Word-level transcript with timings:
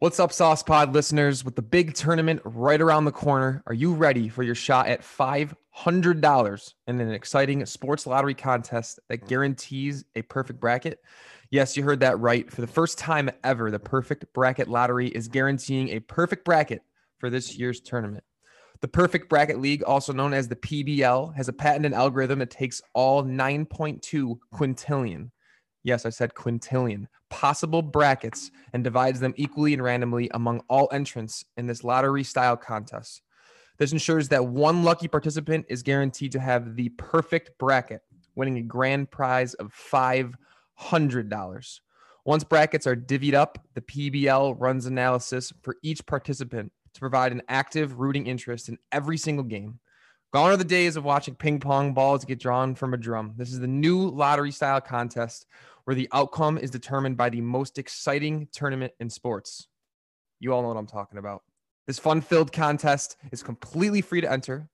What's 0.00 0.18
up, 0.18 0.32
Sauce 0.32 0.62
Pod 0.62 0.94
listeners? 0.94 1.44
With 1.44 1.56
the 1.56 1.60
big 1.60 1.92
tournament 1.92 2.40
right 2.42 2.80
around 2.80 3.04
the 3.04 3.12
corner, 3.12 3.62
are 3.66 3.74
you 3.74 3.92
ready 3.92 4.30
for 4.30 4.42
your 4.42 4.54
shot 4.54 4.86
at 4.86 5.02
$500 5.02 6.74
in 6.86 7.00
an 7.02 7.12
exciting 7.12 7.66
sports 7.66 8.06
lottery 8.06 8.32
contest 8.32 8.98
that 9.10 9.28
guarantees 9.28 10.06
a 10.16 10.22
perfect 10.22 10.58
bracket? 10.58 11.00
Yes, 11.50 11.76
you 11.76 11.82
heard 11.82 12.00
that 12.00 12.18
right. 12.18 12.50
For 12.50 12.62
the 12.62 12.66
first 12.66 12.96
time 12.96 13.30
ever, 13.44 13.70
the 13.70 13.78
Perfect 13.78 14.24
Bracket 14.32 14.68
Lottery 14.68 15.08
is 15.08 15.28
guaranteeing 15.28 15.90
a 15.90 16.00
perfect 16.00 16.46
bracket 16.46 16.80
for 17.18 17.28
this 17.28 17.58
year's 17.58 17.82
tournament. 17.82 18.24
The 18.80 18.88
Perfect 18.88 19.28
Bracket 19.28 19.60
League, 19.60 19.82
also 19.82 20.14
known 20.14 20.32
as 20.32 20.48
the 20.48 20.56
PBL, 20.56 21.34
has 21.34 21.48
a 21.48 21.52
patented 21.52 21.92
algorithm 21.92 22.38
that 22.38 22.48
takes 22.48 22.80
all 22.94 23.22
9.2 23.22 24.38
quintillion 24.54 25.30
yes, 25.82 26.06
I 26.06 26.10
said 26.10 26.34
quintillion 26.34 27.08
possible 27.30 27.80
brackets 27.80 28.50
and 28.74 28.84
divides 28.84 29.20
them 29.20 29.32
equally 29.36 29.72
and 29.72 29.82
randomly 29.82 30.28
among 30.34 30.60
all 30.68 30.88
entrants 30.92 31.44
in 31.56 31.66
this 31.66 31.82
lottery 31.82 32.24
style 32.24 32.56
contest. 32.56 33.22
This 33.78 33.92
ensures 33.92 34.28
that 34.28 34.46
one 34.46 34.84
lucky 34.84 35.08
participant 35.08 35.64
is 35.70 35.82
guaranteed 35.82 36.32
to 36.32 36.40
have 36.40 36.76
the 36.76 36.90
perfect 36.90 37.56
bracket, 37.58 38.02
winning 38.34 38.58
a 38.58 38.62
grand 38.62 39.10
prize 39.10 39.54
of 39.54 39.72
$500. 39.72 41.80
Once 42.26 42.44
brackets 42.44 42.86
are 42.86 42.96
divvied 42.96 43.32
up, 43.32 43.58
the 43.72 43.80
PBL 43.80 44.60
runs 44.60 44.84
analysis 44.84 45.54
for 45.62 45.76
each 45.82 46.04
participant 46.04 46.70
to 46.92 47.00
provide 47.00 47.32
an 47.32 47.40
active 47.48 47.98
rooting 47.98 48.26
interest 48.26 48.68
in 48.68 48.76
every 48.92 49.16
single 49.16 49.44
game. 49.44 49.78
Gone 50.32 50.52
are 50.52 50.56
the 50.56 50.62
days 50.62 50.94
of 50.94 51.02
watching 51.02 51.34
ping 51.34 51.58
pong 51.58 51.92
balls 51.92 52.24
get 52.24 52.38
drawn 52.38 52.76
from 52.76 52.94
a 52.94 52.96
drum. 52.96 53.34
This 53.36 53.52
is 53.52 53.58
the 53.58 53.66
new 53.66 54.08
lottery 54.08 54.52
style 54.52 54.80
contest 54.80 55.44
where 55.84 55.96
the 55.96 56.08
outcome 56.12 56.56
is 56.56 56.70
determined 56.70 57.16
by 57.16 57.30
the 57.30 57.40
most 57.40 57.78
exciting 57.78 58.46
tournament 58.52 58.92
in 59.00 59.10
sports. 59.10 59.66
You 60.38 60.54
all 60.54 60.62
know 60.62 60.68
what 60.68 60.76
I'm 60.76 60.86
talking 60.86 61.18
about. 61.18 61.42
This 61.88 61.98
fun 61.98 62.20
filled 62.20 62.52
contest 62.52 63.16
is 63.32 63.42
completely 63.42 64.02
free 64.02 64.20
to 64.20 64.30
enter. 64.30 64.68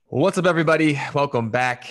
What's 0.07 0.39
up, 0.39 0.47
everybody? 0.47 0.99
Welcome 1.13 1.51
back. 1.51 1.87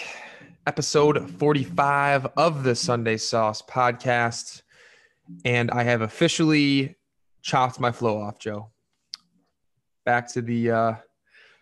Episode 0.67 1.31
45 1.39 2.27
of 2.37 2.65
the 2.65 2.75
Sunday 2.75 3.17
Sauce 3.17 3.63
podcast. 3.63 4.63
And 5.45 5.71
I 5.71 5.85
have 5.85 6.01
officially 6.01 6.97
chopped 7.43 7.79
my 7.79 7.93
flow 7.93 8.21
off, 8.21 8.41
Joe. 8.41 8.71
Back 10.05 10.33
to 10.33 10.43
the 10.43 10.73
uh, 10.73 10.95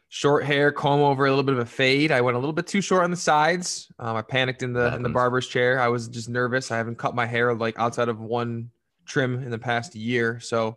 short 0.09 0.47
hair, 0.47 0.73
comb 0.73 1.03
over, 1.03 1.27
a 1.27 1.29
little 1.29 1.45
bit 1.45 1.53
of 1.53 1.61
a 1.61 1.67
fade. 1.67 2.11
I 2.11 2.23
went 2.23 2.37
a 2.37 2.41
little 2.41 2.55
bit 2.55 2.67
too 2.67 2.81
short 2.81 3.05
on 3.05 3.11
the 3.11 3.19
sides. 3.19 3.93
Um, 3.99 4.17
I 4.17 4.23
panicked 4.23 4.63
in 4.63 4.73
the 4.73 4.95
in 4.95 5.03
the 5.03 5.11
barber's 5.11 5.47
chair. 5.47 5.79
I 5.79 5.89
was 5.89 6.09
just 6.09 6.31
nervous. 6.31 6.71
I 6.71 6.79
haven't 6.79 6.97
cut 6.97 7.15
my 7.15 7.27
hair 7.27 7.55
like 7.55 7.79
outside 7.79 8.09
of 8.09 8.19
one 8.19 8.71
trim 9.07 9.43
in 9.43 9.51
the 9.51 9.59
past 9.59 9.95
year. 9.95 10.41
So 10.41 10.77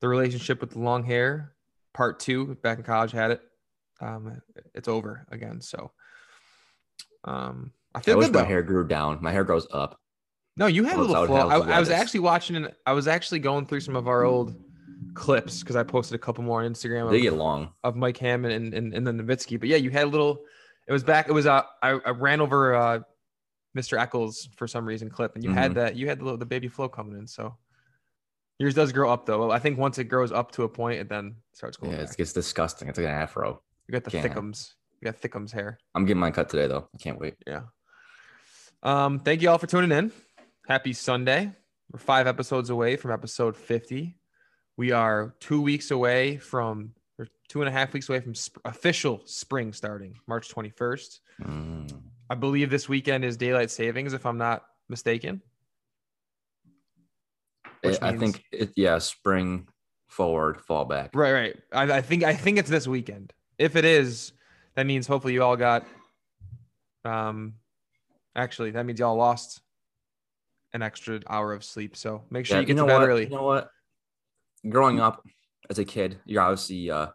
the 0.00 0.08
relationship 0.08 0.60
with 0.60 0.70
the 0.70 0.78
long 0.78 1.04
hair, 1.04 1.52
part 1.92 2.20
two, 2.20 2.54
back 2.62 2.78
in 2.78 2.84
college, 2.84 3.12
had 3.12 3.32
it 3.32 3.40
um, 4.00 4.40
it's 4.74 4.88
over 4.88 5.26
again. 5.30 5.60
So 5.60 5.90
um, 7.24 7.72
I 7.94 8.00
feel 8.00 8.14
I 8.14 8.18
wish 8.18 8.26
good 8.28 8.34
my 8.34 8.40
though. 8.42 8.46
hair 8.46 8.62
grew 8.62 8.86
down. 8.86 9.18
My 9.20 9.32
hair 9.32 9.44
grows 9.44 9.66
up. 9.72 9.98
No, 10.56 10.66
you 10.66 10.84
had 10.84 10.96
a 10.96 11.00
little 11.00 11.16
I 11.16 11.26
flow. 11.26 11.48
I, 11.48 11.76
I 11.76 11.80
was 11.80 11.90
actually 11.90 12.20
watching 12.20 12.56
and 12.56 12.72
I 12.86 12.92
was 12.92 13.08
actually 13.08 13.38
going 13.38 13.66
through 13.66 13.80
some 13.80 13.96
of 13.96 14.08
our 14.08 14.24
old 14.24 14.56
clips 15.14 15.60
because 15.60 15.76
I 15.76 15.82
posted 15.82 16.14
a 16.14 16.18
couple 16.18 16.44
more 16.44 16.62
on 16.62 16.70
Instagram 16.72 17.10
They 17.10 17.18
of, 17.18 17.22
get 17.22 17.32
long. 17.34 17.70
of 17.84 17.96
Mike 17.96 18.18
Hammond 18.18 18.52
and, 18.54 18.74
and, 18.74 18.94
and 18.94 19.06
then 19.06 19.20
Nowitzki. 19.20 19.58
But 19.58 19.68
yeah, 19.68 19.76
you 19.76 19.90
had 19.90 20.04
a 20.04 20.06
little. 20.08 20.40
It 20.88 20.92
was 20.92 21.04
back. 21.04 21.28
It 21.28 21.32
was 21.32 21.46
uh, 21.46 21.62
I, 21.82 21.90
I 21.90 22.10
ran 22.10 22.40
over 22.40 22.74
uh, 22.74 23.00
Mr. 23.76 23.98
Eccles 23.98 24.48
for 24.56 24.66
some 24.66 24.84
reason 24.84 25.08
clip, 25.10 25.34
and 25.34 25.44
you 25.44 25.50
had 25.50 25.72
Mhm. 25.72 25.74
that. 25.74 25.96
You 25.96 26.08
had 26.08 26.18
the 26.20 26.24
little, 26.24 26.38
the 26.38 26.46
baby 26.46 26.68
flow 26.68 26.88
coming 26.88 27.16
in. 27.16 27.26
So 27.26 27.56
yours 28.58 28.74
does 28.74 28.92
grow 28.92 29.10
up 29.12 29.26
though. 29.26 29.50
I 29.50 29.58
think 29.58 29.78
once 29.78 29.98
it 29.98 30.04
grows 30.04 30.32
up 30.32 30.50
to 30.52 30.64
a 30.64 30.68
point, 30.68 31.00
it 31.00 31.08
then 31.08 31.36
starts 31.52 31.76
going. 31.76 31.92
Yeah, 31.92 31.98
back. 32.04 32.10
it 32.12 32.16
gets 32.16 32.32
disgusting. 32.32 32.88
It's 32.88 32.98
like 32.98 33.06
an 33.06 33.12
afro. 33.14 33.62
You 33.88 33.92
got 33.92 34.04
the 34.04 34.10
can't. 34.10 34.32
thickums. 34.34 34.74
You 35.00 35.10
got 35.10 35.20
thickums 35.20 35.50
hair. 35.52 35.78
I'm 35.94 36.04
getting 36.04 36.20
mine 36.20 36.32
cut 36.32 36.48
today 36.48 36.66
though. 36.66 36.88
I 36.94 36.98
can't 36.98 37.18
wait. 37.18 37.36
Yeah. 37.46 37.62
Um, 38.82 39.18
thank 39.20 39.42
you 39.42 39.50
all 39.50 39.58
for 39.58 39.66
tuning 39.66 39.92
in. 39.96 40.12
Happy 40.66 40.92
Sunday. 40.92 41.52
We're 41.92 41.98
five 41.98 42.26
episodes 42.26 42.70
away 42.70 42.96
from 42.96 43.10
episode 43.10 43.56
50. 43.56 44.16
We 44.76 44.92
are 44.92 45.34
two 45.40 45.60
weeks 45.60 45.90
away 45.90 46.36
from, 46.38 46.94
or 47.18 47.26
two 47.48 47.60
and 47.60 47.68
a 47.68 47.72
half 47.72 47.92
weeks 47.92 48.08
away 48.08 48.20
from 48.20 48.34
sp- 48.38 48.62
official 48.64 49.20
spring 49.26 49.72
starting 49.72 50.16
March 50.26 50.48
21st. 50.48 51.20
Mm. 51.42 51.92
I 52.30 52.36
believe 52.36 52.70
this 52.70 52.88
weekend 52.88 53.24
is 53.24 53.36
daylight 53.36 53.72
savings, 53.72 54.12
if 54.12 54.24
I'm 54.24 54.38
not 54.38 54.64
mistaken. 54.88 55.42
It- 57.82 57.98
I 58.02 58.16
think 58.16 58.44
it, 58.52 58.70
yeah, 58.76 58.98
spring 58.98 59.66
forward, 60.08 60.60
fall 60.60 60.84
back. 60.84 61.10
Right, 61.12 61.32
right. 61.32 61.56
I, 61.72 61.98
I 61.98 62.02
think 62.02 62.22
I 62.22 62.34
think 62.34 62.58
it's 62.58 62.70
this 62.70 62.86
weekend. 62.86 63.32
If 63.58 63.74
it 63.74 63.84
is, 63.84 64.32
that 64.76 64.86
means 64.86 65.06
hopefully 65.08 65.32
you 65.34 65.42
all 65.42 65.56
got. 65.56 65.84
Um, 67.04 67.54
actually, 68.36 68.70
that 68.72 68.86
means 68.86 69.00
y'all 69.00 69.16
lost 69.16 69.60
an 70.72 70.82
extra 70.82 71.20
hour 71.28 71.52
of 71.52 71.64
sleep. 71.64 71.96
So 71.96 72.22
make 72.30 72.46
sure 72.46 72.56
Yeah, 72.58 72.60
you 72.60 72.66
get 72.66 72.76
know 72.76 72.82
to 72.82 72.88
bed 72.88 73.00
what? 73.00 73.08
early. 73.08 73.24
You 73.24 73.30
know 73.30 73.42
what? 73.42 73.70
Growing 74.68 75.00
up 75.00 75.26
as 75.68 75.78
a 75.80 75.84
kid, 75.84 76.20
you're 76.26 76.42
obviously 76.42 76.90
uh 76.90 77.08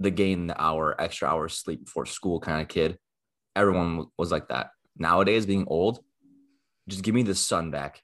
the 0.00 0.10
gain 0.10 0.48
the 0.48 0.60
hour, 0.60 1.00
extra 1.00 1.28
hour 1.28 1.48
sleep 1.48 1.84
before 1.84 2.04
school 2.04 2.40
kind 2.40 2.60
of 2.60 2.68
kid. 2.68 2.98
Everyone 3.56 4.06
was 4.18 4.30
like 4.32 4.48
that. 4.48 4.70
Nowadays, 4.96 5.46
being 5.46 5.64
old, 5.66 6.00
just 6.88 7.02
give 7.02 7.14
me 7.14 7.22
the 7.22 7.34
sun 7.34 7.70
back. 7.70 8.00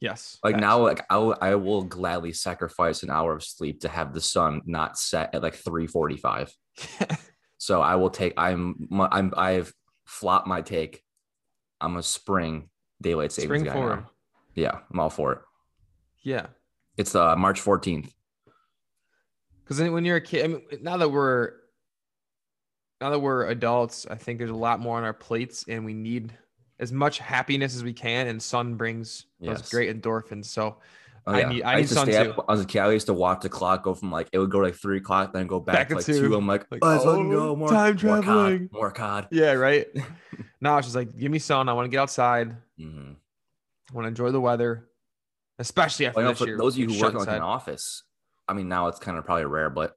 yes. 0.00 0.38
Like 0.42 0.56
now, 0.56 0.80
like 0.82 1.04
I 1.10 1.16
will, 1.18 1.36
I 1.40 1.54
will 1.54 1.82
gladly 1.82 2.32
sacrifice 2.32 3.02
an 3.02 3.10
hour 3.10 3.34
of 3.34 3.42
sleep 3.44 3.80
to 3.80 3.88
have 3.88 4.12
the 4.12 4.20
sun 4.20 4.62
not 4.66 4.98
set 4.98 5.34
at 5.34 5.42
like 5.42 5.54
345. 5.54 6.52
So 7.62 7.80
I 7.80 7.94
will 7.94 8.10
take. 8.10 8.34
I'm. 8.36 8.88
I'm. 8.90 9.32
I've 9.36 9.72
flopped 10.04 10.48
my 10.48 10.62
take. 10.62 11.00
I'm 11.80 11.96
a 11.96 12.02
spring 12.02 12.70
daylight 13.00 13.30
savings 13.30 13.46
spring 13.48 13.62
guy 13.62 13.72
forward. 13.72 13.96
now. 14.00 14.10
Yeah, 14.56 14.78
I'm 14.90 14.98
all 14.98 15.10
for 15.10 15.32
it. 15.32 15.38
Yeah. 16.24 16.46
It's 16.96 17.14
uh 17.14 17.36
March 17.36 17.60
14th. 17.62 18.10
Because 19.62 19.80
when 19.80 20.04
you're 20.04 20.16
a 20.16 20.20
kid, 20.20 20.44
I 20.44 20.48
mean, 20.48 20.62
now 20.80 20.96
that 20.96 21.08
we're 21.08 21.52
now 23.02 23.10
that 23.10 23.18
we're 23.18 23.46
adults, 23.48 24.06
I 24.08 24.14
think 24.14 24.38
there's 24.38 24.50
a 24.50 24.54
lot 24.54 24.78
more 24.78 24.96
on 24.96 25.02
our 25.02 25.12
plates, 25.12 25.64
and 25.68 25.84
we 25.84 25.92
need 25.92 26.32
as 26.78 26.92
much 26.92 27.18
happiness 27.18 27.74
as 27.74 27.82
we 27.82 27.92
can. 27.92 28.28
And 28.28 28.40
sun 28.40 28.76
brings 28.76 29.26
those 29.40 29.68
great 29.70 29.90
endorphins. 30.00 30.44
So 30.46 30.76
Oh, 31.24 31.32
I 31.32 31.44
need- 31.48 31.62
I 31.64 31.74
need 31.76 31.80
used 31.82 31.90
to 31.90 31.94
sun 32.00 32.06
stay 32.06 32.24
too. 32.24 32.30
up 32.32 32.44
as 32.48 32.60
a 32.60 32.64
kid. 32.64 32.78
I 32.80 32.90
used 32.92 33.06
to 33.06 33.14
watch 33.14 33.42
the 33.42 33.48
clock 33.48 33.82
go 33.84 33.94
from 33.94 34.10
like 34.12 34.28
it 34.32 34.38
would 34.40 34.50
go 34.50 34.58
like 34.58 34.74
three 34.74 34.98
o'clock, 34.98 35.32
then 35.32 35.46
go 35.48 35.58
back, 35.60 35.74
Back 35.76 35.88
to 35.90 35.94
like 35.96 36.04
two. 36.04 36.18
two. 36.28 36.34
I'm 36.36 36.46
like, 36.48 36.66
Like, 36.70 36.80
oh, 36.82 37.22
go 37.30 37.54
more 37.56 37.68
time 37.68 37.94
more 38.02 38.20
COD, 38.20 38.22
traveling. 38.24 38.68
more 38.72 38.90
COD. 38.92 39.28
yeah, 39.32 39.52
right. 39.52 39.86
now 40.60 40.78
it's 40.78 40.86
just 40.88 40.96
like, 40.96 41.16
give 41.16 41.30
me 41.30 41.38
sun. 41.40 41.68
I 41.68 41.72
want 41.74 41.86
to 41.86 41.90
get 41.90 41.98
outside. 42.00 42.56
Mhm. 42.80 43.16
I 43.90 43.94
want 43.94 44.04
to 44.04 44.08
enjoy 44.08 44.30
the 44.32 44.40
weather, 44.40 44.88
especially 45.60 46.06
after 46.06 46.20
Well, 46.20 46.32
you 46.32 46.38
know, 46.40 46.46
year. 46.46 46.58
those 46.58 46.74
of 46.74 46.78
you 46.80 46.88
who 46.88 47.00
work 47.00 47.12
in, 47.12 47.18
like 47.18 47.28
an 47.28 47.40
office, 47.42 48.02
I 48.48 48.54
mean, 48.54 48.68
now 48.68 48.88
it's 48.88 48.98
kind 48.98 49.16
of 49.16 49.24
probably 49.24 49.44
rare, 49.44 49.70
but 49.70 49.96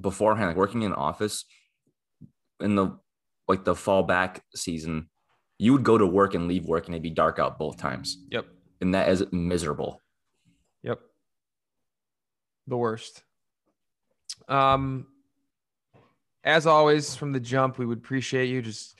beforehand, 0.00 0.48
like 0.48 0.56
working 0.56 0.82
in 0.82 0.92
an 0.92 0.96
office 0.96 1.44
in 2.62 2.74
the 2.74 2.98
like 3.48 3.64
the 3.64 3.74
fall 3.74 4.02
back 4.02 4.42
season, 4.54 5.08
you 5.58 5.72
would 5.72 5.82
go 5.82 5.98
to 5.98 6.06
work 6.06 6.34
and 6.34 6.48
leave 6.48 6.64
work 6.64 6.86
and 6.86 6.94
it'd 6.94 7.02
be 7.02 7.10
dark 7.10 7.38
out 7.38 7.58
both 7.58 7.76
times. 7.76 8.18
Yep. 8.30 8.46
And 8.80 8.94
that 8.94 9.08
is 9.08 9.24
miserable. 9.32 10.00
Yep. 10.82 11.00
The 12.66 12.76
worst. 12.76 13.22
Um, 14.48 15.06
as 16.44 16.66
always, 16.66 17.14
from 17.14 17.32
the 17.32 17.40
jump, 17.40 17.78
we 17.78 17.86
would 17.86 17.98
appreciate 17.98 18.46
you 18.46 18.62
just 18.62 18.98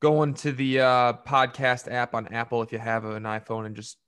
going 0.00 0.34
to 0.34 0.52
the 0.52 0.80
uh, 0.80 1.12
podcast 1.26 1.90
app 1.90 2.14
on 2.14 2.28
Apple 2.28 2.62
if 2.62 2.72
you 2.72 2.78
have 2.78 3.04
an 3.04 3.24
iPhone 3.24 3.66
and 3.66 3.76
just 3.76 3.98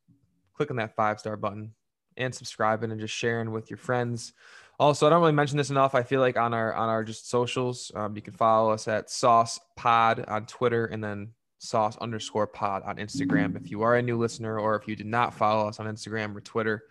clicking 0.54 0.76
that 0.76 0.96
five 0.96 1.20
star 1.20 1.36
button 1.36 1.74
and 2.16 2.34
subscribing 2.34 2.90
and 2.90 3.00
just 3.00 3.14
sharing 3.14 3.50
with 3.50 3.70
your 3.70 3.76
friends. 3.76 4.32
Also, 4.80 5.06
I 5.06 5.10
don't 5.10 5.20
really 5.20 5.32
mention 5.32 5.56
this 5.56 5.70
enough. 5.70 5.94
I 5.94 6.02
feel 6.02 6.20
like 6.20 6.36
on 6.36 6.52
our 6.52 6.74
on 6.74 6.88
our 6.88 7.04
just 7.04 7.30
socials, 7.30 7.92
um, 7.94 8.16
you 8.16 8.22
can 8.22 8.32
follow 8.34 8.72
us 8.72 8.88
at 8.88 9.08
Sauce 9.10 9.60
Pod 9.76 10.24
on 10.26 10.46
Twitter 10.46 10.86
and 10.86 11.02
then 11.02 11.28
Sauce 11.58 11.96
underscore 11.98 12.46
Pod 12.48 12.82
on 12.84 12.96
Instagram. 12.96 13.56
If 13.56 13.70
you 13.70 13.82
are 13.82 13.96
a 13.96 14.02
new 14.02 14.18
listener 14.18 14.58
or 14.58 14.74
if 14.76 14.88
you 14.88 14.96
did 14.96 15.06
not 15.06 15.32
follow 15.34 15.68
us 15.68 15.78
on 15.80 15.86
Instagram 15.86 16.34
or 16.36 16.40
Twitter, 16.40 16.84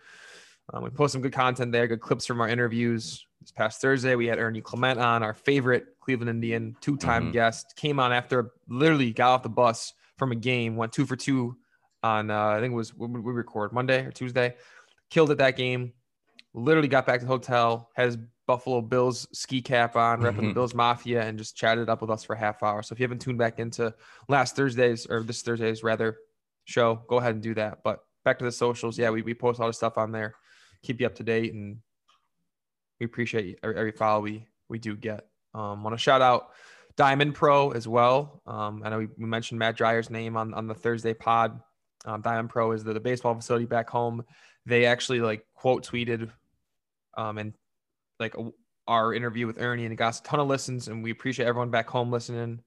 Um, 0.72 0.82
we 0.82 0.88
post 0.88 1.12
some 1.12 1.20
good 1.20 1.34
content 1.34 1.72
there, 1.72 1.86
good 1.86 2.00
clips 2.00 2.24
from 2.24 2.40
our 2.40 2.48
interviews. 2.48 3.26
This 3.42 3.50
past 3.50 3.82
Thursday, 3.82 4.14
we 4.14 4.24
had 4.26 4.38
Ernie 4.38 4.62
Clement 4.62 4.98
on, 4.98 5.22
our 5.22 5.34
favorite 5.34 5.88
Cleveland 6.00 6.30
Indian, 6.30 6.74
two-time 6.80 7.26
Mhm. 7.28 7.32
guest, 7.34 7.74
came 7.76 8.00
on 8.00 8.12
after 8.12 8.52
literally 8.66 9.12
got 9.12 9.28
off 9.32 9.42
the 9.42 9.50
bus 9.50 9.92
from 10.16 10.32
a 10.32 10.34
game, 10.34 10.76
went 10.76 10.90
two 10.94 11.04
for 11.04 11.16
two 11.16 11.58
on 12.02 12.30
uh, 12.30 12.46
I 12.46 12.60
think 12.60 12.72
it 12.72 12.76
was 12.76 12.94
we 12.94 13.06
we 13.08 13.32
record 13.32 13.74
Monday 13.74 14.06
or 14.06 14.10
Tuesday, 14.10 14.56
killed 15.10 15.30
it 15.30 15.36
that 15.38 15.58
game. 15.58 15.92
Literally 16.54 16.88
got 16.88 17.04
back 17.06 17.20
to 17.20 17.26
the 17.26 17.32
hotel, 17.32 17.90
has 17.94 18.16
Buffalo 18.46 18.80
Bills 18.80 19.26
ski 19.32 19.60
cap 19.60 19.96
on, 19.96 20.20
repping 20.20 20.36
the 20.36 20.42
Mhm. 20.42 20.54
Bills 20.54 20.74
Mafia, 20.74 21.22
and 21.22 21.36
just 21.38 21.56
chatted 21.56 21.88
up 21.88 22.00
with 22.00 22.10
us 22.10 22.22
for 22.22 22.34
a 22.34 22.38
half 22.38 22.62
hour. 22.62 22.82
So 22.82 22.92
if 22.92 23.00
you 23.00 23.04
haven't 23.04 23.20
tuned 23.20 23.38
back 23.38 23.58
into 23.58 23.94
last 24.28 24.54
Thursday's 24.54 25.06
or 25.06 25.22
this 25.22 25.42
Thursday's 25.42 25.82
rather 25.82 26.18
show, 26.64 26.96
go 27.08 27.16
ahead 27.18 27.34
and 27.34 27.42
do 27.42 27.54
that. 27.54 27.82
But 27.82 28.04
back 28.24 28.38
to 28.38 28.44
the 28.44 28.52
socials, 28.52 28.98
yeah, 28.98 29.10
we, 29.10 29.22
we 29.22 29.34
post 29.34 29.60
all 29.60 29.66
the 29.66 29.72
stuff 29.72 29.98
on 29.98 30.12
there, 30.12 30.34
keep 30.82 31.00
you 31.00 31.06
up 31.06 31.14
to 31.16 31.22
date, 31.22 31.52
and 31.54 31.78
we 33.00 33.06
appreciate 33.06 33.58
every, 33.62 33.76
every 33.76 33.92
follow 33.92 34.20
we 34.20 34.46
we 34.68 34.78
do 34.78 34.96
get. 34.96 35.26
Um, 35.54 35.82
want 35.82 35.94
to 35.94 35.98
shout 35.98 36.22
out 36.22 36.50
Diamond 36.96 37.34
Pro 37.34 37.70
as 37.70 37.88
well. 37.88 38.42
Um, 38.46 38.82
I 38.84 38.90
know 38.90 38.98
we, 38.98 39.08
we 39.18 39.24
mentioned 39.26 39.58
Matt 39.58 39.76
Dryer's 39.76 40.10
name 40.10 40.36
on 40.36 40.54
on 40.54 40.66
the 40.66 40.74
Thursday 40.74 41.14
pod. 41.14 41.60
Um, 42.04 42.20
Diamond 42.20 42.50
Pro 42.50 42.72
is 42.72 42.84
the, 42.84 42.92
the 42.92 43.00
baseball 43.00 43.34
facility 43.34 43.64
back 43.64 43.88
home. 43.88 44.24
They 44.66 44.84
actually 44.84 45.20
like 45.20 45.44
quote 45.54 45.86
tweeted, 45.86 46.30
um, 47.16 47.38
and 47.38 47.52
like 48.20 48.36
a- 48.36 48.52
our 48.86 49.14
interview 49.14 49.46
with 49.46 49.60
Ernie, 49.60 49.84
and 49.84 49.92
it 49.92 49.96
got 49.96 50.18
a 50.18 50.22
ton 50.22 50.40
of 50.40 50.48
listens, 50.48 50.88
and 50.88 51.02
we 51.02 51.10
appreciate 51.10 51.46
everyone 51.46 51.70
back 51.70 51.88
home 51.88 52.10
listening. 52.10 52.60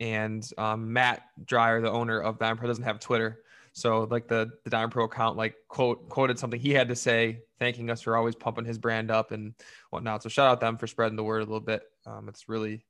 And 0.00 0.48
um, 0.58 0.92
Matt 0.92 1.22
Dryer, 1.44 1.80
the 1.80 1.90
owner 1.90 2.20
of 2.20 2.38
Diamond 2.38 2.58
Pro, 2.58 2.68
doesn't 2.68 2.84
have 2.84 3.00
Twitter, 3.00 3.42
so 3.72 4.04
like 4.10 4.26
the 4.28 4.50
the 4.64 4.70
Diamond 4.70 4.92
Pro 4.92 5.04
account 5.04 5.36
like 5.36 5.54
quote 5.68 6.08
quoted 6.08 6.38
something 6.38 6.60
he 6.60 6.70
had 6.70 6.88
to 6.88 6.96
say, 6.96 7.42
thanking 7.58 7.90
us 7.90 8.02
for 8.02 8.16
always 8.16 8.34
pumping 8.34 8.64
his 8.64 8.78
brand 8.78 9.10
up 9.10 9.30
and 9.30 9.54
whatnot. 9.90 10.22
So 10.22 10.28
shout 10.28 10.48
out 10.48 10.60
them 10.60 10.76
for 10.76 10.86
spreading 10.86 11.16
the 11.16 11.24
word 11.24 11.42
a 11.42 11.44
little 11.44 11.60
bit. 11.60 11.82
Um, 12.06 12.28
it's 12.28 12.48
really 12.48 12.84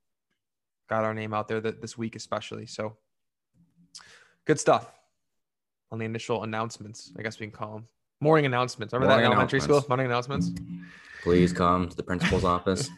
got 0.89 1.03
our 1.03 1.13
name 1.13 1.33
out 1.33 1.47
there 1.47 1.61
that 1.61 1.81
this 1.81 1.97
week 1.97 2.15
especially. 2.15 2.65
So 2.65 2.97
good 4.45 4.59
stuff 4.59 4.91
on 5.91 5.99
the 5.99 6.05
initial 6.05 6.43
announcements. 6.43 7.11
I 7.17 7.21
guess 7.21 7.39
we 7.39 7.45
can 7.45 7.55
call 7.55 7.73
them 7.73 7.87
morning 8.21 8.45
announcements. 8.45 8.93
Remember 8.93 9.09
that 9.11 9.19
in 9.19 9.23
Morning 9.23 9.33
elementary 9.33 9.59
school? 9.59 9.83
Morning 9.89 10.05
announcements. 10.05 10.51
Please 11.23 11.51
come 11.51 11.89
to 11.89 11.95
the 11.95 12.03
principal's 12.03 12.45
office. 12.55 12.89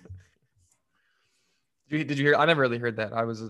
Did 1.89 1.97
you, 1.97 2.03
did 2.03 2.19
you 2.19 2.25
hear? 2.25 2.35
I 2.35 2.45
never 2.45 2.61
really 2.61 2.77
heard 2.77 2.97
that. 2.97 3.13
I 3.13 3.23
was 3.23 3.41
a, 3.41 3.49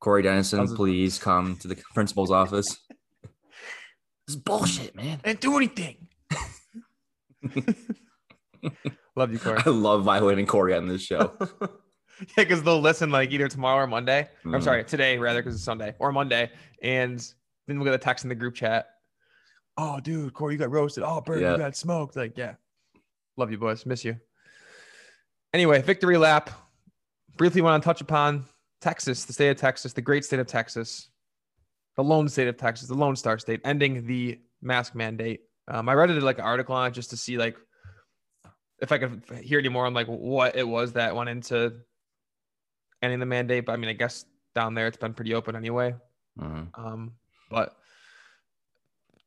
Corey 0.00 0.22
Dennison, 0.22 0.58
How's 0.58 0.72
it- 0.72 0.76
please 0.76 1.18
come 1.18 1.56
to 1.56 1.68
the 1.68 1.76
principal's 1.94 2.30
office. 2.30 2.76
This 4.28 4.36
is 4.36 4.42
bullshit, 4.42 4.94
man. 4.94 5.18
I 5.24 5.30
didn't 5.30 5.40
do 5.40 5.56
anything. 5.56 6.06
Love 9.16 9.32
you, 9.32 9.40
Corey. 9.40 9.58
I 9.66 9.68
love 9.68 10.04
violating 10.04 10.46
Corey 10.46 10.74
on 10.74 10.86
this 10.86 11.02
show. 11.02 11.32
yeah, 11.40 11.66
because 12.36 12.62
they'll 12.62 12.80
listen 12.80 13.10
like 13.10 13.32
either 13.32 13.48
tomorrow 13.48 13.82
or 13.82 13.88
Monday. 13.88 14.28
Or, 14.44 14.54
I'm 14.54 14.60
mm. 14.60 14.62
sorry, 14.62 14.84
today 14.84 15.18
rather 15.18 15.42
because 15.42 15.56
it's 15.56 15.64
Sunday 15.64 15.96
or 15.98 16.12
Monday, 16.12 16.52
and 16.84 17.18
then 17.66 17.80
we'll 17.80 17.84
get 17.84 17.94
a 17.94 17.98
text 17.98 18.24
in 18.24 18.28
the 18.28 18.36
group 18.36 18.54
chat. 18.54 18.90
Oh, 19.76 20.00
dude, 20.00 20.34
Corey, 20.34 20.54
you 20.54 20.58
got 20.58 20.70
roasted. 20.70 21.02
Oh, 21.04 21.20
Bert, 21.20 21.40
Yeah. 21.40 21.52
you 21.52 21.58
got 21.58 21.76
smoked. 21.76 22.16
Like, 22.16 22.36
yeah, 22.36 22.54
love 23.36 23.50
you, 23.50 23.58
boys. 23.58 23.86
Miss 23.86 24.04
you. 24.04 24.16
Anyway, 25.54 25.80
victory 25.82 26.16
lap. 26.18 26.50
Briefly 27.36 27.62
want 27.62 27.82
to 27.82 27.86
touch 27.86 28.00
upon 28.00 28.44
Texas, 28.80 29.24
the 29.24 29.32
state 29.32 29.48
of 29.50 29.56
Texas, 29.56 29.92
the 29.94 30.02
great 30.02 30.24
state 30.24 30.40
of 30.40 30.46
Texas, 30.46 31.10
the 31.96 32.04
lone 32.04 32.28
state 32.28 32.48
of 32.48 32.56
Texas, 32.58 32.88
the 32.88 32.94
Lone 32.94 33.16
Star 33.16 33.38
State, 33.38 33.60
ending 33.64 34.06
the 34.06 34.38
mask 34.60 34.94
mandate. 34.94 35.40
Um, 35.68 35.88
I 35.88 35.94
read 35.94 36.10
it 36.10 36.22
like 36.22 36.38
an 36.38 36.44
article 36.44 36.74
on 36.74 36.88
it 36.88 36.90
just 36.92 37.10
to 37.10 37.16
see 37.16 37.38
like 37.38 37.56
if 38.80 38.92
I 38.92 38.98
could 38.98 39.22
hear 39.42 39.58
any 39.58 39.68
more 39.70 39.86
on 39.86 39.94
like 39.94 40.08
what 40.08 40.56
it 40.56 40.66
was 40.66 40.92
that 40.94 41.14
went 41.16 41.30
into 41.30 41.72
ending 43.00 43.20
the 43.20 43.26
mandate. 43.26 43.64
But 43.64 43.72
I 43.72 43.76
mean, 43.76 43.88
I 43.88 43.94
guess 43.94 44.24
down 44.54 44.74
there 44.74 44.86
it's 44.88 44.96
been 44.98 45.14
pretty 45.14 45.32
open 45.34 45.56
anyway. 45.56 45.94
Mhm. 46.38 46.68
Um, 46.78 47.12
but 47.50 47.76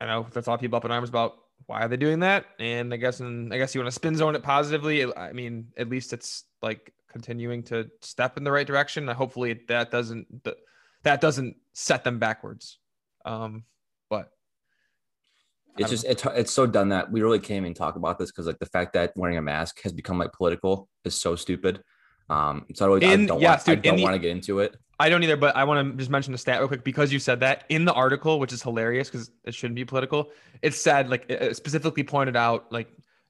I 0.01 0.05
know 0.05 0.27
that's 0.31 0.47
a 0.47 0.49
lot 0.49 0.55
of 0.55 0.61
people 0.61 0.77
up 0.77 0.85
in 0.85 0.91
arms 0.91 1.09
about 1.09 1.35
why 1.67 1.81
are 1.81 1.87
they 1.87 1.97
doing 1.97 2.19
that. 2.19 2.45
And 2.59 2.93
I 2.93 2.97
guess, 2.97 3.19
and 3.21 3.53
I 3.53 3.57
guess 3.57 3.73
you 3.73 3.81
want 3.81 3.87
to 3.87 3.95
spin 3.95 4.15
zone 4.15 4.35
it 4.35 4.43
positively. 4.43 5.05
I 5.15 5.31
mean, 5.31 5.67
at 5.77 5.89
least 5.89 6.13
it's 6.13 6.43
like 6.61 6.93
continuing 7.09 7.63
to 7.63 7.89
step 8.01 8.37
in 8.37 8.43
the 8.43 8.51
right 8.51 8.67
direction. 8.67 9.07
Hopefully 9.07 9.61
that 9.67 9.89
doesn't 9.89 10.27
that 11.03 11.21
doesn't 11.21 11.55
set 11.73 12.03
them 12.03 12.19
backwards. 12.19 12.79
Um, 13.25 13.63
but 14.09 14.29
It's 15.77 15.89
just 15.89 16.05
it's 16.05 16.25
it's 16.25 16.51
so 16.51 16.67
done 16.67 16.89
that 16.89 17.11
we 17.11 17.21
really 17.21 17.39
can't 17.39 17.63
even 17.63 17.73
talk 17.73 17.95
about 17.95 18.19
this 18.19 18.31
because 18.31 18.47
like 18.47 18.59
the 18.59 18.65
fact 18.65 18.93
that 18.93 19.13
wearing 19.15 19.37
a 19.37 19.41
mask 19.41 19.81
has 19.83 19.93
become 19.93 20.17
like 20.17 20.33
political 20.33 20.89
is 21.05 21.15
so 21.15 21.35
stupid. 21.35 21.81
Um, 22.29 22.65
so 22.73 22.85
I, 22.85 22.87
really, 22.87 23.07
I 23.07 23.25
don't, 23.25 23.39
yes, 23.41 23.65
want, 23.67 23.81
dude, 23.81 23.85
in 23.85 23.91
don't 23.91 23.97
the- 23.97 24.03
want 24.03 24.13
to 24.15 24.19
get 24.19 24.31
into 24.31 24.59
it. 24.59 24.75
I 24.97 25.09
don't 25.09 25.21
either, 25.23 25.35
but 25.35 25.55
I 25.57 25.65
want 25.65 25.91
to 25.91 25.97
just 25.97 26.09
mention 26.09 26.31
the 26.31 26.37
stat 26.37 26.59
real 26.59 26.69
quick 26.69 26.85
because 26.85 27.11
you 27.11 27.19
said 27.19 27.41
that 27.41 27.65
in 27.67 27.83
the 27.83 27.91
article, 27.91 28.39
which 28.39 28.53
is 28.53 28.63
hilarious 28.63 29.09
because 29.09 29.29
it 29.43 29.53
shouldn't 29.53 29.75
be 29.75 29.83
political. 29.83 30.31
It 30.61 30.73
said 30.73 31.09
like 31.09 31.25
it 31.29 31.55
specifically 31.57 32.03
pointed 32.03 32.37
out 32.37 32.71
like 32.71 32.87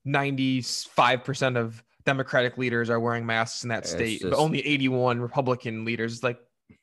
95% 0.08 1.58
of 1.58 1.84
Democratic 2.06 2.58
leaders 2.58 2.90
are 2.92 3.00
wearing 3.00 3.26
masks 3.26 3.64
in 3.64 3.70
that 3.70 3.80
It's 3.80 3.92
state, 3.92 4.22
but 4.22 4.34
only 4.34 4.66
81 4.66 5.20
Republican 5.20 5.86
leaders. 5.86 6.14
It's 6.14 6.24
like 6.24 6.38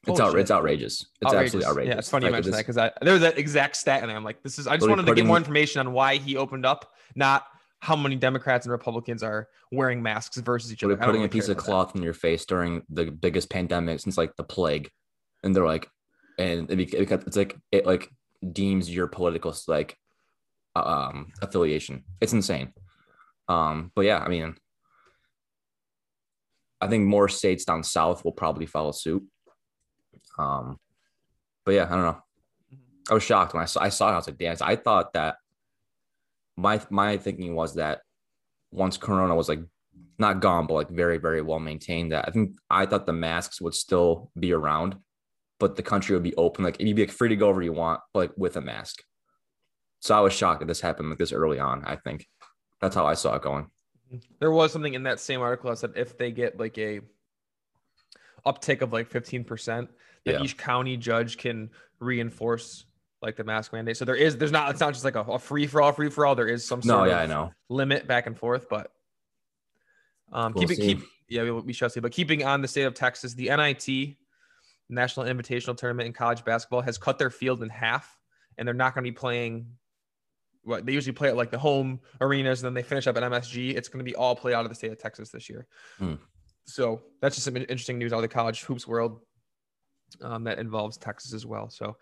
It's 0.07 0.19
out, 0.19 0.37
it's 0.37 0.51
outrageous. 0.51 1.07
It's 1.21 1.33
absolutely 1.33 1.69
outrageous. 1.71 1.93
Yeah, 1.93 1.99
it's 1.99 2.11
funny 2.11 2.27
you 2.27 2.33
Like, 2.33 2.39
mentioned 2.39 2.55
that 2.55 2.59
because 2.59 2.77
I 2.79 2.91
there 3.03 3.13
was 3.13 3.23
that 3.23 3.39
exact 3.39 3.77
stat 3.77 4.03
in 4.03 4.09
there. 4.09 4.17
I'm 4.17 4.25
like, 4.25 4.43
this 4.43 4.59
is 4.59 4.67
I 4.67 4.77
just 4.77 4.89
wanted 4.89 5.07
to 5.07 5.15
get 5.15 5.27
more 5.27 5.37
information 5.37 5.79
on 5.87 5.93
why 5.93 6.17
he 6.17 6.37
opened 6.37 6.67
up, 6.67 6.93
not 7.15 7.47
how 7.83 7.97
many 7.97 8.15
Democrats 8.15 8.65
and 8.65 8.71
Republicans 8.71 9.25
are 9.25 9.49
wearing 9.73 10.01
masks 10.01 10.39
versus 10.39 10.73
each 10.73 10.85
We're 10.85 10.93
other. 10.93 11.01
Don't 11.01 11.07
putting 11.07 11.25
a 11.25 11.29
piece 11.29 11.49
of 11.49 11.57
about 11.57 11.65
that. 11.65 11.71
cloth 11.71 11.97
in 11.97 12.03
your 12.03 12.15
face 12.15 12.47
during 12.47 12.83
the 12.89 13.07
biggest 13.07 13.51
pandemic 13.51 13.99
since 13.99 14.17
like 14.17 14.37
the 14.37 14.45
plague, 14.45 14.89
and 15.43 15.55
they're 15.55 15.67
like, 15.67 15.91
and 16.39 16.71
it, 16.71 16.95
it's 16.95 17.37
like 17.37 17.59
it 17.73 17.85
like 17.85 18.09
deems 18.53 18.89
your 18.89 19.09
political 19.09 19.53
like 19.67 19.97
um 20.77 21.33
affiliation. 21.43 22.05
It's 22.21 22.33
insane. 22.33 22.73
Um, 23.49 23.91
but 23.97 24.03
yeah, 24.03 24.19
I 24.19 24.29
mean, 24.29 24.55
I 26.81 26.87
think 26.87 27.05
more 27.05 27.29
states 27.29 27.65
down 27.65 27.83
south 27.83 28.25
will 28.25 28.31
probably 28.31 28.67
follow 28.67 28.93
suit. 28.93 29.25
Um, 30.39 30.79
but 31.65 31.75
yeah, 31.75 31.87
I 31.87 31.97
don't 31.97 32.03
know. 32.03 32.23
I 33.11 33.15
was 33.15 33.25
shocked 33.25 33.55
when 33.55 33.63
I 33.65 33.67
saw 33.67 33.83
I 33.83 33.89
saw 33.89 34.11
it. 34.11 34.13
I 34.13 34.17
was 34.19 34.29
like, 34.29 34.39
damn! 34.39 34.57
I 34.61 34.77
thought 34.77 35.15
that 35.15 35.35
my 36.57 36.81
my 36.91 37.17
thinking 37.17 37.55
was 37.55 37.75
that 37.75 38.01
once 38.71 38.97
Corona 38.97 39.35
was 39.35 39.49
like 39.49 39.61
not 40.19 40.41
gone, 40.41 40.67
but 40.67 40.75
like 40.75 40.91
very, 40.91 41.19
very 41.19 41.43
well 41.43 41.59
maintained. 41.59 42.13
That 42.13 42.29
I 42.29 42.31
think 42.31 42.57
I 42.71 42.87
thought 42.87 43.07
the 43.07 43.13
masks 43.13 43.61
would 43.61 43.75
still 43.75 44.31
be 44.39 44.53
around, 44.53 44.97
but 45.59 45.77
the 45.77 45.83
country 45.83 46.15
would 46.15 46.23
be 46.23 46.35
open. 46.37 46.65
Like 46.65 46.81
you'd 46.81 46.97
be 46.97 47.03
like 47.03 47.11
free 47.11 47.29
to 47.31 47.37
go 47.37 47.47
wherever 47.47 47.63
you 47.63 47.73
want, 47.73 48.01
but 48.13 48.21
like 48.21 48.33
with 48.37 48.57
a 48.57 48.61
mask. 48.61 49.03
So 50.01 50.17
I 50.17 50.21
was 50.21 50.33
shocked 50.33 50.61
that 50.61 50.67
this 50.67 50.81
happened 50.81 51.11
like 51.11 51.19
this 51.19 51.33
early 51.33 51.59
on. 51.59 51.85
I 51.85 51.97
think 51.97 52.27
that's 52.81 52.95
how 52.95 53.07
I 53.07 53.15
saw 53.15 53.37
it 53.37 53.43
going. 53.43 53.69
There 54.41 54.51
was 54.51 54.73
something 54.73 54.95
in 54.95 55.05
that 55.05 55.21
same 55.21 55.41
article 55.41 55.71
that 55.71 55.79
said 55.79 55.93
if 55.97 56.19
they 56.19 56.33
get 56.33 56.59
like 56.59 56.77
a 56.79 57.01
uptick 58.45 58.83
of 58.83 58.93
like 58.93 59.09
15%, 59.09 59.89
that 60.25 60.33
Yeah. 60.33 60.43
each 60.43 60.59
county 60.59 60.97
judge 60.97 61.39
can 61.39 61.71
reinforce 62.01 62.85
like 63.23 63.37
the 63.37 63.45
mask 63.45 63.73
mandate. 63.73 63.97
So 63.97 64.05
there 64.05 64.17
is, 64.17 64.37
there's 64.37 64.53
not, 64.53 64.71
it's 64.71 64.81
not 64.81 64.93
just 64.93 65.05
like 65.05 65.15
a, 65.17 65.21
a 65.21 65.39
free 65.39 65.67
for 65.67 65.81
all, 65.81 65.93
free 65.93 66.11
for 66.11 66.27
all. 66.27 66.35
There 66.35 66.49
is 66.49 66.65
some 66.65 66.81
No, 66.85 67.05
yeah, 67.05 67.13
of 67.13 67.19
I 67.21 67.27
know. 67.27 67.53
limit 67.69 68.07
back 68.07 68.27
and 68.27 68.37
forth, 68.37 68.69
but 68.69 68.91
um, 70.33 70.53
We'll 70.55 70.67
keep 70.67 70.79
it, 70.79 70.81
keep, 70.83 71.01
yeah, 71.29 71.43
we, 71.45 71.51
we 71.53 71.73
shall 71.73 71.91
see. 71.91 72.01
But 72.01 72.13
keeping 72.13 72.45
on 72.45 72.63
the 72.63 72.69
state 72.69 72.85
of 72.85 72.95
Texas, 72.95 73.35
the 73.35 73.49
NIT, 73.49 74.17
National 74.89 75.27
Invitational 75.27 75.77
Tournament 75.77 76.07
in 76.07 76.13
college 76.13 76.45
basketball, 76.45 76.81
has 76.83 76.99
cut 76.99 77.19
their 77.19 77.31
field 77.31 77.63
in 77.63 77.69
half, 77.69 78.19
and 78.59 78.67
they're 78.67 78.75
not 78.75 78.95
going 78.95 79.05
to 79.05 79.11
be 79.11 79.15
playing. 79.15 79.67
What 80.65 80.87
they 80.87 80.93
usually 80.93 81.13
play 81.15 81.29
at 81.29 81.37
like 81.37 81.51
the 81.51 81.59
home 81.59 82.01
arenas, 82.21 82.61
and 82.63 82.67
then 82.67 82.75
they 82.75 82.83
finish 82.87 83.07
up 83.07 83.17
at 83.17 83.23
MSG. 83.25 83.75
It's 83.75 83.89
going 83.89 83.99
to 83.99 84.09
be 84.09 84.15
all 84.15 84.37
played 84.37 84.55
out 84.55 84.65
of 84.65 84.69
the 84.71 84.75
state 84.77 84.93
of 84.93 84.99
Texas 84.99 85.31
this 85.31 85.51
year. 85.51 85.67
Hmm. 85.99 86.15
So 86.67 87.03
that's 87.21 87.35
just 87.35 87.45
some 87.47 87.57
interesting 87.57 87.99
news 87.99 88.13
out 88.13 88.17
of 88.17 88.23
the 88.23 88.29
college 88.29 88.63
hoops 88.63 88.87
world 88.87 89.21
um, 90.21 90.45
that 90.45 90.59
involves 90.61 90.97
Texas 90.97 91.33
as 91.35 91.45
well. 91.45 91.69
So, 91.71 91.97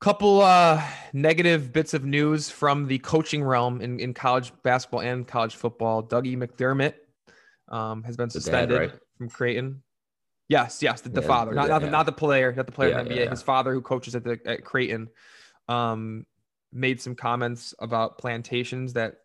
couple 0.00 0.40
uh, 0.42 0.82
negative 1.12 1.72
bits 1.72 1.94
of 1.94 2.04
news 2.04 2.50
from 2.50 2.86
the 2.86 2.98
coaching 2.98 3.42
realm 3.42 3.80
in, 3.80 3.98
in 3.98 4.14
college 4.14 4.52
basketball 4.62 5.00
and 5.00 5.26
college 5.26 5.56
football. 5.56 6.02
Dougie 6.02 6.36
McDermott 6.36 6.94
um, 7.68 8.02
has 8.04 8.16
been 8.16 8.28
The 8.28 8.34
dad, 8.34 8.42
suspended 8.42 8.78
right? 8.78 8.92
from 9.16 9.28
Creighton. 9.28 9.82
Yes, 10.48 10.82
yes, 10.82 11.00
the, 11.02 11.10
the 11.10 11.20
Yeah, 11.20 11.26
father, 11.26 11.50
the 11.50 11.56
not 11.56 11.62
dad, 11.64 11.68
not 11.70 11.78
the, 11.80 11.86
yeah. 11.86 11.90
not 11.92 12.06
the 12.06 12.12
player, 12.12 12.52
not 12.54 12.66
the 12.66 12.72
player 12.72 12.90
Yeah, 12.90 13.00
in 13.00 13.08
the 13.08 13.14
NBA. 13.14 13.30
His 13.30 13.42
father, 13.42 13.72
who 13.72 13.82
coaches 13.82 14.14
at 14.14 14.24
the 14.24 14.38
at 14.46 14.64
Creighton, 14.64 15.08
um, 15.68 16.24
made 16.72 17.00
some 17.00 17.14
comments 17.14 17.74
about 17.80 18.18
plantations 18.18 18.92
that 18.94 19.16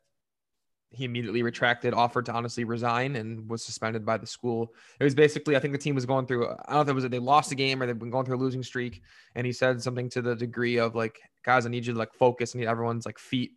he 0.94 1.06
immediately 1.06 1.42
retracted, 1.42 1.94
offered 1.94 2.26
to 2.28 2.34
honestly 2.34 2.64
resign, 2.64 3.16
and 3.16 3.50
was 3.50 3.64
suspended 3.64 4.06
by 4.06 4.18
the 4.18 4.28
school. 4.28 4.74
It 5.00 5.04
was 5.04 5.16
basically, 5.16 5.56
I 5.56 5.60
think 5.60 5.74
the 5.74 5.80
team 5.80 5.96
was 5.96 6.06
going 6.06 6.28
through. 6.28 6.48
I 6.48 6.56
don't 6.68 6.76
know 6.76 6.82
if 6.82 6.88
it 6.90 6.94
was 6.94 7.04
that 7.04 7.12
they 7.12 7.20
lost 7.20 7.52
a 7.52 7.56
game 7.56 7.82
or 7.82 7.88
they've 7.88 7.98
been 7.98 8.12
going 8.12 8.26
through 8.26 8.38
a 8.38 8.38
losing 8.38 8.64
streak, 8.64 9.02
and 9.36 9.46
he 9.46 9.52
said 9.52 9.82
something 9.82 10.08
to 10.10 10.22
the 10.22 10.36
degree 10.36 10.78
of 10.78 10.96
like, 10.96 11.20
"Guys, 11.44 11.66
I 11.66 11.70
need 11.70 11.86
you 11.86 11.94
to 11.94 12.00
like 12.00 12.14
focus. 12.14 12.56
I 12.56 12.60
need 12.60 12.68
everyone's 12.68 13.06
like 13.06 13.18
feet 13.18 13.54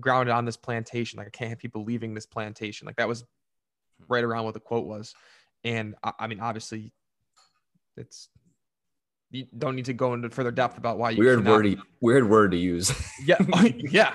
grounded 0.00 0.32
on 0.32 0.44
this 0.44 0.56
plantation. 0.56 1.18
Like 1.18 1.28
I 1.28 1.30
can't 1.30 1.50
have 1.50 1.58
people 1.58 1.84
leaving 1.84 2.14
this 2.14 2.26
plantation. 2.26 2.86
Like 2.86 2.96
that 2.96 3.08
was 3.08 3.20
hmm. 3.20 4.04
right 4.08 4.24
around 4.24 4.44
what 4.44 4.54
the 4.54 4.60
quote 4.60 4.86
was. 4.86 5.14
And 5.64 5.94
I, 6.02 6.12
I 6.20 6.26
mean, 6.26 6.40
obviously, 6.40 6.92
it's 7.96 8.28
you 9.30 9.46
don't 9.56 9.74
need 9.74 9.86
to 9.86 9.92
go 9.92 10.14
into 10.14 10.30
further 10.30 10.50
depth 10.52 10.78
about 10.78 10.98
why 10.98 11.10
you 11.10 11.18
weird 11.18 11.40
cannot- 11.40 11.50
word. 11.50 11.62
To, 11.64 11.82
weird 12.00 12.28
word 12.28 12.50
to 12.52 12.56
use. 12.56 12.92
Yeah, 13.24 13.36
oh, 13.52 13.64
yeah. 13.78 14.14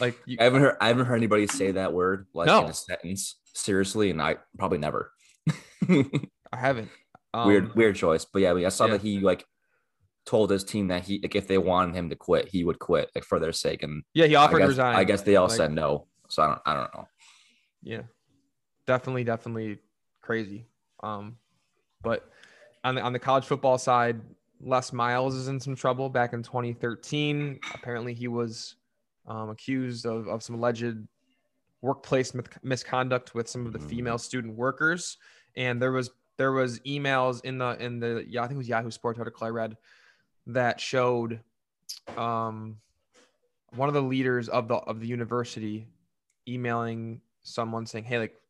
Like 0.00 0.18
you, 0.26 0.36
I 0.40 0.44
haven't 0.44 0.60
heard. 0.62 0.76
I 0.80 0.88
haven't 0.88 1.06
heard 1.06 1.16
anybody 1.16 1.46
say 1.46 1.72
that 1.72 1.92
word 1.92 2.26
like 2.34 2.46
No. 2.46 2.64
in 2.64 2.70
a 2.70 2.74
sentence 2.74 3.36
seriously, 3.54 4.10
and 4.10 4.20
I 4.20 4.36
probably 4.58 4.78
never. 4.78 5.12
I 5.88 6.56
haven't. 6.56 6.90
Um, 7.34 7.48
weird, 7.48 7.74
weird 7.74 7.96
choice. 7.96 8.24
But 8.24 8.42
yeah, 8.42 8.50
I, 8.50 8.54
mean, 8.54 8.66
I 8.66 8.70
saw 8.70 8.86
yeah. 8.86 8.92
that 8.92 9.02
he 9.02 9.20
like 9.20 9.44
told 10.24 10.50
his 10.50 10.64
team 10.64 10.88
that 10.88 11.04
he 11.04 11.20
like 11.22 11.34
if 11.34 11.46
they 11.46 11.58
wanted 11.58 11.94
him 11.94 12.10
to 12.10 12.16
quit, 12.16 12.48
he 12.48 12.64
would 12.64 12.78
quit 12.78 13.10
like 13.14 13.24
for 13.24 13.38
their 13.38 13.52
sake. 13.52 13.82
And 13.82 14.02
Yeah, 14.14 14.26
he 14.26 14.36
I 14.36 14.44
offered 14.44 14.58
to 14.58 14.60
guess, 14.60 14.68
resign. 14.68 14.96
I 14.96 15.04
guess 15.04 15.22
they 15.22 15.36
all 15.36 15.48
Like- 15.48 15.56
said 15.56 15.72
no. 15.72 16.06
So 16.28 16.42
I 16.42 16.46
don't. 16.48 16.60
I 16.66 16.74
don't 16.74 16.94
know. 16.94 17.08
Yeah, 17.82 18.02
definitely, 18.86 19.22
definitely 19.24 19.78
crazy. 20.22 20.66
Um, 21.02 21.36
but 22.02 22.28
on 22.82 22.96
the 22.96 23.00
on 23.02 23.12
the 23.12 23.18
college 23.20 23.44
football 23.44 23.78
side, 23.78 24.20
Les 24.60 24.92
Miles 24.92 25.34
is 25.36 25.46
in 25.48 25.60
some 25.60 25.76
trouble. 25.76 26.08
Back 26.08 26.32
in 26.32 26.42
2013, 26.42 27.60
apparently 27.74 28.12
he 28.14 28.26
was 28.28 28.74
um, 29.26 29.50
accused 29.50 30.06
of 30.06 30.28
of 30.28 30.42
some 30.42 30.56
alleged 30.56 30.96
workplace 31.82 32.34
mis- 32.34 32.46
misconduct 32.62 33.34
with 33.34 33.48
some 33.48 33.66
of 33.66 33.72
the 33.72 33.78
Mhm. 33.78 33.88
female 33.88 34.18
student 34.18 34.54
workers, 34.56 35.18
and 35.56 35.80
there 35.80 35.92
was 35.92 36.10
there 36.36 36.52
was 36.52 36.80
emails 36.80 37.42
in 37.44 37.58
the 37.58 37.70
in 37.82 37.98
the 38.00 38.24
yeah 38.28 38.42
I 38.42 38.46
think 38.46 38.56
it 38.56 38.58
was 38.58 38.68
Yahoo 38.68 38.90
Sports 38.90 39.18
article 39.18 39.46
I 39.46 39.50
read 39.50 39.76
that 40.46 40.80
showed 40.80 41.40
um 42.16 42.80
one 43.74 43.88
of 43.88 43.94
the 43.94 44.02
leaders 44.02 44.48
of 44.48 44.68
the 44.68 44.76
of 44.76 45.00
the 45.00 45.06
university 45.06 45.88
emailing 46.48 47.20
someone 47.42 47.84
saying, 47.86 48.04
"Hey, 48.04 48.18
like, 48.18 48.40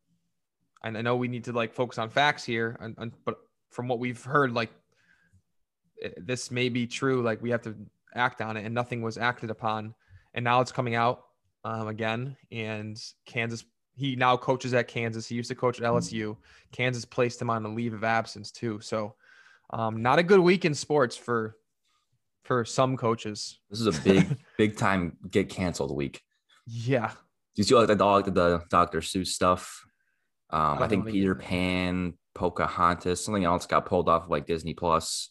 I 0.82 0.90
know 0.90 1.16
we 1.16 1.28
need 1.28 1.44
to 1.44 1.52
like 1.52 1.72
focus 1.72 1.98
on 1.98 2.10
facts 2.10 2.44
here, 2.44 2.76
and, 2.80 2.94
and 2.98 3.12
but 3.24 3.38
from 3.70 3.88
what 3.88 3.98
we've 3.98 4.22
heard, 4.22 4.52
like, 4.52 4.70
i- 6.04 6.12
this 6.18 6.50
may 6.50 6.68
be 6.68 6.86
true. 6.86 7.22
Like, 7.22 7.42
we 7.42 7.50
have 7.50 7.62
to 7.62 7.74
act 8.14 8.40
on 8.40 8.56
it, 8.56 8.64
and 8.64 8.74
nothing 8.74 9.02
was 9.02 9.18
acted 9.18 9.50
upon, 9.50 9.94
and 10.36 10.44
now 10.44 10.60
it's 10.60 10.70
coming 10.70 10.94
out 10.94 11.24
um, 11.64 11.88
again. 11.88 12.36
And 12.52 12.96
Kansas, 13.24 13.64
he 13.94 14.14
now 14.14 14.36
coaches 14.36 14.74
at 14.74 14.86
Kansas. 14.86 15.26
He 15.26 15.34
used 15.34 15.48
to 15.48 15.54
coach 15.54 15.80
at 15.80 15.86
LSU. 15.86 16.36
Kansas 16.70 17.04
placed 17.04 17.42
him 17.42 17.50
on 17.50 17.64
a 17.64 17.68
leave 17.68 17.94
of 17.94 18.04
absence 18.04 18.52
too. 18.52 18.78
So, 18.80 19.16
um, 19.70 20.02
not 20.02 20.20
a 20.20 20.22
good 20.22 20.38
week 20.38 20.64
in 20.64 20.74
sports 20.74 21.16
for 21.16 21.56
for 22.44 22.64
some 22.64 22.96
coaches. 22.96 23.58
This 23.70 23.80
is 23.80 23.86
a 23.88 24.02
big, 24.02 24.36
big 24.58 24.76
time 24.76 25.16
get 25.28 25.48
canceled 25.48 25.94
week. 25.96 26.22
Yeah, 26.68 27.10
Do 27.10 27.16
you 27.56 27.64
see 27.64 27.74
like 27.74 27.88
the 27.88 27.96
dog, 27.96 28.32
the 28.32 28.62
Dr. 28.70 29.00
Seuss 29.00 29.28
stuff? 29.28 29.84
Um, 30.50 30.74
I 30.74 30.78
don't 30.78 30.88
think 30.88 31.06
Peter 31.06 31.34
Pan, 31.34 32.14
Pocahontas, 32.34 33.24
something 33.24 33.44
else 33.44 33.66
got 33.66 33.86
pulled 33.86 34.08
off 34.08 34.24
of 34.24 34.30
like 34.30 34.46
Disney 34.46 34.74
Plus. 34.74 35.30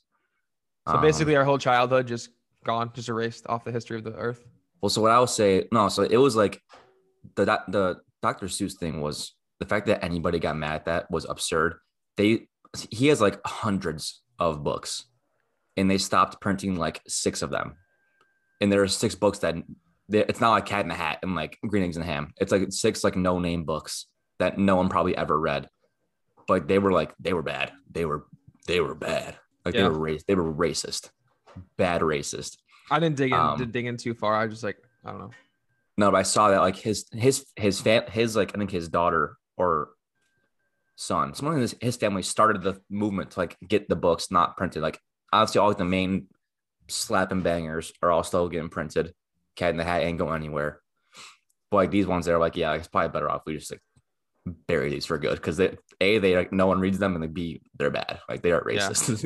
So 0.87 0.95
Um, 0.95 1.01
basically, 1.01 1.35
our 1.35 1.45
whole 1.45 1.57
childhood 1.57 2.07
just 2.07 2.29
gone, 2.65 2.91
just 2.93 3.09
erased 3.09 3.47
off 3.47 3.63
the 3.63 3.71
history 3.71 3.97
of 3.97 4.03
the 4.03 4.13
earth. 4.13 4.45
Well, 4.81 4.89
so 4.89 5.01
what 5.01 5.11
I 5.11 5.19
will 5.19 5.27
say, 5.27 5.67
no, 5.71 5.89
so 5.89 6.03
it 6.03 6.17
was 6.17 6.35
like 6.35 6.61
the 7.35 7.45
the 7.67 7.97
Dr. 8.21 8.47
Seuss 8.47 8.77
thing 8.77 9.01
was 9.01 9.33
the 9.59 9.65
fact 9.65 9.87
that 9.87 10.03
anybody 10.03 10.39
got 10.39 10.57
mad 10.57 10.75
at 10.75 10.85
that 10.85 11.11
was 11.11 11.25
absurd. 11.25 11.75
They 12.17 12.47
he 12.89 13.07
has 13.07 13.21
like 13.21 13.39
hundreds 13.45 14.21
of 14.39 14.63
books, 14.63 15.05
and 15.77 15.89
they 15.89 15.97
stopped 15.97 16.41
printing 16.41 16.75
like 16.75 17.01
six 17.07 17.41
of 17.41 17.49
them, 17.49 17.75
and 18.61 18.71
there 18.71 18.81
are 18.81 18.87
six 18.87 19.15
books 19.15 19.39
that 19.39 19.55
they, 20.09 20.19
it's 20.25 20.41
not 20.41 20.51
like 20.51 20.65
Cat 20.65 20.81
in 20.83 20.89
the 20.89 20.95
Hat 20.95 21.19
and 21.23 21.35
like 21.35 21.57
Green 21.65 21.83
Eggs 21.83 21.97
and 21.97 22.05
Ham. 22.05 22.33
It's 22.37 22.51
like 22.51 22.71
six 22.71 23.03
like 23.03 23.15
no 23.15 23.39
name 23.39 23.63
books 23.63 24.05
that 24.39 24.57
no 24.57 24.75
one 24.75 24.89
probably 24.89 25.15
ever 25.17 25.39
read, 25.39 25.67
but 26.47 26.67
they 26.67 26.79
were 26.79 26.91
like 26.91 27.13
they 27.19 27.33
were 27.33 27.41
bad. 27.41 27.71
They 27.89 28.05
were 28.05 28.25
they 28.67 28.81
were 28.81 28.95
bad. 28.95 29.37
Like 29.63 29.73
Yeah. 29.73 29.83
they 29.83 29.89
were 29.89 29.99
race 29.99 30.23
they 30.27 30.35
were 30.35 30.53
racist, 30.53 31.09
bad 31.77 32.01
racist. 32.01 32.57
I 32.91 32.99
didn't 32.99 33.17
dig 33.17 33.31
in, 33.31 33.37
Um, 33.39 33.57
didn't 33.57 33.71
dig 33.71 33.85
in 33.85 33.97
too 33.97 34.13
far. 34.13 34.35
I 34.35 34.45
was 34.45 34.53
just 34.53 34.63
like, 34.63 34.77
I 35.03 35.11
don't 35.11 35.19
know. 35.19 35.31
No, 35.97 36.11
but 36.11 36.17
I 36.17 36.23
saw 36.23 36.49
that 36.49 36.59
like 36.59 36.75
his 36.75 37.05
his 37.13 37.45
his 37.55 37.79
fam- 37.79 38.09
his 38.11 38.35
like 38.35 38.53
I 38.53 38.57
think 38.57 38.71
his 38.71 38.89
daughter 38.89 39.37
or 39.57 39.89
son, 40.95 41.33
someone 41.33 41.55
in 41.55 41.61
his, 41.61 41.75
his 41.81 41.95
family 41.97 42.21
started 42.21 42.61
the 42.61 42.81
movement 42.89 43.31
to 43.31 43.39
like 43.39 43.57
get 43.67 43.87
the 43.89 43.95
books 43.95 44.29
not 44.31 44.57
printed. 44.57 44.81
Like 44.81 44.99
obviously 45.31 45.59
all 45.59 45.69
like, 45.69 45.77
the 45.77 45.85
main 45.85 46.27
slap 46.87 47.31
and 47.31 47.43
bangers 47.43 47.93
are 48.01 48.11
all 48.11 48.23
still 48.23 48.49
getting 48.49 48.69
printed. 48.69 49.13
Cat 49.55 49.71
in 49.71 49.77
the 49.77 49.83
Hat 49.85 50.01
ain't 50.03 50.17
going 50.19 50.35
anywhere. 50.35 50.81
But 51.71 51.77
like 51.77 51.91
these 51.91 52.07
ones, 52.07 52.25
they're 52.25 52.39
like, 52.39 52.55
yeah, 52.57 52.73
it's 52.73 52.87
probably 52.89 53.09
better 53.09 53.29
off 53.29 53.43
we 53.45 53.55
just 53.57 53.71
like 53.71 53.81
bury 54.67 54.89
these 54.91 55.05
for 55.07 55.17
good 55.17 55.35
because 55.35 55.57
they 55.57 55.75
a 56.01 56.19
they 56.19 56.35
like 56.35 56.51
no 56.51 56.67
one 56.67 56.79
reads 56.79 56.99
them 56.99 57.13
and 57.15 57.21
like 57.23 57.33
b 57.33 57.61
they're 57.79 57.89
bad 57.89 58.19
like 58.29 58.43
they 58.43 58.51
are 58.51 58.63
Yeah. 58.69 58.89
racist. 58.89 59.25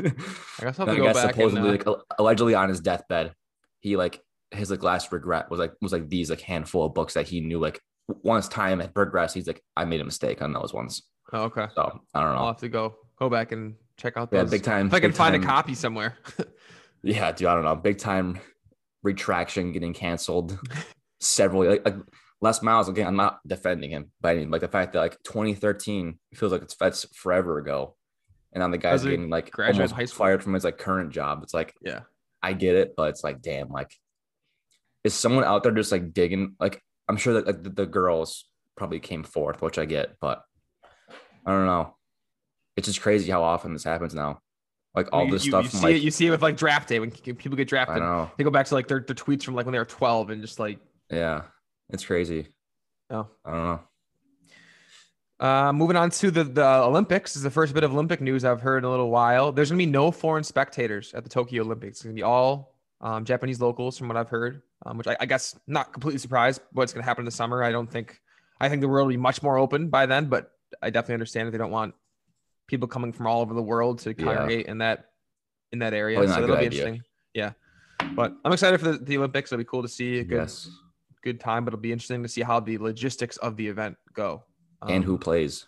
I 0.59 0.63
guess 0.65 0.79
I'll 0.79 0.85
have 0.87 0.95
to 0.95 1.01
go 1.01 1.13
back 1.13 1.25
and, 1.25 1.35
supposedly, 1.35 1.69
uh, 1.69 1.71
like 1.73 1.85
allegedly 2.19 2.55
on 2.55 2.69
his 2.69 2.79
deathbed, 2.79 3.33
he 3.79 3.95
like 3.97 4.21
his 4.51 4.71
like 4.71 4.83
last 4.83 5.11
regret 5.11 5.49
was 5.51 5.59
like 5.59 5.73
was 5.81 5.91
like 5.93 6.09
these 6.09 6.29
like 6.29 6.41
handful 6.41 6.85
of 6.85 6.93
books 6.93 7.13
that 7.13 7.27
he 7.27 7.39
knew 7.39 7.59
like 7.59 7.79
once 8.23 8.47
time 8.47 8.81
at 8.81 8.93
Birdgrass, 8.93 9.33
he's 9.33 9.47
like 9.47 9.61
I 9.77 9.85
made 9.85 10.01
a 10.01 10.05
mistake 10.05 10.41
on 10.41 10.51
those 10.53 10.73
ones. 10.73 11.03
oh, 11.33 11.43
okay. 11.43 11.67
So 11.75 12.01
I 12.13 12.21
don't 12.21 12.33
know. 12.33 12.39
I'll 12.39 12.47
have 12.47 12.57
to 12.57 12.69
go 12.69 12.95
go 13.17 13.29
back 13.29 13.51
and 13.51 13.75
check 13.97 14.17
out 14.17 14.29
Yeah, 14.31 14.41
those. 14.41 14.51
big 14.51 14.63
time. 14.63 14.87
if 14.87 14.93
I 14.93 14.99
can 14.99 15.11
find 15.13 15.35
a 15.35 15.39
copy 15.39 15.75
somewhere. 15.75 16.17
Yeah, 17.01 17.31
dude, 17.31 17.47
I 17.47 17.55
don't 17.55 17.63
know. 17.63 17.75
Big 17.77 17.97
time 17.97 18.39
retraction 19.03 19.71
getting 19.71 19.93
canceled. 19.93 20.59
Several 21.21 21.65
like, 21.65 21.85
like 21.85 21.95
Les 22.41 22.61
Miles 22.61 22.89
again. 22.89 23.07
I'm 23.07 23.15
not 23.15 23.39
defending 23.47 23.89
him, 23.91 24.11
but 24.21 24.29
I 24.29 24.35
mean 24.35 24.49
like 24.51 24.61
the 24.61 24.67
fact 24.67 24.93
that 24.93 24.99
like 24.99 25.17
2013 25.23 26.17
feels 26.33 26.51
like 26.51 26.61
it's 26.61 26.75
that's 26.75 27.05
forever 27.15 27.57
ago, 27.57 27.95
and 28.53 28.61
now 28.61 28.69
the 28.69 28.77
guy's 28.77 29.03
getting 29.03 29.29
like 29.29 29.51
graduated 29.51 29.81
almost 29.81 29.95
high 29.95 30.05
school. 30.05 30.25
fired 30.25 30.43
from 30.43 30.53
his 30.53 30.63
like 30.63 30.77
current 30.77 31.11
job. 31.11 31.41
It's 31.43 31.53
like 31.53 31.73
yeah. 31.81 32.01
I 32.41 32.53
get 32.53 32.75
it, 32.75 32.93
but 32.95 33.09
it's 33.09 33.23
like, 33.23 33.41
damn, 33.41 33.69
like, 33.69 33.91
is 35.03 35.13
someone 35.13 35.43
out 35.43 35.63
there 35.63 35.71
just 35.71 35.91
like 35.91 36.13
digging? 36.13 36.55
Like, 36.59 36.81
I'm 37.07 37.17
sure 37.17 37.33
that 37.35 37.47
like, 37.47 37.63
the, 37.63 37.69
the 37.69 37.85
girls 37.85 38.45
probably 38.77 38.99
came 38.99 39.23
fourth, 39.23 39.61
which 39.61 39.77
I 39.77 39.85
get, 39.85 40.15
but 40.21 40.43
I 41.45 41.51
don't 41.51 41.65
know. 41.65 41.95
It's 42.77 42.87
just 42.87 43.01
crazy 43.01 43.29
how 43.31 43.43
often 43.43 43.73
this 43.73 43.83
happens 43.83 44.13
now. 44.13 44.39
Like 44.95 45.09
all 45.13 45.25
you, 45.25 45.31
this 45.31 45.45
you- 45.45 45.51
stuff, 45.51 45.65
You, 45.65 45.69
see 45.69 45.85
like, 45.85 45.95
it. 45.95 46.01
You 46.01 46.11
see 46.11 46.27
it 46.27 46.31
with 46.31 46.41
like 46.41 46.57
draft 46.57 46.89
day 46.89 46.99
when 46.99 47.11
people 47.11 47.55
get 47.57 47.67
I 47.67 47.69
drafted. 47.69 47.97
know. 47.99 48.31
They 48.37 48.43
go 48.43 48.49
back 48.51 48.65
to 48.67 48.73
like 48.75 48.87
their, 48.87 48.99
their 49.01 49.15
tweets 49.15 49.43
from 49.43 49.55
like 49.55 49.65
when 49.65 49.73
they 49.73 49.79
were 49.79 49.85
12 49.85 50.29
and 50.31 50.41
just 50.41 50.59
like, 50.59 50.79
Yeah, 51.11 51.43
it's 51.89 52.05
crazy. 52.05 52.47
oh. 53.09 53.27
I 53.45 53.51
don't 53.51 53.63
know. 53.63 53.79
Uh, 55.39 55.71
moving 55.71 55.95
on 55.95 56.09
to 56.09 56.29
the, 56.31 56.43
the 56.43 56.65
Olympics 56.65 57.31
this 57.31 57.37
is 57.37 57.43
the 57.43 57.49
first 57.51 57.73
bit 57.73 57.85
of 57.85 57.93
Olympic 57.93 58.19
news 58.19 58.43
I've 58.43 58.59
heard 58.59 58.79
in 58.79 58.83
a 58.83 58.89
little 58.89 59.09
while. 59.09 59.53
There's 59.53 59.69
gonna 59.69 59.77
be 59.77 59.85
no 59.85 60.11
foreign 60.11 60.43
spectators 60.43 61.13
at 61.13 61.23
the 61.23 61.29
Tokyo 61.29 61.63
Olympics. 61.63 61.99
It's 61.99 62.03
gonna 62.03 62.13
be 62.13 62.23
all 62.23 62.75
um, 62.99 63.23
Japanese 63.23 63.61
locals, 63.61 63.97
from 63.97 64.09
what 64.09 64.17
I've 64.17 64.27
heard. 64.29 64.61
Um, 64.85 64.97
which 64.97 65.07
I, 65.07 65.15
I 65.21 65.25
guess 65.25 65.57
not 65.67 65.93
completely 65.93 66.19
surprised 66.19 66.61
what's 66.73 66.91
gonna 66.91 67.05
happen 67.05 67.21
in 67.21 67.25
the 67.25 67.31
summer. 67.31 67.63
I 67.63 67.71
don't 67.71 67.89
think 67.89 68.19
I 68.59 68.67
think 68.67 68.81
the 68.81 68.89
world 68.89 69.07
will 69.07 69.13
be 69.13 69.17
much 69.17 69.41
more 69.41 69.57
open 69.57 69.87
by 69.89 70.05
then, 70.05 70.25
but 70.25 70.51
I 70.81 70.89
definitely 70.89 71.15
understand 71.15 71.47
that 71.47 71.51
they 71.51 71.57
don't 71.57 71.71
want 71.71 71.95
people 72.67 72.87
coming 72.89 73.13
from 73.13 73.25
all 73.27 73.39
over 73.41 73.53
the 73.53 73.61
world 73.63 73.99
to 73.99 74.09
Yeah. 74.09 74.25
congregate 74.25 74.65
in 74.65 74.79
that 74.79 75.05
in 75.71 75.79
that 75.79 75.93
area. 75.93 76.17
Probably 76.17 76.33
so 76.33 76.41
that'll 76.41 76.55
be 76.57 76.65
idea. 76.65 76.85
interesting. 76.85 77.03
Yeah, 77.33 77.51
but 78.15 78.33
I'm 78.43 78.51
excited 78.51 78.77
for 78.81 78.91
the, 78.91 78.97
the 78.97 79.17
Olympics. 79.17 79.53
It'll 79.53 79.59
be 79.61 79.65
cool 79.65 79.83
to 79.83 79.87
see 79.87 80.19
a 80.19 80.23
good 80.25 80.35
Yes. 80.35 80.69
good 81.23 81.39
time, 81.39 81.63
but 81.63 81.69
it'll 81.73 81.81
be 81.81 81.93
interesting 81.93 82.23
to 82.23 82.29
see 82.29 82.41
how 82.41 82.59
the 82.59 82.77
logistics 82.77 83.37
of 83.37 83.55
the 83.55 83.67
event 83.69 83.95
go. 84.13 84.43
And 84.87 85.03
who 85.03 85.13
Um, 85.13 85.19
plays? 85.19 85.67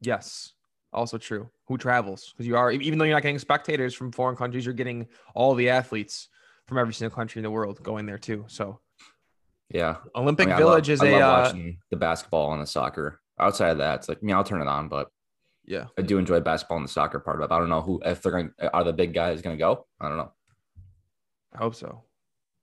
Yes, 0.00 0.52
also 0.92 1.18
true. 1.18 1.50
Who 1.66 1.78
travels? 1.78 2.32
Because 2.32 2.46
you 2.46 2.56
are, 2.56 2.70
even 2.70 2.98
though 2.98 3.04
you're 3.04 3.14
not 3.14 3.22
getting 3.22 3.38
spectators 3.38 3.94
from 3.94 4.12
foreign 4.12 4.36
countries, 4.36 4.64
you're 4.64 4.74
getting 4.74 5.08
all 5.34 5.54
the 5.54 5.68
athletes 5.70 6.28
from 6.66 6.78
every 6.78 6.94
single 6.94 7.14
country 7.14 7.38
in 7.40 7.44
the 7.44 7.50
world 7.50 7.82
going 7.82 8.06
there 8.06 8.18
too. 8.18 8.44
So 8.48 8.80
Yeah. 9.70 9.96
I 10.14 10.20
Olympic 10.20 10.46
mean, 10.48 10.54
I 10.54 10.58
Village 10.58 10.88
love, 10.88 10.94
is 10.94 11.02
I 11.02 11.06
a 11.08 11.20
uh, 11.20 11.52
the 11.90 11.96
basketball 11.96 12.52
and 12.52 12.62
the 12.62 12.66
soccer. 12.66 13.20
Outside 13.38 13.70
of 13.70 13.78
that, 13.78 14.00
it's 14.00 14.08
like, 14.08 14.18
I 14.22 14.24
mean, 14.24 14.34
I'll 14.36 14.44
turn 14.44 14.62
it 14.62 14.68
on, 14.68 14.88
but 14.88 15.08
yeah. 15.64 15.86
I 15.98 16.02
do 16.02 16.18
enjoy 16.18 16.40
basketball 16.40 16.78
and 16.78 16.86
the 16.86 16.92
soccer 16.92 17.18
part 17.20 17.40
of 17.40 17.50
it. 17.50 17.52
I 17.54 17.58
don't 17.58 17.68
know 17.68 17.82
who, 17.82 18.00
if 18.04 18.22
they're 18.22 18.32
going 18.32 18.50
are 18.72 18.84
the 18.84 18.92
big 18.92 19.12
guys 19.12 19.42
going 19.42 19.56
to 19.56 19.60
go? 19.60 19.86
I 20.00 20.08
don't 20.08 20.16
know. 20.18 20.32
I 21.52 21.58
hope 21.58 21.74
so. 21.74 22.02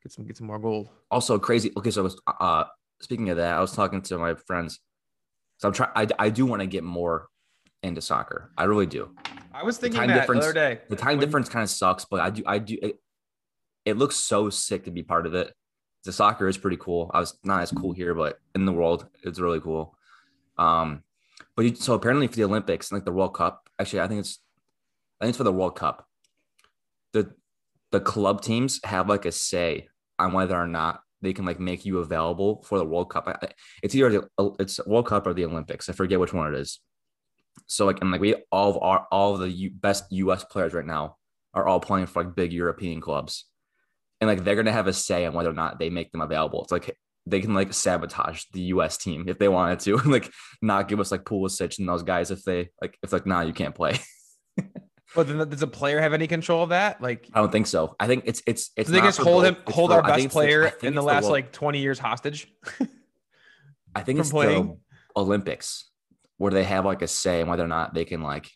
Get 0.02 0.12
some 0.12 0.26
get 0.26 0.38
some 0.38 0.48
more 0.48 0.60
gold. 0.60 0.90
also 1.12 1.40
crazy. 1.40 1.72
Okay, 1.78 1.92
so 1.92 2.02
I 2.02 2.04
was, 2.04 2.22
uh, 2.40 2.64
speaking 3.02 3.30
of 3.30 3.38
that, 3.38 3.56
I 3.58 3.62
was 3.62 3.74
talking 3.74 4.02
to 4.04 4.18
my 4.18 4.36
friends. 4.36 4.80
So 5.58 5.68
I'm 5.68 5.74
trying. 5.74 5.92
I, 5.96 6.08
I 6.20 6.30
do 6.30 6.46
want 6.46 6.62
to 6.62 6.68
get 6.68 6.84
more 6.84 7.28
into 7.82 8.02
soccer. 8.02 8.52
I 8.58 8.64
really 8.66 8.86
do. 8.86 9.12
I 9.54 9.64
was 9.64 9.78
The 9.78 9.84
thinking 9.84 10.00
time 10.00 10.08
that 10.10 10.14
the 10.16 10.20
difference- 10.22 10.44
other 10.46 10.54
day. 10.54 10.80
The 10.90 10.96
time 10.96 11.18
When- 11.18 11.26
difference 11.28 11.50
kind 11.50 11.64
of 11.64 11.70
sucks, 11.70 12.06
but 12.06 12.20
I 12.20 12.30
do. 12.30 12.44
I 12.46 12.60
do. 12.60 12.78
It, 12.82 13.00
it 13.86 13.98
looks 13.98 14.16
so 14.16 14.50
sick 14.50 14.86
to 14.86 14.92
be 14.92 15.04
part 15.04 15.26
of 15.26 15.34
it. 15.34 15.54
The 16.06 16.12
soccer 16.12 16.48
is 16.48 16.58
pretty 16.58 16.78
cool. 16.78 17.10
I 17.14 17.20
was 17.20 17.38
not 17.44 17.62
as 17.62 17.72
cool 17.72 17.94
here, 17.94 18.14
but 18.14 18.38
in 18.56 18.66
the 18.66 18.74
world, 18.74 19.08
it's 19.24 19.40
really 19.40 19.60
cool. 19.62 19.96
Um, 20.58 21.04
but 21.56 21.66
you, 21.66 21.76
so 21.76 21.94
apparently 21.94 22.28
for 22.28 22.36
the 22.36 22.44
Olympics, 22.44 22.92
like 22.92 23.06
the 23.06 23.12
World 23.12 23.36
Cup, 23.36 23.70
actually, 23.80 24.02
I 24.02 24.08
think 24.08 24.20
it's, 24.22 24.40
I 25.22 25.26
think 25.26 25.30
it's 25.30 25.38
for 25.38 25.44
the 25.46 25.54
World 25.54 25.76
Cup. 25.78 26.08
The 27.14 27.34
the 27.92 28.00
club 28.02 28.42
teams 28.42 28.80
have 28.86 29.08
like 29.08 29.26
a 29.26 29.32
say 29.32 29.88
on 30.20 30.34
whether 30.34 30.56
or 30.58 30.68
not 30.68 31.03
they 31.24 31.34
can 31.34 31.46
like 31.46 31.60
make 31.60 31.86
you 31.86 32.00
available 32.00 32.62
for 32.64 32.78
the 32.78 32.86
World 32.86 33.10
Cup. 33.10 33.28
It's 33.82 33.96
either 33.96 34.10
the 34.10 34.30
uh, 34.38 34.50
it's 34.60 34.86
World 34.86 35.08
Cup 35.08 35.26
or 35.26 35.34
the 35.34 35.46
Olympics. 35.46 35.90
I 35.90 35.94
forget 35.94 36.20
which 36.20 36.34
one 36.34 36.54
it 36.54 36.60
is. 36.60 36.80
So 37.68 37.86
like 37.86 38.02
and 38.02 38.12
like 38.12 38.22
we 38.22 38.36
all 38.52 38.70
of 38.70 38.78
our 38.82 39.08
all 39.12 39.34
of 39.34 39.40
the 39.40 39.50
U, 39.50 39.72
best 39.72 40.06
U.S. 40.12 40.44
players 40.44 40.74
right 40.74 40.86
now 40.86 41.18
are 41.54 41.66
all 41.66 41.80
playing 41.80 42.08
for 42.08 42.24
like 42.24 42.36
big 42.36 42.52
European 42.52 43.00
clubs, 43.00 43.46
and 44.20 44.28
like 44.28 44.44
they're 44.44 44.56
gonna 44.56 44.72
have 44.72 44.88
a 44.88 44.94
say 44.94 45.26
on 45.26 45.34
whether 45.34 45.50
or 45.50 45.54
not 45.54 45.80
they 45.80 45.90
make 45.90 46.12
them 46.12 46.22
available. 46.22 46.62
It's 46.64 46.72
like 46.72 46.98
they 47.26 47.40
can 47.40 47.54
like 47.54 47.74
sabotage 47.74 48.44
the 48.52 48.62
U.S. 48.62 48.98
team 48.98 49.30
if 49.30 49.40
they 49.40 49.48
wanted 49.48 49.80
to, 49.82 49.98
like 50.10 50.30
not 50.62 50.90
give 50.90 51.00
us 51.00 51.12
like 51.12 51.24
Pulisic 51.24 51.80
and 51.80 51.88
those 51.88 52.04
guys 52.04 52.32
if 52.32 52.44
they 52.44 52.70
like 52.82 52.98
if 53.02 53.14
like 53.14 53.26
nah 53.26 53.42
you 53.42 53.54
can't 53.54 53.76
play. 53.76 54.00
But 55.16 55.28
then 55.28 55.50
does 55.50 55.62
a 55.62 55.68
player 55.68 56.02
have 56.02 56.14
any 56.14 56.28
control 56.28 56.64
of 56.64 56.70
that? 56.70 57.02
Like, 57.02 57.30
I 57.34 57.40
don't 57.40 57.52
think 57.52 57.68
so. 57.68 57.96
I 58.00 58.08
think 58.08 58.24
it's 58.26 58.42
it's 58.48 58.72
it's. 58.76 58.90
they 58.90 59.00
just 59.00 59.20
hold 59.20 59.46
him, 59.46 59.58
hold 59.68 59.92
for, 59.92 59.98
our 59.98 60.04
best 60.04 60.30
player 60.30 60.72
in 60.82 60.96
the 60.96 61.04
last 61.04 61.26
the 61.26 61.32
like 61.32 61.52
twenty 61.52 61.80
years 61.80 62.00
hostage. 62.00 62.48
I 63.96 64.02
think 64.02 64.20
it's 64.20 64.32
playing? 64.32 64.80
the 65.16 65.20
Olympics 65.20 65.90
where 66.38 66.52
they 66.52 66.64
have 66.64 66.86
like 66.86 67.02
a 67.02 67.08
say 67.08 67.42
in 67.42 67.48
whether 67.48 67.64
or 67.64 67.68
not 67.68 67.94
they 67.94 68.06
can 68.06 68.22
like 68.22 68.50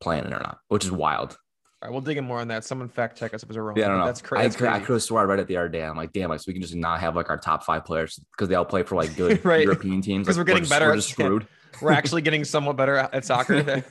play 0.00 0.18
in 0.18 0.24
it 0.24 0.32
or 0.32 0.38
not, 0.38 0.58
which 0.68 0.84
is 0.84 0.92
wild. 0.92 1.36
All 1.82 1.88
right, 1.88 1.92
we'll 1.92 2.02
dig 2.02 2.18
in 2.18 2.24
more 2.24 2.38
on 2.38 2.48
that. 2.48 2.64
Someone 2.64 2.88
fact 2.88 3.18
check 3.18 3.32
us 3.32 3.42
if 3.42 3.48
it's 3.48 3.56
a 3.56 3.62
wrong. 3.62 3.76
Yeah, 3.76 3.86
I 3.86 3.88
don't 3.88 3.98
know. 4.00 4.06
That's, 4.06 4.20
cra- 4.20 4.42
that's 4.42 4.54
I, 4.56 4.58
crazy. 4.58 4.74
I 4.74 4.78
could 4.80 4.92
have 4.92 5.02
swore 5.02 5.20
I 5.20 5.24
read 5.24 5.38
it 5.38 5.46
the 5.46 5.56
other 5.56 5.70
day. 5.70 5.82
I'm 5.82 5.96
like, 5.96 6.12
damn, 6.12 6.28
like 6.28 6.40
so 6.40 6.44
we 6.48 6.52
can 6.52 6.60
just 6.60 6.74
not 6.74 7.00
have 7.00 7.16
like 7.16 7.30
our 7.30 7.38
top 7.38 7.64
five 7.64 7.86
players 7.86 8.20
because 8.36 8.48
they 8.48 8.54
all 8.54 8.66
play 8.66 8.82
for 8.82 8.96
like 8.96 9.16
good 9.16 9.42
right. 9.44 9.64
European 9.64 10.02
teams. 10.02 10.26
Because 10.26 10.36
like, 10.36 10.46
we're 10.46 10.52
getting 10.52 10.62
just, 10.64 10.70
better. 10.70 10.88
We're 10.88 10.96
just 10.96 11.08
screwed. 11.08 11.46
we're 11.80 11.92
actually 11.92 12.20
getting 12.20 12.44
somewhat 12.44 12.76
better 12.76 12.96
at 12.96 13.24
soccer. 13.24 13.82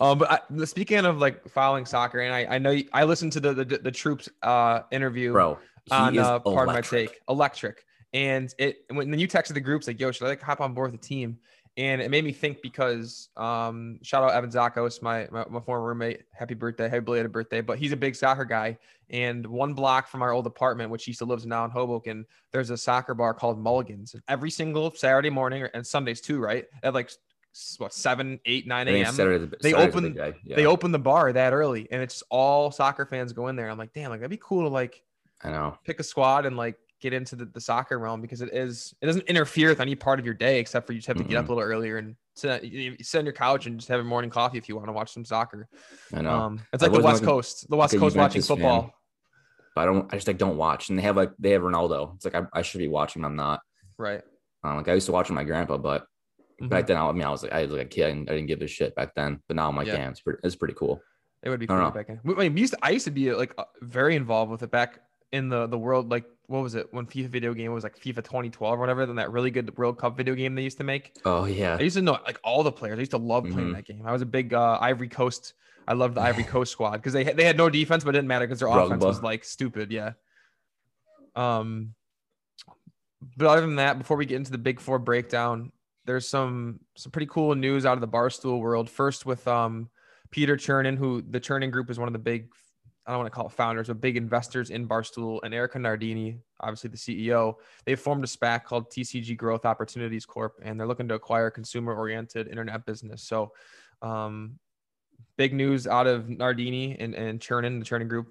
Um, 0.00 0.18
but 0.18 0.46
I, 0.50 0.64
speaking 0.64 1.04
of 1.04 1.18
like 1.18 1.48
following 1.48 1.86
soccer, 1.86 2.20
and 2.20 2.34
I, 2.34 2.56
I 2.56 2.58
know 2.58 2.70
you, 2.70 2.88
I 2.92 3.04
listened 3.04 3.32
to 3.32 3.40
the 3.40 3.54
the, 3.54 3.64
the 3.64 3.90
troops 3.90 4.28
uh 4.42 4.80
interview, 4.90 5.32
bro. 5.32 5.58
on 5.90 6.18
uh, 6.18 6.38
part 6.40 6.68
of 6.68 6.74
my 6.74 6.80
take, 6.80 7.20
electric, 7.28 7.84
and 8.12 8.52
it 8.58 8.84
when 8.90 9.18
you 9.18 9.28
texted 9.28 9.54
the 9.54 9.60
groups 9.60 9.86
like, 9.86 10.00
yo, 10.00 10.10
should 10.10 10.24
I 10.24 10.30
like 10.30 10.42
hop 10.42 10.60
on 10.60 10.74
board 10.74 10.92
with 10.92 11.00
the 11.00 11.06
team? 11.06 11.38
And 11.76 12.02
it 12.02 12.10
made 12.10 12.24
me 12.24 12.32
think 12.32 12.62
because 12.62 13.28
um, 13.36 14.00
shout 14.02 14.22
out 14.22 14.32
Evan 14.32 14.50
Zakos, 14.50 15.00
my, 15.02 15.28
my, 15.30 15.44
my 15.48 15.60
former 15.60 15.86
roommate. 15.86 16.24
Happy 16.32 16.54
birthday, 16.54 16.88
happy 16.88 17.00
belated 17.00 17.32
birthday. 17.32 17.60
But 17.60 17.78
he's 17.78 17.92
a 17.92 17.96
big 17.96 18.16
soccer 18.16 18.44
guy. 18.44 18.76
And 19.08 19.46
one 19.46 19.74
block 19.74 20.08
from 20.08 20.20
our 20.22 20.32
old 20.32 20.46
apartment, 20.46 20.90
which 20.90 21.04
he 21.04 21.12
still 21.12 21.28
lives 21.28 21.46
now 21.46 21.64
in 21.64 21.70
Hoboken, 21.70 22.26
there's 22.52 22.70
a 22.70 22.76
soccer 22.76 23.14
bar 23.14 23.34
called 23.34 23.58
Mulligan's. 23.58 24.14
And 24.14 24.22
every 24.28 24.50
single 24.50 24.92
Saturday 24.94 25.30
morning 25.30 25.66
and 25.72 25.86
Sundays 25.86 26.20
too, 26.20 26.40
right? 26.40 26.66
At 26.82 26.92
like 26.92 27.10
what 27.78 27.92
seven, 27.92 28.40
eight, 28.46 28.66
nine 28.66 28.88
a.m. 28.88 29.16
They 29.60 29.74
open 29.74 30.14
the 30.14 30.34
yeah. 30.44 30.56
they 30.56 30.66
open 30.66 30.92
the 30.92 30.98
bar 30.98 31.32
that 31.32 31.52
early, 31.52 31.88
and 31.90 32.02
it's 32.02 32.22
all 32.30 32.70
soccer 32.70 33.06
fans 33.06 33.32
go 33.32 33.48
in 33.48 33.56
there. 33.56 33.68
I'm 33.68 33.78
like, 33.78 33.92
damn, 33.92 34.10
like 34.10 34.20
that'd 34.20 34.30
be 34.30 34.40
cool 34.42 34.62
to 34.62 34.68
like 34.68 35.02
I 35.42 35.50
know 35.50 35.76
pick 35.84 36.00
a 36.00 36.04
squad 36.04 36.46
and 36.46 36.56
like 36.56 36.76
get 37.00 37.12
into 37.12 37.34
the, 37.34 37.46
the 37.46 37.60
soccer 37.60 37.98
realm 37.98 38.20
because 38.20 38.42
it 38.42 38.52
is 38.52 38.94
it 39.00 39.06
doesn't 39.06 39.26
interfere 39.26 39.70
with 39.70 39.80
any 39.80 39.94
part 39.94 40.18
of 40.18 40.24
your 40.24 40.34
day 40.34 40.60
except 40.60 40.86
for 40.86 40.92
you 40.92 40.98
just 40.98 41.08
have 41.08 41.16
to 41.16 41.22
mm-hmm. 41.22 41.30
get 41.30 41.38
up 41.38 41.48
a 41.48 41.52
little 41.52 41.68
earlier 41.68 41.96
and 41.96 42.14
sit, 42.34 42.62
sit 43.00 43.18
on 43.18 43.24
your 43.24 43.32
couch 43.32 43.66
and 43.66 43.78
just 43.78 43.88
have 43.88 44.00
a 44.00 44.04
morning 44.04 44.30
coffee 44.30 44.58
if 44.58 44.68
you 44.68 44.76
want 44.76 44.88
to 44.88 44.92
watch 44.92 45.12
some 45.12 45.24
soccer. 45.24 45.68
I 46.12 46.22
know. 46.22 46.30
Um, 46.30 46.60
it's 46.72 46.82
like 46.82 46.92
the 46.92 47.00
West 47.00 47.24
Coast, 47.24 47.68
the 47.68 47.76
West 47.76 47.96
Coast 47.96 48.16
watching 48.16 48.42
football. 48.42 48.82
Fan, 48.82 48.90
but 49.74 49.82
I 49.82 49.84
don't. 49.86 50.12
I 50.12 50.16
just 50.16 50.26
like 50.26 50.38
don't 50.38 50.56
watch, 50.56 50.88
and 50.88 50.98
they 50.98 51.02
have 51.02 51.16
like 51.16 51.32
they 51.38 51.50
have 51.50 51.62
Ronaldo. 51.62 52.14
It's 52.16 52.24
like 52.24 52.34
I, 52.34 52.42
I 52.52 52.62
should 52.62 52.78
be 52.78 52.88
watching. 52.88 53.24
I'm 53.24 53.36
not. 53.36 53.60
Right. 53.98 54.22
Um, 54.62 54.76
like 54.76 54.88
I 54.88 54.94
used 54.94 55.06
to 55.06 55.12
watch 55.12 55.28
with 55.28 55.36
my 55.36 55.44
grandpa, 55.44 55.78
but 55.78 56.06
mm-hmm. 56.60 56.68
back 56.68 56.86
then 56.86 56.96
I, 56.96 57.10
mean 57.12 57.24
I 57.24 57.30
was 57.30 57.42
like 57.42 57.52
I 57.52 57.62
was 57.62 57.70
like 57.70 57.86
a 57.86 57.88
kid 57.88 58.10
and 58.10 58.28
I 58.28 58.34
didn't 58.34 58.48
give 58.48 58.62
a 58.62 58.66
shit 58.66 58.94
back 58.94 59.14
then. 59.14 59.40
But 59.48 59.56
now 59.56 59.68
I'm 59.68 59.76
like, 59.76 59.86
yeah. 59.86 59.96
damn, 59.96 60.10
it's 60.10 60.20
pretty, 60.20 60.40
it's 60.44 60.56
pretty 60.56 60.74
cool. 60.74 61.00
It 61.42 61.48
would 61.48 61.60
be 61.60 61.66
cool 61.66 61.90
back 61.90 62.08
then. 62.08 62.20
I, 62.24 62.48
mean, 62.48 62.56
used 62.56 62.74
to, 62.74 62.78
I 62.82 62.90
used 62.90 63.06
to 63.06 63.10
be 63.10 63.32
like 63.32 63.54
uh, 63.56 63.64
very 63.80 64.14
involved 64.14 64.50
with 64.50 64.62
it 64.62 64.70
back 64.70 65.00
in 65.32 65.48
the 65.48 65.66
the 65.66 65.78
world 65.78 66.10
like 66.10 66.24
what 66.50 66.62
was 66.62 66.74
it 66.74 66.92
when 66.92 67.06
FIFA 67.06 67.28
video 67.28 67.54
game 67.54 67.72
was 67.72 67.84
like 67.84 67.96
FIFA 67.96 68.16
2012 68.16 68.74
or 68.74 68.78
whatever, 68.78 69.06
then 69.06 69.16
that 69.16 69.30
really 69.30 69.52
good 69.52 69.76
World 69.78 69.98
Cup 69.98 70.16
video 70.16 70.34
game 70.34 70.56
they 70.56 70.62
used 70.62 70.78
to 70.78 70.84
make. 70.84 71.16
Oh 71.24 71.44
yeah. 71.44 71.76
I 71.78 71.82
used 71.82 71.96
to 71.96 72.02
know 72.02 72.18
like 72.26 72.40
all 72.42 72.64
the 72.64 72.72
players. 72.72 72.98
I 72.98 73.00
used 73.00 73.12
to 73.12 73.18
love 73.18 73.44
playing 73.44 73.58
mm-hmm. 73.58 73.72
that 73.74 73.84
game. 73.84 74.02
I 74.04 74.10
was 74.10 74.20
a 74.20 74.26
big 74.26 74.52
uh, 74.52 74.76
Ivory 74.80 75.08
Coast. 75.08 75.54
I 75.86 75.92
loved 75.92 76.16
the 76.16 76.20
Ivory 76.20 76.42
Coast 76.54 76.72
squad 76.72 76.96
because 76.96 77.12
they 77.12 77.22
they 77.22 77.44
had 77.44 77.56
no 77.56 77.70
defense, 77.70 78.02
but 78.02 78.10
it 78.10 78.18
didn't 78.18 78.28
matter 78.28 78.46
because 78.46 78.58
their 78.58 78.68
Drogba. 78.68 78.86
offense 78.86 79.04
was 79.04 79.22
like 79.22 79.44
stupid. 79.44 79.92
Yeah. 79.92 80.14
Um, 81.36 81.94
but 83.36 83.46
other 83.46 83.60
than 83.60 83.76
that, 83.76 83.98
before 83.98 84.16
we 84.16 84.26
get 84.26 84.36
into 84.36 84.50
the 84.50 84.58
Big 84.58 84.80
Four 84.80 84.98
breakdown, 84.98 85.70
there's 86.10 86.28
some 86.28 86.80
some 86.96 87.12
pretty 87.12 87.28
cool 87.30 87.54
news 87.54 87.86
out 87.86 87.92
of 87.92 88.00
the 88.00 88.08
barstool 88.08 88.58
world. 88.58 88.90
First 88.90 89.26
with 89.26 89.46
um 89.46 89.88
Peter 90.32 90.56
Chernin, 90.56 90.98
who 90.98 91.22
the 91.22 91.38
Chernin 91.38 91.70
Group 91.70 91.88
is 91.88 92.00
one 92.00 92.08
of 92.08 92.12
the 92.12 92.18
big 92.18 92.48
I 93.06 93.12
don't 93.12 93.20
want 93.20 93.32
to 93.32 93.34
call 93.36 93.46
it 93.46 93.52
founders, 93.52 93.86
but 93.86 94.00
big 94.00 94.16
investors 94.16 94.70
in 94.70 94.88
Barstool 94.88 95.40
and 95.44 95.54
Erika 95.54 95.78
Nardini, 95.78 96.38
obviously 96.60 96.90
the 96.90 96.96
CEO. 96.96 97.54
They've 97.84 97.98
formed 97.98 98.24
a 98.24 98.26
SPAC 98.26 98.64
called 98.64 98.90
TCG 98.90 99.36
Growth 99.36 99.64
Opportunities 99.64 100.26
Corp, 100.26 100.60
and 100.62 100.78
they're 100.78 100.86
looking 100.86 101.08
to 101.08 101.14
acquire 101.14 101.46
a 101.46 101.50
consumer-oriented 101.50 102.46
internet 102.46 102.84
business. 102.84 103.22
So, 103.22 103.52
um, 104.02 104.58
big 105.36 105.54
news 105.54 105.86
out 105.86 106.06
of 106.06 106.28
Nardini 106.28 106.96
and, 107.00 107.14
and 107.14 107.40
Chernin, 107.40 107.78
the 107.78 107.86
Chernin 107.86 108.06
Group, 108.06 108.28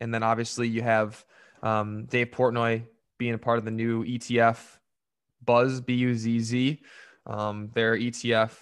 and 0.00 0.12
then 0.12 0.22
obviously 0.22 0.68
you 0.68 0.82
have 0.82 1.24
um, 1.62 2.04
Dave 2.04 2.30
Portnoy 2.30 2.84
being 3.18 3.34
a 3.34 3.38
part 3.38 3.58
of 3.58 3.64
the 3.64 3.70
new 3.70 4.04
ETF 4.04 4.58
Buzz 5.44 5.80
B 5.80 5.94
U 5.94 6.14
Z 6.14 6.40
Z. 6.40 6.82
Um, 7.26 7.70
their 7.74 7.96
ETF 7.96 8.52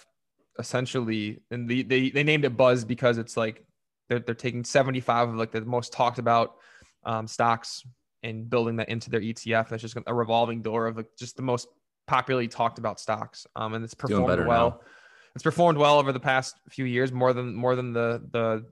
essentially, 0.59 1.41
and 1.49 1.67
the, 1.67 1.83
they 1.83 2.09
they 2.09 2.23
named 2.23 2.45
it 2.45 2.57
Buzz 2.57 2.83
because 2.83 3.17
it's 3.17 3.37
like 3.37 3.65
they're, 4.09 4.19
they're 4.19 4.35
taking 4.35 4.63
75 4.63 5.29
of 5.29 5.35
like 5.35 5.51
the 5.51 5.61
most 5.61 5.93
talked 5.93 6.19
about 6.19 6.55
um, 7.05 7.27
stocks 7.27 7.83
and 8.23 8.49
building 8.49 8.75
that 8.77 8.89
into 8.89 9.09
their 9.09 9.21
ETF. 9.21 9.69
That's 9.69 9.81
just 9.81 9.97
a 10.05 10.13
revolving 10.13 10.61
door 10.61 10.87
of 10.87 10.97
like 10.97 11.07
just 11.17 11.37
the 11.37 11.41
most 11.41 11.67
popularly 12.07 12.47
talked 12.47 12.79
about 12.79 12.99
stocks. 12.99 13.47
Um, 13.55 13.73
and 13.73 13.83
it's 13.85 13.93
performed 13.93 14.45
well. 14.45 14.69
Now. 14.69 14.79
It's 15.35 15.43
performed 15.43 15.77
well 15.77 15.99
over 15.99 16.11
the 16.11 16.19
past 16.19 16.55
few 16.69 16.85
years, 16.85 17.11
more 17.11 17.33
than 17.33 17.53
more 17.53 17.75
than 17.75 17.93
the 17.93 18.21
the 18.31 18.65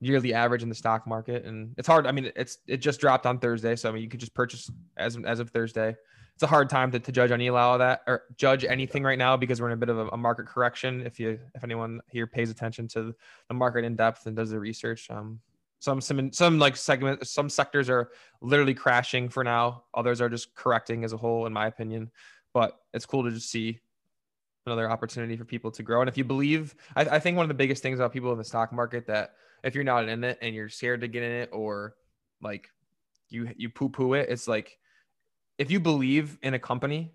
yearly 0.00 0.34
average 0.34 0.62
in 0.62 0.68
the 0.68 0.74
stock 0.74 1.06
market. 1.06 1.44
And 1.44 1.74
it's 1.78 1.88
hard. 1.88 2.06
I 2.06 2.12
mean, 2.12 2.30
it's 2.36 2.58
it 2.66 2.78
just 2.78 3.00
dropped 3.00 3.26
on 3.26 3.38
Thursday, 3.38 3.76
so 3.76 3.88
I 3.88 3.92
mean, 3.92 4.02
you 4.02 4.08
could 4.08 4.20
just 4.20 4.34
purchase 4.34 4.70
as 4.96 5.16
as 5.24 5.40
of 5.40 5.50
Thursday 5.50 5.96
it's 6.34 6.42
a 6.42 6.48
hard 6.48 6.68
time 6.68 6.90
to, 6.90 6.98
to 6.98 7.12
judge 7.12 7.30
any 7.30 7.48
of 7.48 7.78
that 7.78 8.02
or 8.06 8.24
judge 8.36 8.64
anything 8.64 9.04
right 9.04 9.18
now 9.18 9.36
because 9.36 9.60
we're 9.60 9.68
in 9.68 9.74
a 9.74 9.76
bit 9.76 9.88
of 9.88 9.98
a, 9.98 10.08
a, 10.08 10.16
market 10.16 10.46
correction. 10.46 11.06
If 11.06 11.20
you 11.20 11.38
if 11.54 11.62
anyone 11.62 12.00
here 12.10 12.26
pays 12.26 12.50
attention 12.50 12.88
to 12.88 13.14
the 13.48 13.54
market 13.54 13.84
in 13.84 13.94
depth 13.94 14.26
and 14.26 14.34
does 14.34 14.50
the 14.50 14.58
research, 14.58 15.08
um, 15.10 15.40
some 15.78 16.00
some 16.00 16.32
some 16.32 16.58
like 16.58 16.76
segment 16.76 17.26
some 17.26 17.48
sectors 17.48 17.88
are 17.88 18.10
literally 18.40 18.74
crashing 18.74 19.28
for 19.28 19.44
now. 19.44 19.84
Others 19.94 20.20
are 20.20 20.28
just 20.28 20.54
correcting 20.56 21.04
as 21.04 21.12
a 21.12 21.16
whole, 21.16 21.46
in 21.46 21.52
my 21.52 21.68
opinion. 21.68 22.10
But 22.52 22.80
it's 22.92 23.06
cool 23.06 23.22
to 23.24 23.30
just 23.30 23.50
see 23.50 23.78
another 24.66 24.90
opportunity 24.90 25.36
for 25.36 25.44
people 25.44 25.70
to 25.70 25.82
grow. 25.82 26.00
And 26.00 26.08
if 26.08 26.16
you 26.16 26.24
believe, 26.24 26.74
I, 26.96 27.02
I 27.02 27.18
think 27.20 27.36
one 27.36 27.44
of 27.44 27.48
the 27.48 27.54
biggest 27.54 27.82
things 27.82 27.98
about 28.00 28.12
people 28.12 28.32
in 28.32 28.38
the 28.38 28.44
stock 28.44 28.72
market 28.72 29.06
that 29.06 29.34
if 29.64 29.74
you're 29.74 29.84
not 29.84 30.08
in 30.08 30.22
it 30.22 30.38
and 30.42 30.54
you're 30.54 30.68
scared 30.68 31.00
to 31.00 31.08
get 31.08 31.22
in 31.22 31.32
it 31.32 31.50
or 31.52 31.94
like 32.42 32.68
you 33.30 33.48
you 33.56 33.70
poo 33.70 33.88
poo 33.88 34.14
it, 34.14 34.28
it's 34.28 34.46
like 34.46 34.78
if 35.58 35.70
you 35.70 35.80
believe 35.80 36.38
in 36.42 36.54
a 36.54 36.58
company, 36.58 37.12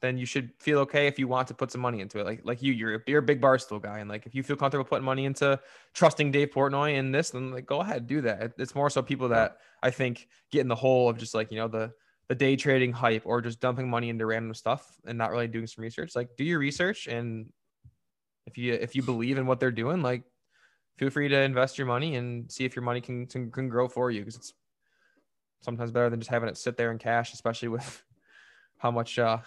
then 0.00 0.18
you 0.18 0.26
should 0.26 0.50
feel 0.58 0.80
okay 0.80 1.06
if 1.06 1.18
you 1.18 1.28
want 1.28 1.48
to 1.48 1.54
put 1.54 1.70
some 1.70 1.80
money 1.80 2.00
into 2.00 2.18
it. 2.18 2.26
Like 2.26 2.40
like 2.44 2.62
you, 2.62 2.72
you're 2.72 2.96
a, 2.96 3.00
you're 3.06 3.20
a 3.20 3.22
big 3.22 3.40
barstool 3.40 3.80
guy, 3.80 4.00
and 4.00 4.08
like 4.08 4.26
if 4.26 4.34
you 4.34 4.42
feel 4.42 4.56
comfortable 4.56 4.84
putting 4.84 5.04
money 5.04 5.26
into 5.26 5.60
trusting 5.94 6.32
Dave 6.32 6.50
Portnoy 6.50 6.96
in 6.96 7.12
this, 7.12 7.30
then 7.30 7.52
like 7.52 7.66
go 7.66 7.80
ahead, 7.80 8.06
do 8.06 8.20
that. 8.22 8.52
It's 8.58 8.74
more 8.74 8.90
so 8.90 9.02
people 9.02 9.28
that 9.28 9.58
I 9.82 9.90
think 9.90 10.28
get 10.50 10.60
in 10.60 10.68
the 10.68 10.74
hole 10.74 11.08
of 11.08 11.18
just 11.18 11.34
like 11.34 11.52
you 11.52 11.58
know 11.58 11.68
the 11.68 11.92
the 12.28 12.34
day 12.34 12.56
trading 12.56 12.92
hype 12.92 13.22
or 13.26 13.40
just 13.40 13.60
dumping 13.60 13.90
money 13.90 14.08
into 14.08 14.24
random 14.26 14.54
stuff 14.54 14.98
and 15.04 15.18
not 15.18 15.30
really 15.30 15.48
doing 15.48 15.66
some 15.66 15.82
research. 15.82 16.16
Like 16.16 16.30
do 16.36 16.44
your 16.44 16.58
research, 16.58 17.06
and 17.06 17.52
if 18.46 18.58
you 18.58 18.74
if 18.74 18.96
you 18.96 19.02
believe 19.02 19.38
in 19.38 19.46
what 19.46 19.60
they're 19.60 19.70
doing, 19.70 20.02
like 20.02 20.24
feel 20.98 21.10
free 21.10 21.28
to 21.28 21.40
invest 21.40 21.78
your 21.78 21.86
money 21.86 22.16
and 22.16 22.50
see 22.50 22.64
if 22.64 22.76
your 22.76 22.84
money 22.84 23.00
can 23.00 23.26
can, 23.26 23.50
can 23.50 23.68
grow 23.68 23.88
for 23.88 24.10
you 24.10 24.20
because 24.20 24.36
it's 24.36 24.52
sometimes 25.60 25.90
better 25.90 26.10
than 26.10 26.20
just 26.20 26.30
having 26.30 26.48
it 26.48 26.56
sit 26.56 26.76
there 26.76 26.90
in 26.90 26.98
cash, 26.98 27.32
especially 27.32 27.68
with 27.68 28.02
how 28.78 28.90
much 28.90 29.18
uh, 29.18 29.38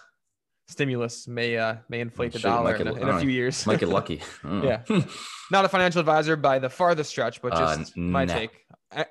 stimulus 0.67 1.27
may 1.27 1.57
uh, 1.57 1.75
may 1.89 1.99
inflate 1.99 2.31
the 2.31 2.39
dollar 2.39 2.75
in, 2.75 2.87
a, 2.87 2.93
in 2.93 3.09
a 3.09 3.19
few 3.19 3.29
years. 3.29 3.65
Might 3.65 3.79
get 3.79 3.89
lucky. 3.99 4.21
yeah, 4.43 4.81
not 5.51 5.65
a 5.65 5.69
financial 5.69 5.99
advisor 5.99 6.35
by 6.35 6.59
the 6.59 6.69
farthest 6.69 7.09
stretch, 7.09 7.41
but 7.41 7.53
uh, 7.53 7.77
just 7.77 7.97
uh, 7.97 8.01
my 8.01 8.25
nah. 8.25 8.33
take. 8.33 8.51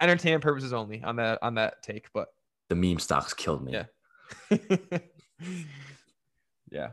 Entertainment 0.01 0.42
purposes 0.42 0.73
only 0.73 1.03
on 1.03 1.16
that 1.16 1.38
on 1.42 1.57
that 1.57 1.83
take. 1.83 2.09
But 2.14 2.29
the 2.68 2.75
meme 2.75 2.99
stocks 2.99 3.35
killed 3.35 3.62
me. 3.62 3.73
Yeah. 3.73 3.85
yeah. 6.70 6.90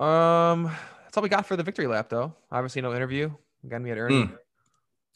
Um, 0.00 0.70
that's 1.04 1.16
all 1.16 1.22
we 1.22 1.28
got 1.28 1.46
for 1.46 1.56
the 1.56 1.62
victory 1.62 1.86
lap, 1.86 2.08
though. 2.08 2.34
Obviously, 2.50 2.82
no 2.82 2.94
interview. 2.94 3.30
Again, 3.64 3.82
we 3.82 3.88
had 3.90 3.98
Ernie. 3.98 4.24
Mm. 4.24 4.36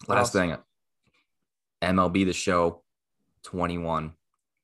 Last 0.09 0.33
thing, 0.33 0.57
MLB 1.83 2.27
the 2.27 2.33
show 2.33 2.83
21 3.45 4.13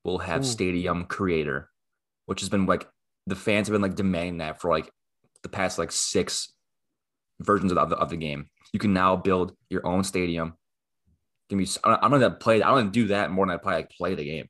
will 0.05 0.19
have 0.19 0.41
Ooh. 0.41 0.45
stadium 0.45 1.05
creator, 1.05 1.71
which 2.27 2.41
has 2.41 2.49
been 2.49 2.67
like 2.67 2.87
the 3.27 3.37
fans 3.37 3.69
have 3.69 3.73
been 3.73 3.83
like 3.83 3.95
demanding 3.95 4.39
that 4.39 4.61
for 4.61 4.71
like 4.71 4.91
the 5.43 5.49
past 5.49 5.79
like 5.79 5.93
six 5.93 6.53
versions 7.41 7.73
of 7.73 7.91
the, 7.91 7.97
of 7.97 8.11
the 8.11 8.17
game. 8.17 8.47
You 8.73 8.79
can 8.79 8.93
now 8.93 9.17
build 9.17 9.55
your 9.69 9.87
own 9.87 10.05
stadium. 10.05 10.55
Give 11.49 11.59
me, 11.59 11.67
I'm 11.85 12.11
gonna 12.11 12.31
play. 12.31 12.63
I 12.63 12.75
don't 12.75 12.93
do 12.93 13.09
that 13.09 13.31
more 13.31 13.47
than 13.47 13.55
I 13.55 13.57
probably 13.57 13.77
like 13.77 13.91
play 13.91 14.15
the 14.15 14.25
game. 14.25 14.47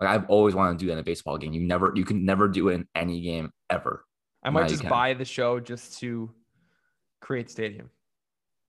Like 0.00 0.10
I've 0.10 0.30
always 0.30 0.54
wanted 0.54 0.78
to 0.78 0.78
do 0.78 0.86
that 0.86 0.92
in 0.94 0.98
a 1.00 1.04
baseball 1.04 1.38
game. 1.38 1.52
You 1.52 1.60
never, 1.60 1.92
you 1.94 2.04
can 2.04 2.24
never 2.24 2.46
do 2.46 2.68
it 2.68 2.74
in 2.74 2.86
any 2.94 3.20
game 3.20 3.50
ever. 3.68 4.04
I 4.44 4.50
might 4.50 4.68
just 4.68 4.88
buy 4.88 5.14
the 5.14 5.24
show 5.24 5.58
just 5.58 5.98
to 5.98 6.30
create 7.20 7.50
stadium. 7.50 7.90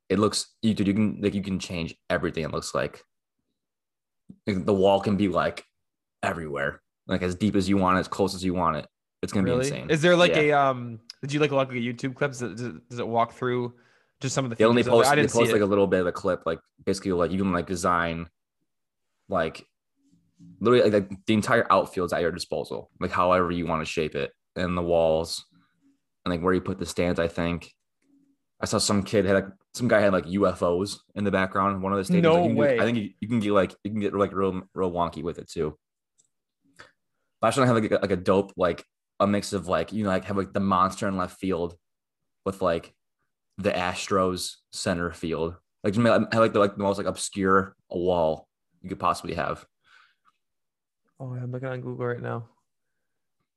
It 0.09 0.19
looks, 0.19 0.55
you 0.61 0.73
dude, 0.73 0.87
you 0.87 0.93
can 0.93 1.19
like 1.21 1.33
you 1.35 1.43
can 1.43 1.59
change 1.59 1.95
everything. 2.09 2.43
It 2.43 2.51
looks 2.51 2.73
like 2.73 3.03
Like, 4.47 4.65
the 4.65 4.73
wall 4.73 4.99
can 4.99 5.17
be 5.17 5.27
like 5.27 5.63
everywhere, 6.23 6.81
like 7.07 7.21
as 7.21 7.35
deep 7.35 7.55
as 7.55 7.69
you 7.69 7.77
want 7.77 7.97
it, 7.97 8.01
as 8.01 8.07
close 8.07 8.33
as 8.35 8.43
you 8.43 8.53
want 8.53 8.77
it. 8.77 8.87
It's 9.21 9.33
gonna 9.33 9.45
Really? 9.45 9.61
be 9.69 9.75
insane. 9.75 9.89
Is 9.89 10.01
there 10.01 10.15
like 10.15 10.31
Yeah. 10.35 10.41
a 10.41 10.51
um? 10.53 10.99
Did 11.21 11.33
you 11.33 11.39
like 11.39 11.51
look 11.51 11.69
at 11.69 11.75
YouTube 11.75 12.15
clips? 12.15 12.39
Does 12.39 12.61
it, 12.61 12.89
does 12.89 12.99
it 12.99 13.07
walk 13.07 13.33
through 13.33 13.73
just 14.21 14.33
some 14.33 14.45
of 14.45 14.49
the? 14.49 14.55
They 14.55 14.65
only 14.65 14.83
post, 14.83 15.09
I 15.09 15.15
they 15.15 15.21
didn't 15.23 15.33
post 15.33 15.51
like 15.51 15.61
it. 15.61 15.63
a 15.63 15.67
little 15.67 15.87
bit 15.87 16.01
of 16.01 16.07
a 16.07 16.11
clip, 16.11 16.43
like 16.45 16.59
basically 16.85 17.11
like 17.11 17.31
you 17.31 17.37
can 17.39 17.51
like 17.51 17.67
design 17.67 18.27
like 19.27 19.65
literally 20.61 20.89
like, 20.89 21.25
the 21.25 21.33
entire 21.33 21.67
outfield's 21.71 22.13
at 22.13 22.21
your 22.21 22.31
disposal, 22.31 22.89
like 22.99 23.11
however 23.11 23.51
you 23.51 23.67
want 23.67 23.81
to 23.81 23.85
shape 23.85 24.15
it, 24.15 24.31
and 24.55 24.77
the 24.77 24.81
walls, 24.81 25.45
and 26.25 26.31
like 26.33 26.41
where 26.41 26.53
you 26.53 26.61
put 26.61 26.79
the 26.79 26.85
stands. 26.85 27.19
I 27.19 27.27
think 27.27 27.73
I 28.61 28.65
saw 28.65 28.77
some 28.77 29.03
kid 29.03 29.25
had 29.25 29.33
like 29.33 29.47
some 29.73 29.87
guy 29.87 29.99
had 30.01 30.13
like 30.13 30.25
UFOs 30.25 30.97
in 31.15 31.23
the 31.23 31.31
background. 31.31 31.75
in 31.75 31.81
One 31.81 31.93
of 31.93 32.05
the 32.05 32.11
stadiums. 32.13 32.21
No 32.23 32.33
Like, 32.35 32.43
can 32.43 32.55
do- 32.55 32.61
way. 32.61 32.79
I 32.79 32.83
think 32.83 32.97
you, 32.97 33.09
you 33.19 33.27
can 33.27 33.39
get 33.39 33.51
like 33.53 33.75
you 33.83 33.91
can 33.91 33.99
get 33.99 34.13
like 34.13 34.33
real 34.33 34.61
real 34.73 34.91
wonky 34.91 35.23
with 35.23 35.37
it 35.39 35.49
too. 35.49 35.77
But 37.41 37.47
I 37.47 37.49
should 37.51 37.65
have 37.67 37.75
like 37.75 37.91
a, 37.91 37.95
like 37.95 38.11
a 38.11 38.15
dope 38.17 38.51
like 38.57 38.83
a 39.19 39.27
mix 39.27 39.53
of 39.53 39.67
like 39.67 39.93
you 39.93 40.03
know 40.03 40.09
like 40.09 40.25
have 40.25 40.37
like 40.37 40.53
the 40.53 40.59
monster 40.59 41.07
in 41.07 41.17
left 41.17 41.39
field 41.39 41.75
with 42.45 42.61
like 42.61 42.93
the 43.57 43.71
Astros 43.71 44.55
center 44.71 45.11
field. 45.11 45.55
Like 45.83 45.93
just 45.93 46.05
have 46.05 46.33
like 46.33 46.53
the 46.53 46.59
like 46.59 46.75
the 46.75 46.83
most 46.83 46.97
like 46.97 47.07
obscure 47.07 47.75
wall 47.89 48.47
you 48.81 48.89
could 48.89 48.99
possibly 48.99 49.35
have. 49.35 49.65
Oh, 51.19 51.33
I'm 51.33 51.51
looking 51.51 51.67
on 51.67 51.81
Google 51.81 52.05
right 52.07 52.21
now. 52.21 52.45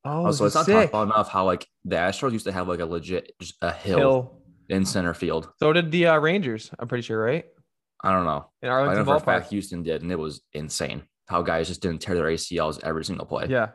Oh, 0.04 0.30
so 0.32 0.44
it's 0.46 0.54
not 0.56 0.66
talked 0.66 0.80
sick. 0.80 0.88
about 0.90 1.04
enough 1.04 1.28
how 1.28 1.44
like 1.44 1.66
the 1.84 1.94
Astros 1.96 2.32
used 2.32 2.46
to 2.46 2.52
have 2.52 2.66
like 2.68 2.80
a 2.80 2.86
legit 2.86 3.32
just 3.40 3.54
a 3.62 3.72
hill, 3.72 3.98
Hill. 3.98 4.41
In 4.72 4.84
center 4.84 5.14
field. 5.14 5.50
So 5.60 5.72
did 5.72 5.90
the 5.90 6.06
uh, 6.08 6.18
Rangers. 6.18 6.70
I'm 6.78 6.88
pretty 6.88 7.02
sure, 7.02 7.22
right? 7.22 7.44
I 8.02 8.10
don't 8.12 8.24
know. 8.24 8.50
In 8.62 8.68
I 8.68 8.72
Arlington 8.72 8.98
know 8.98 9.04
for 9.04 9.16
a 9.16 9.20
Ballpark. 9.20 9.24
fact 9.42 9.50
Houston 9.50 9.82
did, 9.82 10.02
and 10.02 10.10
it 10.10 10.18
was 10.18 10.42
insane 10.52 11.02
how 11.28 11.42
guys 11.42 11.68
just 11.68 11.80
didn't 11.82 12.00
tear 12.00 12.14
their 12.16 12.24
ACLs 12.26 12.82
every 12.82 13.04
single 13.04 13.26
play. 13.26 13.46
Yeah. 13.48 13.68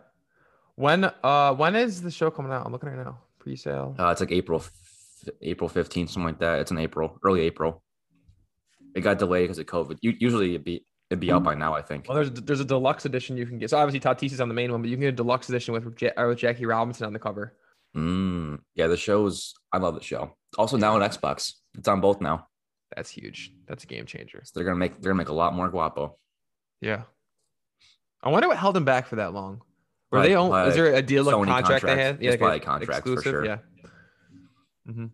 When 0.76 1.06
uh 1.24 1.54
when 1.56 1.76
is 1.76 2.02
the 2.02 2.12
show 2.12 2.30
coming 2.30 2.52
out? 2.52 2.66
I'm 2.66 2.72
looking 2.72 2.90
right 2.90 2.98
now. 3.04 3.20
Pre-sale. 3.40 3.96
Uh, 3.98 4.10
it's 4.10 4.20
like 4.20 4.32
April, 4.32 4.60
f- 4.60 4.72
April 5.42 5.70
15th, 5.70 6.10
something 6.10 6.24
like 6.26 6.40
that. 6.40 6.60
It's 6.60 6.72
in 6.72 6.78
April, 6.78 7.18
early 7.24 7.42
April. 7.42 7.82
It 8.94 9.02
got 9.02 9.18
delayed 9.20 9.46
because 9.46 9.60
of 9.60 9.66
COVID. 9.66 9.98
U- 10.02 10.16
usually 10.20 10.50
it'd 10.50 10.66
be 10.66 10.86
it'd 11.10 11.22
be 11.22 11.32
out 11.32 11.44
by 11.44 11.56
now, 11.56 11.74
I 11.74 11.82
think. 11.82 12.08
Well, 12.08 12.16
there's 12.16 12.32
there's 12.32 12.60
a 12.60 12.66
deluxe 12.66 13.06
edition 13.06 13.38
you 13.38 13.46
can 13.46 13.58
get. 13.58 13.70
So 13.70 13.78
obviously 13.78 14.02
Tatis 14.02 14.34
is 14.34 14.42
on 14.42 14.50
the 14.50 14.54
main 14.56 14.72
one, 14.72 14.82
but 14.82 14.90
you 14.90 14.98
can 14.98 15.02
get 15.02 15.10
a 15.10 15.12
deluxe 15.14 15.48
edition 15.50 15.74
with 15.74 15.86
with 15.86 16.38
Jackie 16.38 16.66
Robinson 16.66 17.06
on 17.08 17.14
the 17.14 17.20
cover. 17.20 17.56
Mm, 17.96 18.60
yeah, 18.76 18.88
the 18.88 18.98
show's. 18.98 19.54
I 19.72 19.78
love 19.78 19.96
the 19.96 20.04
show. 20.04 20.36
Also 20.58 20.78
now 20.78 20.96
on 20.96 21.02
Xbox, 21.02 21.54
it's 21.78 21.88
on 21.88 22.02
both 22.02 22.20
now. 22.22 22.48
That's 22.96 23.10
huge. 23.10 23.52
That's 23.68 23.84
a 23.84 23.88
game 23.88 24.06
changer. 24.06 24.42
So 24.44 24.52
they're 24.56 24.64
gonna 24.64 24.78
make 24.78 25.02
they're 25.02 25.12
gonna 25.12 25.18
make 25.20 25.30
a 25.30 25.34
lot 25.34 25.54
more 25.54 25.70
guapo. 25.70 26.18
Yeah. 26.82 27.04
I 28.24 28.30
wonder 28.30 28.48
what 28.48 28.58
held 28.58 28.76
them 28.76 28.86
back 28.86 29.08
for 29.08 29.18
that 29.18 29.34
long. 29.34 29.62
Were 30.12 30.20
Like- 30.20 30.30
they 30.30 30.36
own, 30.36 30.50
like 30.50 30.70
is 30.70 30.76
there 30.76 30.94
a 30.96 31.02
deal 31.02 31.24
like 31.24 31.36
contract 31.48 31.86
they 31.86 31.96
had? 31.96 32.24
It's 32.24 32.42
like 32.42 32.64
contract 32.64 33.06
for 33.08 33.22
sure. 33.22 33.46
Yeah. 33.46 33.58
hmm 34.86 35.06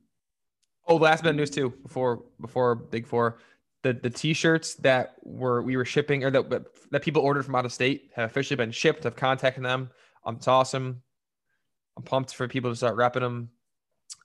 Oh, 0.86 0.98
last 0.98 1.24
bit 1.24 1.30
of 1.32 1.36
news 1.38 1.50
too 1.50 1.70
before 1.82 2.24
before 2.42 2.76
Big 2.76 3.08
Four, 3.08 3.40
the 3.84 3.94
the 3.94 4.10
t-shirts 4.10 4.76
that 4.76 5.16
were 5.24 5.62
we 5.64 5.78
were 5.78 5.86
shipping 5.86 6.24
or 6.26 6.32
that 6.32 6.66
that 6.92 7.02
people 7.02 7.22
ordered 7.22 7.44
from 7.44 7.56
out 7.56 7.66
of 7.66 7.72
state 7.74 8.12
have 8.16 8.30
officially 8.30 8.58
been 8.58 8.72
shipped. 8.72 9.06
I've 9.06 9.16
contacted 9.16 9.64
them. 9.64 9.90
Um, 10.26 10.36
it's 10.36 10.48
awesome. 10.48 11.02
I'm 11.98 12.04
pumped 12.04 12.36
for 12.36 12.48
people 12.48 12.70
to 12.70 12.76
start 12.76 12.98
repping 12.98 13.22
them. 13.22 13.50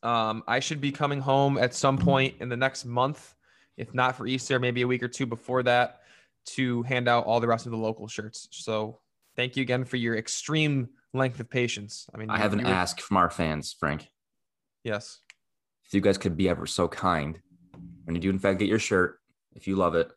Um, 0.02 0.42
I 0.46 0.60
should 0.60 0.80
be 0.80 0.92
coming 0.92 1.20
home 1.20 1.58
at 1.58 1.74
some 1.74 1.98
point 1.98 2.34
in 2.40 2.48
the 2.48 2.56
next 2.56 2.84
month, 2.84 3.34
if 3.76 3.92
not 3.94 4.16
for 4.16 4.26
Easter, 4.26 4.58
maybe 4.58 4.82
a 4.82 4.86
week 4.86 5.02
or 5.02 5.08
two 5.08 5.26
before 5.26 5.62
that, 5.64 6.02
to 6.46 6.82
hand 6.84 7.08
out 7.08 7.26
all 7.26 7.40
the 7.40 7.46
rest 7.48 7.66
of 7.66 7.72
the 7.72 7.78
local 7.78 8.06
shirts. 8.08 8.48
So 8.52 9.00
thank 9.36 9.56
you 9.56 9.62
again 9.62 9.84
for 9.84 9.96
your 9.96 10.16
extreme 10.16 10.88
length 11.12 11.40
of 11.40 11.50
patience. 11.50 12.06
I 12.14 12.18
mean, 12.18 12.30
I 12.30 12.38
have 12.38 12.52
an 12.52 12.60
were- 12.62 12.66
ask 12.68 13.00
from 13.00 13.16
our 13.16 13.30
fans, 13.30 13.72
Frank. 13.78 14.08
Yes. 14.84 15.18
If 15.84 15.94
you 15.94 16.00
guys 16.00 16.18
could 16.18 16.36
be 16.36 16.48
ever 16.48 16.66
so 16.66 16.86
kind, 16.86 17.40
when 18.04 18.14
you 18.14 18.20
do 18.20 18.30
in 18.30 18.38
fact 18.38 18.58
get 18.58 18.68
your 18.68 18.78
shirt, 18.78 19.20
if 19.54 19.66
you 19.66 19.74
love 19.76 19.94
it, 19.94 20.10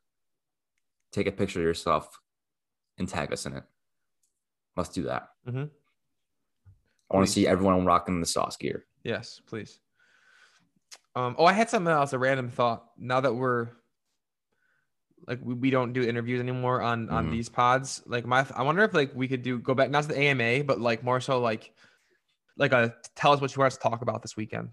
take 1.12 1.28
a 1.28 1.32
picture 1.32 1.60
of 1.60 1.65
yourself 1.65 2.20
and 2.98 3.08
tag 3.08 3.34
us 3.34 3.46
in 3.46 3.54
it. 3.56 3.63
Let's 4.78 4.89
do 4.89 5.04
that. 5.04 5.30
Mhm. 5.48 5.70
I 7.10 7.15
want 7.15 7.26
to 7.28 7.32
see 7.34 7.48
everyone 7.48 7.84
rocking 7.86 8.20
the 8.20 8.26
sauce 8.26 8.56
gear. 8.58 8.86
Yes, 9.04 9.42
please. 9.46 9.80
Um, 11.16 11.36
oh, 11.38 11.46
I 11.46 11.54
had 11.54 11.70
something 11.70 11.92
else, 11.92 12.14
a 12.14 12.20
random 12.20 12.50
thought. 12.50 12.86
Now 12.98 13.22
that 13.22 13.34
we're 13.34 13.70
like 15.28 15.40
we, 15.44 15.54
we 15.54 15.70
don't 15.70 15.94
do 15.94 16.04
interviews 16.04 16.40
anymore 16.40 16.82
on 16.82 17.10
on 17.10 17.28
Mhm. 17.28 17.32
these 17.32 17.50
pods, 17.50 18.02
like 18.06 18.26
my 18.26 18.46
I 18.56 18.64
wonder 18.64 18.84
if 18.84 18.94
like 18.94 19.12
we 19.14 19.28
could 19.28 19.44
do 19.44 19.60
go 19.60 19.74
back 19.74 19.90
not 19.90 20.04
to 20.04 20.10
the 20.10 20.20
AMA, 20.20 20.64
but 20.64 20.80
like 20.80 21.04
more 21.04 21.20
so 21.20 21.40
like 21.40 21.74
like 22.58 22.72
a 22.74 22.96
tell 23.16 23.32
us 23.32 23.42
what 23.42 23.56
you 23.56 23.60
want 23.60 23.74
us 23.74 23.78
to 23.78 23.84
talk 23.84 24.02
about 24.02 24.22
this 24.22 24.36
weekend. 24.38 24.70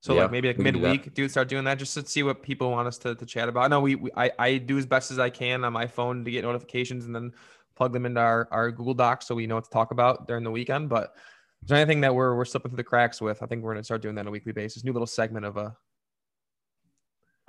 So 0.00 0.14
Yeah, 0.14 0.22
like 0.22 0.32
maybe 0.32 0.48
like 0.48 0.58
we 0.58 0.64
can 0.64 0.74
do 0.74 0.80
that. 0.80 0.88
midweek, 0.88 1.14
do 1.14 1.28
start 1.28 1.48
doing 1.48 1.64
that 1.64 1.78
just 1.78 1.94
to 1.94 2.06
see 2.06 2.22
what 2.22 2.42
people 2.42 2.70
want 2.70 2.86
us 2.86 2.98
to, 2.98 3.14
to 3.14 3.26
chat 3.26 3.48
about. 3.48 3.64
I 3.64 3.68
know 3.68 3.80
we, 3.80 3.94
we 3.96 4.10
I, 4.16 4.30
I 4.38 4.58
do 4.58 4.78
as 4.78 4.86
best 4.86 5.10
as 5.10 5.18
I 5.18 5.30
can 5.30 5.64
on 5.64 5.72
my 5.72 5.86
phone 5.86 6.24
to 6.24 6.30
get 6.30 6.44
notifications 6.44 7.06
and 7.06 7.14
then 7.14 7.32
plug 7.74 7.92
them 7.92 8.06
into 8.06 8.20
our, 8.20 8.48
our 8.50 8.70
Google 8.70 8.94
Docs 8.94 9.26
so 9.26 9.34
we 9.34 9.46
know 9.46 9.56
what 9.56 9.64
to 9.64 9.70
talk 9.70 9.90
about 9.90 10.28
during 10.28 10.44
the 10.44 10.50
weekend. 10.50 10.88
But 10.88 11.14
is 11.62 11.68
there 11.68 11.78
anything 11.78 12.02
that 12.02 12.14
we're 12.14 12.34
we're 12.36 12.44
slipping 12.44 12.70
through 12.70 12.76
the 12.76 12.84
cracks 12.84 13.20
with? 13.20 13.42
I 13.42 13.46
think 13.46 13.62
we're 13.62 13.74
gonna 13.74 13.84
start 13.84 14.02
doing 14.02 14.14
that 14.14 14.22
on 14.22 14.28
a 14.28 14.30
weekly 14.30 14.52
basis. 14.52 14.84
New 14.84 14.92
little 14.92 15.06
segment 15.06 15.44
of 15.44 15.56
a 15.56 15.76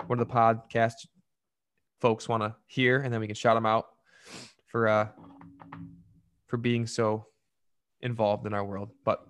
one 0.06 0.20
of 0.20 0.28
the 0.28 0.34
podcast 0.34 1.06
folks 2.00 2.28
want 2.28 2.42
to 2.42 2.54
hear, 2.66 3.00
and 3.00 3.12
then 3.12 3.20
we 3.20 3.26
can 3.26 3.36
shout 3.36 3.56
them 3.56 3.66
out 3.66 3.86
for 4.66 4.88
uh 4.88 5.08
for 6.46 6.56
being 6.56 6.86
so 6.86 7.26
involved 8.00 8.46
in 8.46 8.54
our 8.54 8.64
world. 8.64 8.90
But 9.04 9.26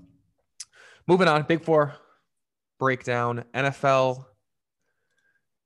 moving 1.07 1.29
on, 1.29 1.43
Big 1.43 1.63
Four 1.63 1.95
breakdown. 2.79 3.45
NFL 3.55 4.25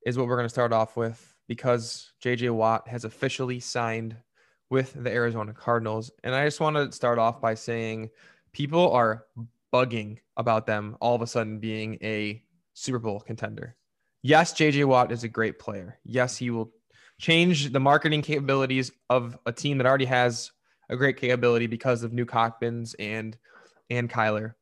is 0.05 0.19
what 0.19 0.27
we're 0.27 0.37
going 0.37 0.47
to 0.47 0.51
start 0.51 0.73
off 0.73 0.97
with 0.97 1.35
because 1.47 2.13
JJ 2.25 2.51
Watt 2.51 2.89
has 2.89 3.05
officially 3.05 3.61
signed 3.61 4.17
with 4.71 4.95
the 4.95 5.11
Arizona 5.13 5.53
Cardinals. 5.53 6.11
And 6.25 6.35
I 6.35 6.47
just 6.47 6.61
want 6.61 6.77
to 6.77 6.91
start 6.93 7.19
off 7.19 7.41
by 7.41 7.55
saying 7.55 8.11
people 8.53 8.91
are 8.93 9.27
bugging 9.73 10.19
about 10.37 10.67
them 10.67 10.97
all 11.01 11.15
of 11.15 11.23
a 11.23 11.27
sudden 11.27 11.59
being 11.59 11.99
a 12.03 12.43
Super 12.75 12.99
Bowl 12.99 13.21
contender. 13.21 13.77
Yes, 14.23 14.53
JJ 14.53 14.85
Watt 14.85 15.11
is 15.11 15.25
a 15.25 15.29
great 15.29 15.59
player. 15.59 15.99
Yes, 16.05 16.37
he 16.37 16.51
will 16.51 16.73
change 17.19 17.73
the 17.73 17.81
marketing 17.81 18.23
capabilities 18.23 18.93
of 19.11 19.37
a 19.47 19.53
team 19.53 19.79
that 19.79 19.87
already 19.87 20.05
has 20.05 20.51
a 20.89 20.97
great 20.97 21.17
capability 21.17 21.67
because 21.67 22.03
of 22.03 22.13
Nuk 22.13 22.31
Hopkins 22.31 22.95
and 22.99 23.37
and 23.91 24.11
Kyler. 24.11 24.55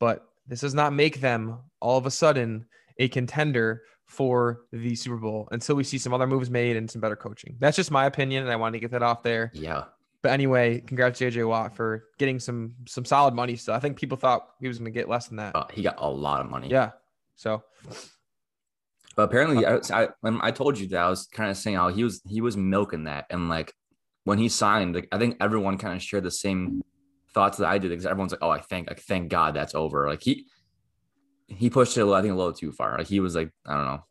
But 0.00 0.26
this 0.46 0.60
does 0.60 0.74
not 0.74 0.92
make 0.92 1.20
them 1.20 1.58
all 1.80 1.98
of 1.98 2.06
a 2.06 2.10
sudden 2.10 2.66
a 2.98 3.08
contender 3.08 3.82
for 4.06 4.62
the 4.72 4.94
Super 4.94 5.16
Bowl 5.16 5.48
until 5.50 5.74
we 5.74 5.84
see 5.84 5.98
some 5.98 6.14
other 6.14 6.26
moves 6.26 6.48
made 6.48 6.76
and 6.76 6.90
some 6.90 7.00
better 7.00 7.16
coaching. 7.16 7.56
That's 7.58 7.76
just 7.76 7.90
my 7.90 8.06
opinion, 8.06 8.44
and 8.44 8.52
I 8.52 8.56
want 8.56 8.74
to 8.74 8.78
get 8.78 8.92
that 8.92 9.02
off 9.02 9.22
there. 9.22 9.50
Yeah. 9.52 9.84
But 10.26 10.32
anyway, 10.32 10.80
congrats 10.80 11.20
JJ 11.20 11.46
Watt 11.46 11.76
for 11.76 12.08
getting 12.18 12.40
some 12.40 12.74
some 12.88 13.04
solid 13.04 13.32
money. 13.32 13.54
So 13.54 13.72
I 13.72 13.78
think 13.78 13.96
people 13.96 14.18
thought 14.18 14.48
he 14.58 14.66
was 14.66 14.76
going 14.76 14.86
to 14.86 14.90
get 14.90 15.08
less 15.08 15.28
than 15.28 15.36
that. 15.36 15.54
Uh, 15.54 15.66
he 15.72 15.82
got 15.82 15.94
a 15.98 16.10
lot 16.10 16.40
of 16.40 16.50
money. 16.50 16.66
Yeah. 16.68 16.90
So 17.36 17.62
But 19.14 19.22
apparently, 19.22 19.64
I, 19.64 19.78
I 19.92 20.08
I 20.24 20.50
told 20.50 20.80
you 20.80 20.88
that 20.88 20.98
I 20.98 21.08
was 21.08 21.28
kind 21.28 21.48
of 21.48 21.56
saying 21.56 21.76
how 21.76 21.90
he 21.90 22.02
was 22.02 22.20
he 22.26 22.40
was 22.40 22.56
milking 22.56 23.04
that, 23.04 23.26
and 23.30 23.48
like 23.48 23.72
when 24.24 24.38
he 24.38 24.48
signed, 24.48 24.96
like 24.96 25.06
I 25.12 25.18
think 25.18 25.36
everyone 25.40 25.78
kind 25.78 25.94
of 25.94 26.02
shared 26.02 26.24
the 26.24 26.32
same 26.32 26.82
thoughts 27.32 27.58
that 27.58 27.68
I 27.68 27.78
did 27.78 27.90
because 27.90 28.04
everyone's 28.04 28.32
like, 28.32 28.42
"Oh, 28.42 28.50
I 28.50 28.58
thank 28.62 28.88
like 28.88 28.98
thank 28.98 29.28
God 29.28 29.54
that's 29.54 29.76
over." 29.76 30.08
Like 30.08 30.24
he 30.24 30.46
he 31.46 31.70
pushed 31.70 31.96
it, 31.96 32.04
I 32.04 32.20
think, 32.20 32.32
a 32.32 32.36
little 32.36 32.52
too 32.52 32.72
far. 32.72 32.98
Like 32.98 33.06
he 33.06 33.20
was 33.20 33.36
like, 33.36 33.52
I 33.64 33.74
don't 33.76 33.84
know, 33.84 34.04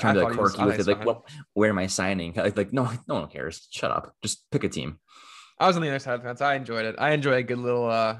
trying 0.00 0.16
I 0.16 0.20
to 0.20 0.20
thought 0.22 0.28
be 0.30 0.34
he 0.34 0.40
was 0.40 0.54
quirky 0.56 0.78
with 0.78 0.80
it. 0.80 0.90
Like, 0.90 1.06
what? 1.06 1.22
Where 1.54 1.70
am 1.70 1.78
I 1.78 1.86
signing? 1.86 2.32
Like, 2.36 2.56
like 2.56 2.72
no, 2.72 2.90
no 3.06 3.14
one 3.14 3.28
cares. 3.28 3.68
Shut 3.70 3.92
up. 3.92 4.14
Just 4.22 4.50
pick 4.50 4.64
a 4.64 4.68
team. 4.68 4.98
I 5.62 5.66
was 5.66 5.76
on 5.76 5.82
the 5.82 5.88
other 5.88 5.98
side 5.98 6.14
of 6.14 6.22
the 6.22 6.28
fence. 6.28 6.40
I 6.40 6.54
enjoyed 6.54 6.84
it. 6.84 6.96
I 6.98 7.12
enjoy 7.12 7.34
a 7.34 7.42
good 7.42 7.58
little 7.58 7.88
uh 7.88 8.18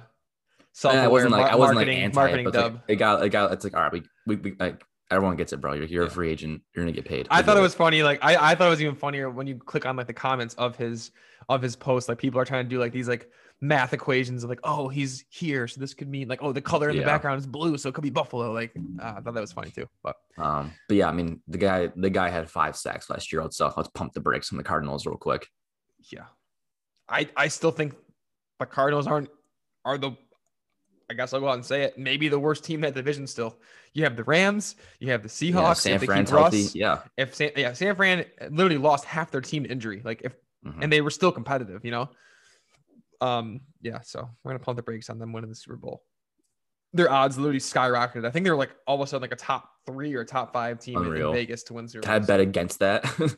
self-aware 0.72 1.04
I 1.04 1.08
wasn't 1.08 1.32
like 1.32 1.52
I 1.52 1.56
wasn't 1.56 1.76
like 1.76 1.86
marketing, 1.86 2.04
anti, 2.04 2.14
marketing 2.14 2.44
but 2.44 2.52
dub. 2.54 2.72
like, 2.74 2.82
it 2.88 2.96
got 2.96 3.24
it 3.24 3.28
got 3.30 3.52
it's 3.52 3.64
like 3.64 3.74
all 3.74 3.82
right, 3.82 3.92
we 3.92 4.02
we, 4.26 4.36
we 4.36 4.54
like 4.58 4.82
everyone 5.10 5.36
gets 5.36 5.52
it, 5.52 5.60
bro. 5.60 5.74
You're 5.74 5.84
you're 5.84 6.02
Yeah. 6.04 6.08
a 6.08 6.10
free 6.10 6.30
agent. 6.30 6.62
You're 6.74 6.84
gonna 6.84 6.92
get 6.92 7.04
paid. 7.04 7.26
I 7.30 7.42
thought 7.42 7.56
it 7.56 7.60
was 7.60 7.74
funny. 7.74 8.02
Like 8.02 8.20
I, 8.22 8.52
I 8.52 8.54
thought 8.54 8.68
it 8.68 8.70
was 8.70 8.80
even 8.82 8.94
funnier 8.94 9.28
when 9.28 9.46
you 9.46 9.56
click 9.56 9.84
on 9.86 9.96
like 9.96 10.06
the 10.06 10.12
comments 10.14 10.54
of 10.54 10.76
his 10.76 11.10
of 11.48 11.60
his 11.60 11.76
post. 11.76 12.08
Like 12.08 12.18
people 12.18 12.40
are 12.40 12.44
trying 12.44 12.64
to 12.64 12.68
do 12.70 12.78
like 12.78 12.92
these 12.92 13.08
like 13.08 13.30
math 13.60 13.92
equations 13.92 14.42
of 14.42 14.50
like, 14.50 14.58
oh, 14.64 14.88
he's 14.88 15.24
here, 15.28 15.68
so 15.68 15.80
this 15.80 15.94
could 15.94 16.08
mean 16.08 16.26
like, 16.28 16.42
oh, 16.42 16.52
the 16.52 16.60
color 16.60 16.90
in 16.90 16.96
the 16.96 17.04
background 17.04 17.38
is 17.38 17.46
blue, 17.46 17.76
so 17.78 17.88
it 17.88 17.94
could 17.94 18.02
be 18.02 18.10
buffalo. 18.10 18.52
Like 18.52 18.72
uh, 19.00 19.14
I 19.16 19.20
thought 19.20 19.34
that 19.34 19.40
was 19.40 19.52
funny 19.52 19.70
too. 19.70 19.86
But 20.02 20.16
Um, 20.38 20.72
but 20.88 20.96
yeah, 20.96 21.08
I 21.08 21.12
mean, 21.12 21.42
the 21.46 21.58
guy, 21.58 21.90
the 21.94 22.10
guy 22.10 22.28
had 22.30 22.50
five 22.50 22.76
sacks 22.76 23.10
last 23.10 23.32
year. 23.32 23.42
Let's 23.42 23.60
uh, 23.60 23.72
let's 23.76 23.88
pump 23.90 24.14
the 24.14 24.20
brakes 24.20 24.50
on 24.52 24.56
the 24.56 24.64
Cardinals 24.64 25.04
real 25.06 25.16
quick. 25.16 25.46
yeah, 26.10 26.24
I 27.12 27.28
I 27.36 27.48
still 27.48 27.70
think 27.70 27.94
the 28.58 28.66
Cardinals 28.66 29.06
aren't 29.06 29.28
are 29.84 29.98
the 29.98 30.12
I 31.10 31.14
guess 31.14 31.32
I'll 31.34 31.40
go 31.40 31.48
out 31.48 31.54
and 31.54 31.64
say 31.64 31.82
it. 31.82 31.98
Maybe 31.98 32.28
the 32.28 32.38
worst 32.38 32.64
team 32.64 32.76
in 32.76 32.80
that 32.82 32.94
division 32.94 33.26
still. 33.26 33.58
You 33.92 34.04
have 34.04 34.16
the 34.16 34.24
Rams, 34.24 34.76
you 34.98 35.10
have 35.10 35.22
the 35.22 35.28
Yeah, 35.46 35.52
Seahawks. 35.52 35.76
San 35.78 35.94
if 35.94 36.00
they 36.00 36.06
Fran's 36.06 36.30
keep 36.30 36.36
Russ, 36.38 36.54
healthy. 36.54 36.78
Yeah. 36.78 37.02
if 37.18 37.34
San, 37.34 37.50
yeah, 37.56 37.72
San 37.74 37.94
Fran 37.96 38.24
literally 38.50 38.78
lost 38.78 39.04
half 39.04 39.30
their 39.30 39.42
team 39.42 39.64
to 39.64 39.70
injury. 39.70 40.00
Like 40.04 40.22
if 40.24 40.34
Mhm. 40.64 40.82
and 40.82 40.92
they 40.92 41.00
were 41.02 41.10
still 41.10 41.32
competitive, 41.32 41.84
you 41.84 41.90
know. 41.90 42.08
Um, 43.20 43.60
yeah, 43.82 44.00
so 44.02 44.28
we're 44.42 44.52
gonna 44.52 44.64
pump 44.64 44.76
the 44.76 44.82
brakes 44.82 45.10
on 45.10 45.18
them 45.18 45.32
winning 45.32 45.50
the 45.50 45.56
Super 45.56 45.76
Bowl. 45.76 46.02
Their 46.94 47.10
odds 47.10 47.36
literally 47.38 47.58
skyrocketed. 47.58 48.24
I 48.26 48.30
think 48.30 48.44
they 48.44 48.50
were 48.50 48.56
like 48.56 48.74
all 48.86 48.94
of 48.96 49.00
a 49.00 49.06
sudden 49.06 49.22
like 49.22 49.32
a 49.32 49.36
top 49.36 49.68
three 49.86 50.14
or 50.14 50.24
top 50.24 50.52
five 50.52 50.78
team 50.78 50.98
in- 51.04 51.16
in 51.16 51.32
Vegas 51.32 51.62
to 51.64 51.74
win 51.74 51.88
Super 51.88 52.02
Can 52.04 52.14
I 52.14 52.18
bet 52.20 52.40
against 52.40 52.78
that? 52.80 53.04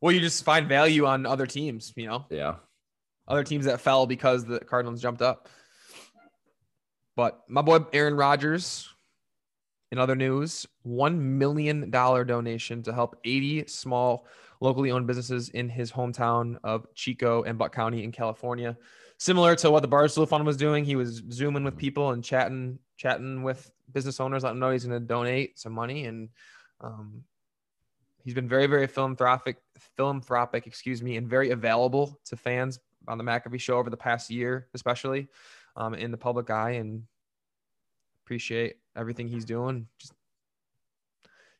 Well, 0.00 0.12
you 0.12 0.20
just 0.20 0.44
find 0.44 0.68
value 0.68 1.06
on 1.06 1.26
other 1.26 1.44
teams, 1.44 1.92
you 1.96 2.06
know, 2.06 2.24
yeah. 2.30 2.56
Other 3.28 3.44
teams 3.44 3.66
that 3.66 3.80
fell 3.80 4.06
because 4.06 4.44
the 4.44 4.58
Cardinals 4.58 5.00
jumped 5.00 5.22
up. 5.22 5.48
But 7.14 7.42
my 7.48 7.62
boy 7.62 7.80
Aaron 7.92 8.14
Rodgers, 8.14 8.88
in 9.92 9.98
other 9.98 10.16
news, 10.16 10.66
$1 10.86 11.18
million 11.18 11.90
donation 11.90 12.82
to 12.82 12.92
help 12.92 13.18
80 13.24 13.66
small 13.66 14.26
locally 14.60 14.90
owned 14.90 15.06
businesses 15.06 15.50
in 15.50 15.68
his 15.68 15.92
hometown 15.92 16.58
of 16.64 16.86
Chico 16.94 17.42
and 17.42 17.58
Butte 17.58 17.72
County 17.72 18.04
in 18.04 18.12
California. 18.12 18.76
Similar 19.18 19.56
to 19.56 19.70
what 19.70 19.82
the 19.82 19.88
Barstool 19.88 20.28
Fund 20.28 20.46
was 20.46 20.56
doing, 20.56 20.84
he 20.84 20.96
was 20.96 21.22
zooming 21.30 21.64
with 21.64 21.76
people 21.76 22.10
and 22.10 22.22
chatting, 22.22 22.78
chatting 22.96 23.42
with 23.42 23.70
business 23.92 24.20
owners, 24.20 24.42
letting 24.42 24.60
them 24.60 24.68
know 24.68 24.72
he's 24.72 24.84
going 24.84 25.00
to 25.00 25.06
donate 25.06 25.58
some 25.58 25.72
money. 25.72 26.04
And 26.04 26.28
um, 26.80 27.24
he's 28.24 28.34
been 28.34 28.48
very, 28.48 28.66
very 28.66 28.86
philanthropic, 28.86 29.56
philanthropic, 29.96 30.66
excuse 30.66 31.02
me, 31.02 31.16
and 31.16 31.28
very 31.28 31.50
available 31.50 32.20
to 32.26 32.36
fans 32.36 32.78
on 33.08 33.18
the 33.18 33.24
McAfee 33.24 33.60
show 33.60 33.78
over 33.78 33.90
the 33.90 33.96
past 33.96 34.30
year, 34.30 34.68
especially 34.74 35.28
um, 35.76 35.94
in 35.94 36.10
the 36.10 36.16
public 36.16 36.50
eye. 36.50 36.72
And 36.72 37.04
appreciate 38.24 38.76
everything 38.94 39.28
he's 39.28 39.44
doing. 39.44 39.86
Just 39.98 40.12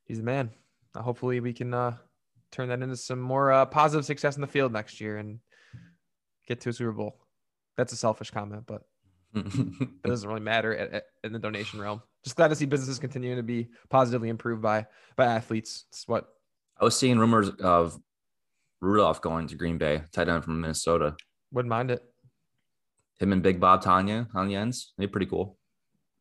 he's 0.05 0.19
the 0.19 0.25
man. 0.25 0.51
Uh, 0.95 1.03
hopefully, 1.03 1.41
we 1.41 1.53
can 1.53 1.73
uh, 1.73 1.97
turn 2.53 2.69
that 2.69 2.83
into 2.83 2.97
some 2.97 3.21
more 3.21 3.53
uh, 3.53 3.65
positive 3.67 4.05
success 4.05 4.37
in 4.37 4.41
the 4.41 4.47
field 4.47 4.73
next 4.73 5.01
year 5.01 5.17
and 5.17 5.41
get 6.47 6.61
to 6.61 6.69
a 6.69 6.73
Super 6.73 6.93
Bowl. 6.93 7.17
That's 7.77 7.93
a 7.93 7.97
selfish 7.97 8.31
comment, 8.31 8.65
but 8.67 8.83
it 9.35 10.03
doesn't 10.03 10.29
really 10.29 10.41
matter 10.41 10.77
at, 10.77 10.93
at- 10.93 11.07
in 11.25 11.33
the 11.33 11.39
donation 11.39 11.81
realm. 11.81 12.03
Just 12.25 12.37
glad 12.37 12.49
to 12.49 12.57
see 12.57 12.67
businesses 12.67 12.99
continuing 12.99 13.37
to 13.37 13.43
be 13.43 13.69
positively 13.89 14.29
improved 14.29 14.61
by 14.61 14.87
by 15.17 15.27
athletes. 15.27 15.87
It's 15.91 16.07
what 16.09 16.29
I 16.81 16.85
was 16.85 16.99
seeing 16.99 17.19
rumors 17.19 17.49
of 17.49 17.99
Rudolph 18.81 19.21
going 19.21 19.49
to 19.49 19.57
Green 19.57 19.79
Bay, 19.79 20.03
tight 20.13 20.29
end 20.29 20.45
from 20.45 20.61
Minnesota. 20.61 21.17
Wouldn't 21.53 21.71
mind 21.71 21.91
it. 21.91 22.03
Him 23.19 23.33
and 23.33 23.43
Big 23.43 23.59
Bob 23.61 23.83
Tonyan 23.83 24.29
on 24.35 24.49
the 24.49 24.55
ends. 24.57 24.93
They're 24.99 25.09
pretty 25.09 25.27
cool. 25.27 25.57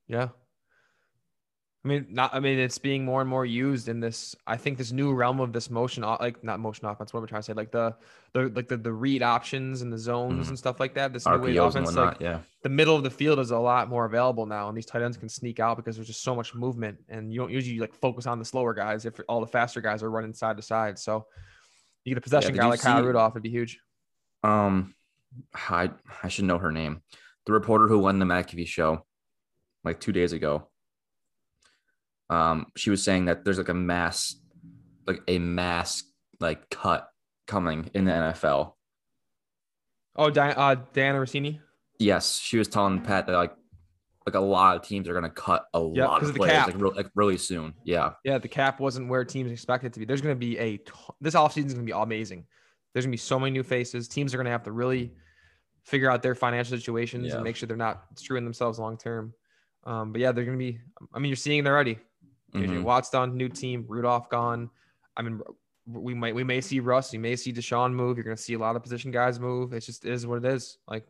Yeah. 0.08 0.30
I 1.86 1.88
mean, 1.88 2.08
not. 2.10 2.34
I 2.34 2.40
mean, 2.42 2.60
it's 2.60 2.80
being 2.80 3.06
more 3.06 3.22
and 3.22 3.30
more 3.30 3.46
used 3.46 3.88
in 3.88 4.00
this. 4.02 4.36
I 4.46 4.58
think 4.58 4.78
this 4.78 4.92
new 4.92 5.14
realm 5.14 5.40
of 5.40 5.54
this 5.54 5.70
motion, 5.70 6.04
like 6.04 6.44
not 6.44 6.60
motion 6.60 6.86
offense. 6.86 7.14
What 7.14 7.20
am 7.20 7.26
I 7.26 7.28
trying 7.28 7.42
to 7.42 7.46
say? 7.46 7.54
Like 7.54 7.72
the, 7.72 7.96
the 8.34 8.52
like 8.56 8.68
the 8.68 8.76
the 8.78 8.92
read 8.92 9.22
options 9.24 9.84
and 9.84 9.94
the 9.94 9.98
zones 9.98 10.48
Mhm. 10.48 10.50
and 10.50 10.58
stuff 10.58 10.82
like 10.82 10.96
that. 10.96 11.14
This 11.14 11.26
new 11.26 11.38
way 11.38 11.54
RPOs 11.54 11.76
and 11.76 11.86
offense, 11.86 11.86
whatnot. 11.96 12.06
like 12.16 12.20
yeah. 12.22 12.40
the 12.64 12.70
middle 12.70 12.96
of 12.96 13.04
the 13.04 13.10
field 13.10 13.40
is 13.40 13.52
a 13.52 13.58
lot 13.60 13.88
more 13.90 14.04
available 14.06 14.46
now, 14.46 14.68
and 14.68 14.76
these 14.78 14.86
tight 14.88 15.02
ends 15.02 15.16
can 15.18 15.30
sneak 15.30 15.60
out 15.62 15.78
because 15.78 15.96
there's 15.96 16.08
just 16.08 16.24
so 16.24 16.36
much 16.36 16.54
movement, 16.54 16.98
and 17.08 17.32
you 17.32 17.40
don't 17.40 17.52
usually 17.52 17.80
like 17.80 17.94
focus 17.94 18.26
on 18.28 18.38
the 18.40 18.46
slower 18.46 18.74
guys 18.74 19.06
if 19.06 19.18
all 19.30 19.40
the 19.40 19.48
faster 19.48 19.80
guys 19.80 20.04
are 20.04 20.10
running 20.12 20.34
side 20.34 20.58
to 20.58 20.64
side. 20.64 21.00
So 21.00 21.28
you 22.04 22.14
get 22.14 22.18
a 22.18 22.22
possession 22.22 22.52
did 22.54 22.60
guy 22.60 22.68
like 22.68 22.82
Kyle 22.82 23.00
see- 23.02 23.06
Rudolph, 23.06 23.34
it'd 23.34 23.44
be 23.44 23.50
huge. 23.50 23.80
Um, 24.44 24.94
I 25.54 25.92
I 26.24 26.28
should 26.28 26.46
know 26.46 26.58
her 26.58 26.72
name. 26.72 27.02
The 27.46 27.54
reporter 27.54 27.88
who 27.88 28.00
won 28.00 28.20
the 28.20 28.26
McAfee 28.26 28.68
show, 28.68 29.06
like 29.84 30.00
two 30.00 30.12
days 30.12 30.34
ago. 30.34 30.68
Um, 32.30 32.68
she 32.76 32.90
was 32.90 33.04
saying 33.04 33.26
that 33.26 33.46
there's 33.46 33.58
like 33.58 33.70
a 33.70 33.74
mass, 33.74 34.36
like 35.06 35.22
a 35.28 35.40
mass 35.40 36.04
like 36.40 36.70
cut 36.70 37.08
coming 37.48 37.90
in 37.94 38.06
the 38.06 38.12
NFL. 38.12 38.74
Oh, 40.16 40.30
Di- 40.30 40.52
uh, 40.52 40.76
Dianna 40.94 41.22
Russini. 41.22 41.60
Yes, 42.00 42.38
she 42.38 42.58
was 42.58 42.68
telling 42.68 43.02
Pat 43.02 43.28
that 43.28 43.34
like 43.34 43.54
like 44.26 44.36
a 44.36 44.40
lot 44.42 44.76
of 44.76 44.82
teams 44.82 45.08
are 45.08 45.14
gonna 45.14 45.30
cut 45.30 45.66
a 45.74 45.80
Yeah, 45.80 46.08
lot 46.08 46.22
of 46.22 46.36
players 46.36 46.68
like, 46.68 46.82
real 46.82 46.94
like 46.94 47.08
really 47.16 47.38
soon. 47.38 47.74
Yeah, 47.86 48.12
Yeah, 48.26 48.40
the 48.40 48.50
cap 48.50 48.82
wasn't 48.82 49.08
where 49.08 49.24
teams 49.24 49.52
expected 49.52 49.94
to 49.94 50.00
be. 50.00 50.06
There's 50.06 50.20
going 50.22 50.36
to 50.36 50.40
be 50.40 50.58
a 50.58 50.78
ton- 50.78 51.16
this 51.22 51.34
offseason 51.34 51.68
is 51.68 51.74
going 51.76 51.86
to 51.86 51.94
be 51.94 51.98
amazing. 51.98 52.46
There's 52.94 53.06
going 53.06 53.12
to 53.12 53.14
be 53.14 53.18
so 53.18 53.40
many 53.40 53.52
new 53.52 53.64
faces. 53.64 54.10
Teams 54.10 54.34
are 54.34 54.38
going 54.38 54.46
to 54.46 54.52
have 54.52 54.64
to 54.64 54.72
really 54.74 55.14
figure 55.88 56.12
out 56.12 56.22
their 56.22 56.36
financial 56.36 56.78
situations 56.78 57.28
Yeah. 57.28 57.36
and 57.36 57.44
make 57.44 57.56
sure 57.56 57.66
they're 57.68 57.78
not 57.78 58.04
screwing 58.16 58.44
themselves 58.44 58.78
long 58.78 58.98
term. 58.98 59.34
Um, 59.86 60.12
but 60.12 60.20
yeah, 60.20 60.32
they're 60.34 60.44
going 60.46 60.58
to 60.58 60.64
be. 60.64 60.80
I 61.14 61.20
mean, 61.20 61.30
you're 61.30 61.38
seeing 61.38 61.60
it 61.60 61.68
already. 61.68 61.98
Mhm. 62.54 62.84
Watt's 62.84 63.10
done, 63.10 63.38
new 63.38 63.48
team. 63.50 63.86
Rudolph 63.88 64.30
gone. 64.30 64.70
I 65.16 65.22
mean, 65.22 65.42
we 65.86 66.14
might 66.14 66.36
we 66.36 66.44
may 66.44 66.60
see 66.60 66.80
Russ. 66.82 67.14
You 67.14 67.20
may 67.20 67.36
see 67.38 67.54
Deshaun 67.54 67.94
move. 67.94 68.18
You're 68.18 68.26
going 68.26 68.36
to 68.36 68.42
see 68.42 68.54
a 68.56 68.60
lot 68.60 68.76
of 68.76 68.84
position 68.84 69.12
guys 69.12 69.40
move. 69.40 69.72
It's 69.74 69.86
just 69.86 70.04
it 70.06 70.12
is 70.12 70.28
what 70.28 70.44
it 70.44 70.46
is. 70.46 70.78
Like 70.88 71.06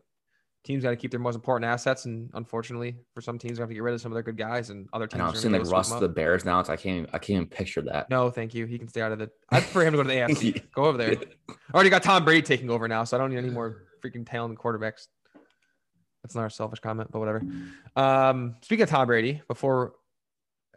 teams 0.63 0.83
got 0.83 0.89
to 0.91 0.95
keep 0.95 1.09
their 1.11 1.19
most 1.19 1.35
important 1.35 1.65
assets, 1.65 2.05
and 2.05 2.29
unfortunately, 2.33 2.97
for 3.15 3.21
some 3.21 3.39
teams, 3.39 3.57
they 3.57 3.61
have 3.61 3.69
to 3.69 3.73
get 3.73 3.81
rid 3.83 3.93
of 3.95 4.01
some 4.01 4.11
of 4.11 4.15
their 4.15 4.23
good 4.23 4.37
guys, 4.37 4.69
and 4.69 4.87
other 4.93 5.05
And 5.05 5.11
teams. 5.11 5.21
I'm 5.23 5.29
are 5.29 5.35
seeing 5.35 5.53
like 5.53 5.71
Russ 5.71 5.87
scoop 5.87 5.99
to 6.01 6.05
'em 6.05 6.11
the. 6.11 6.15
Bears 6.15 6.45
now. 6.45 6.59
It's 6.59 6.69
I 6.69 6.75
can't 6.75 6.97
even, 6.99 7.09
I 7.13 7.17
can't 7.17 7.37
even 7.37 7.47
picture 7.47 7.81
that. 7.83 8.09
No, 8.11 8.29
thank 8.29 8.53
you. 8.53 8.65
He 8.67 8.77
can 8.77 8.87
stay 8.87 9.01
out 9.01 9.11
of 9.11 9.17
the. 9.19 9.31
I'd 9.49 9.63
prefer 9.63 9.83
him 9.85 9.93
to 9.93 9.97
go 9.97 10.03
to 10.03 10.09
the 10.09 10.15
AFC. 10.15 10.61
Go 10.75 10.85
over 10.85 10.97
there. 10.99 11.15
I 11.49 11.53
already 11.73 11.89
got 11.89 12.03
Tom 12.03 12.23
Brady 12.25 12.41
taking 12.43 12.69
over 12.69 12.87
now, 12.87 13.03
so 13.05 13.17
I 13.17 13.19
don't 13.19 13.31
need 13.31 13.37
any 13.37 13.49
more 13.49 13.83
freaking 14.01 14.29
talented 14.29 14.57
quarterbacks. 14.59 15.07
That's 16.23 16.35
not 16.35 16.45
a 16.45 16.49
selfish 16.49 16.79
comment, 16.79 17.11
but 17.11 17.19
whatever. 17.19 17.41
Um, 17.95 18.55
speaking 18.61 18.83
of 18.83 18.89
Tom 18.89 19.07
Brady, 19.07 19.41
before 19.47 19.93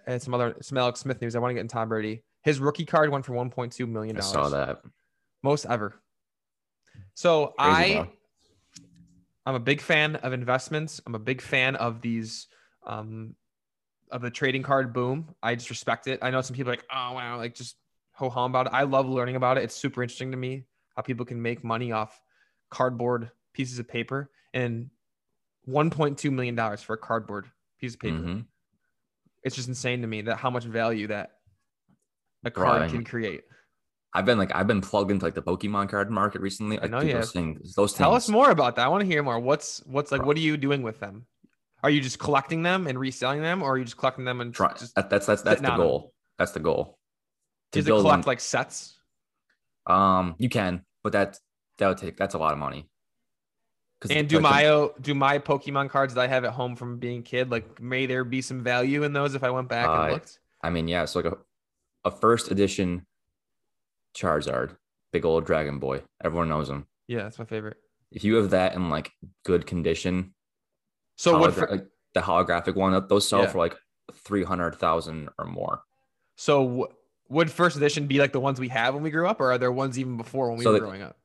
and 0.06 0.20
some 0.20 0.34
other 0.34 0.56
some 0.62 0.78
Alex 0.78 1.00
Smith 1.00 1.20
news, 1.20 1.34
I 1.34 1.38
want 1.38 1.50
to 1.50 1.54
get 1.54 1.60
in 1.60 1.68
Tom 1.68 1.88
Brady. 1.88 2.22
His 2.42 2.58
rookie 2.60 2.86
card 2.86 3.10
went 3.10 3.24
for 3.24 3.32
1.2 3.32 3.88
million 3.88 4.16
dollars. 4.16 4.30
I 4.30 4.34
saw 4.34 4.48
that. 4.50 4.80
most 5.42 5.66
ever. 5.66 5.94
So 7.14 7.54
Crazy, 7.58 7.98
I. 7.98 8.10
I'm 9.46 9.54
a 9.54 9.60
big 9.60 9.80
fan 9.80 10.16
of 10.16 10.32
investments. 10.32 11.00
I'm 11.06 11.14
a 11.14 11.18
big 11.18 11.40
fan 11.40 11.74
of 11.76 12.02
these, 12.02 12.46
um, 12.86 13.34
of 14.10 14.20
the 14.20 14.30
trading 14.30 14.62
card 14.62 14.92
boom. 14.92 15.34
I 15.42 15.54
just 15.54 15.70
respect 15.70 16.06
it. 16.06 16.20
I 16.22 16.30
know 16.30 16.40
some 16.42 16.54
people 16.54 16.70
are 16.70 16.76
like, 16.76 16.84
oh 16.92 17.14
wow, 17.14 17.38
like 17.38 17.54
just 17.54 17.76
ho 18.12 18.28
hum 18.28 18.52
about 18.52 18.66
it. 18.66 18.72
I 18.72 18.82
love 18.82 19.08
learning 19.08 19.36
about 19.36 19.56
it. 19.56 19.64
It's 19.64 19.74
super 19.74 20.02
interesting 20.02 20.30
to 20.32 20.36
me 20.36 20.66
how 20.94 21.02
people 21.02 21.24
can 21.24 21.40
make 21.40 21.64
money 21.64 21.90
off 21.90 22.20
cardboard 22.70 23.30
pieces 23.52 23.78
of 23.78 23.88
paper 23.88 24.30
and 24.54 24.90
1.2 25.68 26.30
million 26.32 26.54
dollars 26.54 26.82
for 26.82 26.94
a 26.94 26.98
cardboard 26.98 27.50
piece 27.80 27.94
of 27.94 28.00
paper. 28.00 28.16
Mhm. 28.18 28.46
It's 29.42 29.56
just 29.56 29.68
insane 29.68 30.00
to 30.02 30.06
me 30.06 30.22
that 30.22 30.36
how 30.36 30.50
much 30.50 30.64
value 30.64 31.06
that 31.08 31.32
a 32.44 32.50
card 32.50 32.82
I- 32.82 32.88
can 32.88 33.04
create. 33.04 33.44
I've 34.12 34.24
been 34.24 34.38
like 34.38 34.54
I've 34.54 34.66
been 34.66 34.80
plugged 34.80 35.10
into 35.12 35.24
like 35.24 35.34
the 35.34 35.42
Pokemon 35.42 35.88
card 35.88 36.10
market 36.10 36.40
recently. 36.40 36.78
I 36.78 36.82
Like, 36.82 36.90
know 36.90 37.00
dude, 37.00 37.14
those 37.14 37.30
things, 37.32 37.74
those 37.74 37.92
Tell 37.92 38.10
things. 38.12 38.24
us 38.24 38.28
more 38.28 38.50
about 38.50 38.74
that. 38.76 38.84
I 38.84 38.88
want 38.88 39.02
to 39.02 39.06
hear 39.06 39.22
more. 39.22 39.38
What's 39.38 39.84
what's 39.86 40.10
like? 40.10 40.24
What 40.24 40.36
are 40.36 40.40
you 40.40 40.56
doing 40.56 40.82
with 40.82 40.98
them? 40.98 41.26
Are 41.84 41.90
you 41.90 42.00
just 42.00 42.18
collecting 42.18 42.62
them 42.64 42.86
and 42.88 42.98
reselling 42.98 43.40
them, 43.40 43.62
or 43.62 43.74
are 43.74 43.78
you 43.78 43.84
just 43.84 43.96
collecting 43.96 44.24
them 44.24 44.40
and 44.40 44.52
Try, 44.52 44.72
just 44.72 44.94
that's 44.96 45.26
that's 45.26 45.42
that's 45.42 45.60
the 45.60 45.76
goal. 45.76 46.12
That's 46.38 46.50
the 46.52 46.60
goal. 46.60 46.98
To 47.72 47.78
does 47.78 47.86
it 47.86 47.90
collect 47.90 48.04
one- 48.04 48.22
like 48.26 48.40
sets? 48.40 48.98
Um, 49.86 50.34
you 50.38 50.48
can, 50.48 50.84
but 51.04 51.12
that 51.12 51.38
that 51.80 51.88
would 51.88 51.98
take 51.98 52.16
that's 52.16 52.34
a 52.34 52.38
lot 52.38 52.52
of 52.52 52.58
money. 52.58 52.86
And 54.08 54.28
do 54.28 54.40
my 54.40 54.88
do 55.02 55.14
my 55.14 55.38
Pokemon 55.38 55.90
cards 55.90 56.14
that 56.14 56.22
I 56.22 56.26
have 56.28 56.44
at 56.44 56.52
home 56.52 56.74
from 56.76 56.98
being 56.98 57.18
a 57.18 57.22
kid 57.22 57.50
like 57.50 57.80
may 57.82 58.06
there 58.06 58.24
be 58.24 58.40
some 58.40 58.62
value 58.62 59.02
in 59.02 59.12
those 59.12 59.34
if 59.34 59.42
I 59.42 59.50
went 59.50 59.68
back 59.68 59.86
and 59.88 59.98
Uh, 59.98 60.12
looked? 60.12 60.38
I 60.62 60.70
mean, 60.70 60.88
yeah, 60.88 61.04
so 61.04 61.18
like 61.20 61.32
a, 61.32 61.36
a 62.04 62.10
first 62.10 62.50
edition 62.50 63.06
Charizard, 64.16 64.76
big 65.12 65.24
old 65.24 65.44
Dragon 65.44 65.78
Boy. 65.78 66.02
Everyone 66.24 66.48
knows 66.48 66.68
him. 66.70 66.86
Yeah, 67.08 67.24
that's 67.24 67.38
my 67.38 67.44
favorite. 67.44 67.76
If 68.10 68.24
you 68.24 68.36
have 68.36 68.50
that 68.50 68.74
in 68.74 68.88
like 68.90 69.12
good 69.44 69.66
condition, 69.66 70.34
So 71.16 71.38
what? 71.38 71.52
For, 71.54 71.68
like, 71.68 71.86
the 72.14 72.20
holographic 72.20 72.74
one, 72.74 73.06
those 73.08 73.28
sell 73.28 73.42
Yeah. 73.42 73.48
for 73.50 73.58
like 73.58 73.76
three 74.14 74.42
hundred 74.44 74.74
thousand 74.76 75.28
or 75.38 75.44
more. 75.46 75.82
so 76.36 76.64
w- 76.66 76.86
would 77.28 77.48
first 77.50 77.76
edition 77.76 78.06
be 78.08 78.18
like 78.18 78.32
the 78.32 78.40
ones 78.40 78.58
we 78.58 78.66
have 78.68 78.94
when 78.94 79.02
we 79.04 79.10
grew 79.10 79.28
up, 79.28 79.40
or 79.40 79.52
are 79.52 79.58
there 79.58 79.70
ones 79.70 79.98
even 79.98 80.16
before 80.16 80.48
when 80.48 80.58
we 80.58 80.64
So 80.64 80.70
were 80.72 80.80
the- 80.80 80.86
growing 80.86 81.02
up? 81.02 81.16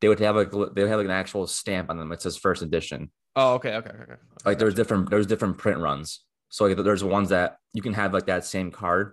They 0.00 0.08
would 0.08 0.20
have 0.20 0.36
like 0.36 0.50
they 0.50 0.56
would 0.56 0.88
have 0.88 0.98
like 0.98 1.06
an 1.06 1.10
actual 1.10 1.46
stamp 1.46 1.90
on 1.90 1.98
them. 1.98 2.12
It 2.12 2.22
says 2.22 2.36
first 2.36 2.62
edition. 2.62 3.10
Oh, 3.36 3.54
okay, 3.54 3.74
okay, 3.76 3.90
okay. 3.90 4.02
okay. 4.02 4.20
like 4.44 4.58
there's 4.58 4.74
different 4.74 5.10
there's 5.10 5.26
different 5.26 5.58
print 5.58 5.80
runs 5.80 6.24
so 6.48 6.66
like 6.66 6.76
there's 6.78 7.04
ones 7.04 7.28
that 7.28 7.56
you 7.74 7.82
can 7.82 7.92
have 7.92 8.12
like 8.12 8.26
that 8.26 8.44
same 8.44 8.70
card 8.70 9.12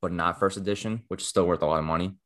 but 0.00 0.12
not 0.12 0.38
first 0.38 0.56
edition 0.56 1.02
which 1.08 1.22
is 1.22 1.28
still 1.28 1.46
worth 1.46 1.62
a 1.62 1.66
lot 1.66 1.78
of 1.78 1.84
money 1.84 2.16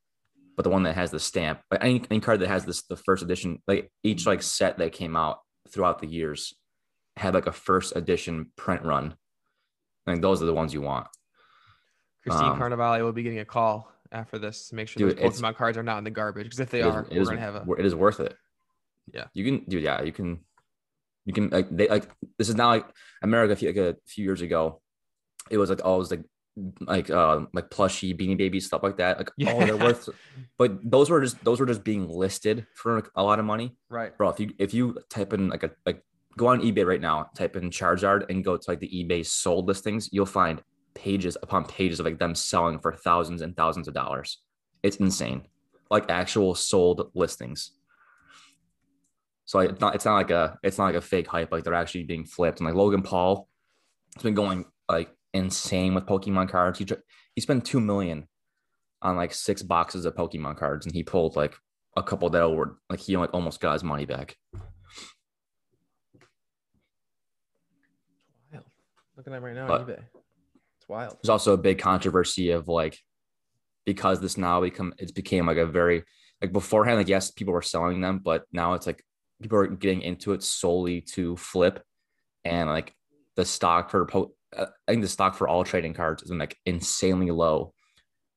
but 0.57 0.65
the 0.65 0.71
one 0.71 0.83
that 0.83 0.95
has 0.95 1.11
the 1.11 1.21
stamp 1.21 1.61
like 1.71 1.83
any, 1.83 2.03
any 2.11 2.21
card 2.21 2.41
that 2.41 2.49
has 2.49 2.65
this 2.65 2.83
the 2.83 2.97
first 2.97 3.23
edition 3.23 3.63
like 3.67 3.91
each 4.03 4.27
like 4.27 4.43
set 4.43 4.79
that 4.79 4.93
came 4.93 5.17
out 5.17 5.39
throughout 5.71 6.01
the 6.01 6.07
years 6.07 6.55
had 7.17 7.35
like 7.35 7.47
a 7.47 7.53
first 7.53 7.97
edition 7.97 8.51
print 8.57 8.83
run 8.83 9.15
like 10.07 10.21
those 10.21 10.43
are 10.43 10.47
the 10.47 10.55
ones 10.55 10.75
you 10.75 10.83
want 10.83 11.07
Christine 12.23 12.51
um, 12.51 12.59
Carnivale 12.59 13.03
will 13.03 13.13
be 13.13 13.23
getting 13.23 13.41
a 13.41 13.45
call 13.45 13.91
after 14.13 14.39
this 14.39 14.69
to 14.69 14.75
make 14.75 14.89
sure 14.89 15.09
Dude, 15.09 15.19
those 15.19 15.41
Pokemon 15.41 15.57
cards 15.57 15.77
are 15.79 15.83
not 15.83 15.99
in 15.99 16.05
the 16.05 16.11
garbage. 16.11 16.45
Because 16.45 16.61
if 16.61 16.71
they 16.71 16.83
are, 16.83 17.01
it 17.03 17.11
we're 17.15 17.23
is- 17.23 17.29
gonna 17.29 17.41
have 17.41 17.55
a 17.57 17.73
it 17.79 17.85
is 17.87 17.95
worth 17.95 18.21
it 18.21 18.37
Yeah. 19.13 19.25
you 19.35 19.45
can 19.45 19.65
do 19.69 19.79
yeah 19.79 20.03
you 20.03 20.13
can 20.13 20.41
You 21.25 21.33
can 21.33 21.51
like 21.51 21.69
they 21.71 21.89
like 21.89 22.09
this 22.39 22.49
is 22.49 22.55
not 22.57 22.69
like 22.71 22.87
America. 23.23 23.53
a 23.53 23.57
few- 23.57 23.69
Like 23.69 23.77
a 23.77 23.97
few 24.07 24.25
years 24.25 24.43
ago, 24.43 24.81
it 25.51 25.59
was 25.59 25.71
like 25.71 25.85
always 25.85 26.11
like 26.11 26.23
like 26.81 27.09
uh 27.09 27.47
like 27.55 27.71
plushy 27.71 28.13
beanie 28.13 28.37
babies 28.37 28.67
stuff 28.67 28.83
like 28.83 28.97
that. 28.99 29.19
Like 29.19 29.31
oh 29.49 29.65
they're 29.65 29.77
worth, 29.77 30.09
but 30.59 30.71
those 30.95 31.09
were 31.11 31.21
just 31.21 31.43
those 31.45 31.59
were 31.61 31.67
just 31.67 31.83
being 31.85 32.09
listed 32.09 32.67
for 32.75 33.09
a 33.15 33.23
lot 33.23 33.39
of 33.39 33.45
money, 33.45 33.77
Right. 33.89 34.17
bro. 34.19 34.29
If 34.31 34.41
you 34.41 34.51
if 34.59 34.75
you 34.75 34.99
type 35.09 35.33
in 35.33 35.49
like 35.49 35.63
a 35.63 35.71
like 35.87 36.03
go 36.37 36.49
on 36.49 36.61
eBay 36.61 36.85
right 36.85 37.01
now, 37.01 37.31
type 37.37 37.55
in 37.57 37.71
Charizard 37.71 38.29
and 38.29 38.45
go 38.45 38.57
to 38.57 38.65
like 38.71 38.81
the 38.81 38.89
eBay 38.89 39.25
sold 39.25 39.67
listings, 39.69 40.09
you'll 40.13 40.27
find 40.27 40.61
pages 40.95 41.37
upon 41.43 41.65
pages 41.65 42.01
of 42.01 42.07
like 42.07 42.19
them 42.19 42.35
selling 42.35 42.79
for 42.79 42.93
thousands 42.93 43.43
and 43.43 43.57
thousands 43.57 43.89
of 43.89 43.95
dollars. 43.95 44.39
It's 44.83 44.97
insane, 44.97 45.47
like 45.91 46.11
actual 46.11 46.55
sold 46.55 47.11
listings. 47.15 47.73
So 49.45 49.59
like, 49.59 49.71
it's 49.71 49.81
not 49.81 49.95
it's 49.95 50.05
not 50.05 50.15
like 50.15 50.31
a 50.31 50.59
it's 50.63 50.79
not 50.79 50.87
like 50.87 50.95
a 50.95 51.01
fake 51.01 51.27
hype. 51.27 51.53
Like 51.53 51.65
they're 51.65 51.75
actually 51.75 52.05
being 52.05 52.25
flipped. 52.25 52.61
And 52.61 52.67
like 52.67 52.75
Logan 52.77 53.03
Paul 53.03 53.49
has 54.15 54.23
been 54.23 54.35
going 54.35 54.65
like 54.89 55.11
insane 55.35 55.95
with 55.95 56.07
Pokemon 56.07 56.49
cards. 56.49 56.79
He 56.79 56.87
he 57.35 57.41
spent 57.41 57.65
two 57.65 57.81
million 57.81 58.29
on 59.03 59.17
like 59.17 59.35
six 59.35 59.63
boxes 59.63 60.05
of 60.05 60.15
Pokemon 60.15 60.57
cards, 60.57 60.87
and 60.87 60.95
he 60.95 61.03
pulled 61.03 61.37
like 61.37 61.57
a 61.97 62.03
couple 62.03 62.31
that 62.31 62.51
were 62.51 62.79
like 62.89 63.01
he 63.01 63.17
like 63.17 63.35
almost 63.35 63.61
got 63.61 63.73
his 63.75 63.85
money 63.85 64.07
back. 64.07 64.37
Wild. 68.53 68.65
Look 69.17 69.27
at 69.27 69.33
that 69.33 69.43
right 69.43 69.55
now 69.55 69.67
But- 69.69 69.81
on 69.83 69.87
eBay. 69.89 70.03
Wild. 70.93 71.17
There's 71.23 71.31
also 71.31 71.55
a 71.55 71.59
big 71.59 71.79
controversy 71.79 72.51
of 72.51 72.69
like 72.69 72.99
because 73.87 74.21
this 74.21 74.37
now 74.37 74.61
become 74.61 74.93
it's 74.99 75.11
became 75.11 75.47
like 75.47 75.57
a 75.57 75.65
very 75.65 76.05
like 76.43 76.53
beforehand 76.53 76.99
like 76.99 77.09
yes 77.09 77.31
people 77.31 77.55
were 77.55 77.63
selling 77.63 78.03
them 78.03 78.21
but 78.23 78.45
now 78.53 78.75
it's 78.75 78.87
like 78.87 79.03
people 79.41 79.57
are 79.57 79.67
getting 79.67 80.03
into 80.03 80.35
it 80.35 80.43
solely 80.43 81.01
to 81.01 81.35
flip 81.39 81.83
and 82.45 82.69
like 82.69 82.93
the 83.37 83.45
stock 83.47 83.91
for 83.91 84.07
uh, 84.55 84.67
I 84.87 84.93
think 84.93 85.01
the 85.01 85.09
stock 85.09 85.35
for 85.35 85.49
all 85.49 85.65
trading 85.65 85.95
cards 85.95 86.25
is 86.25 86.31
like 86.31 86.59
insanely 86.67 87.31
low 87.31 87.73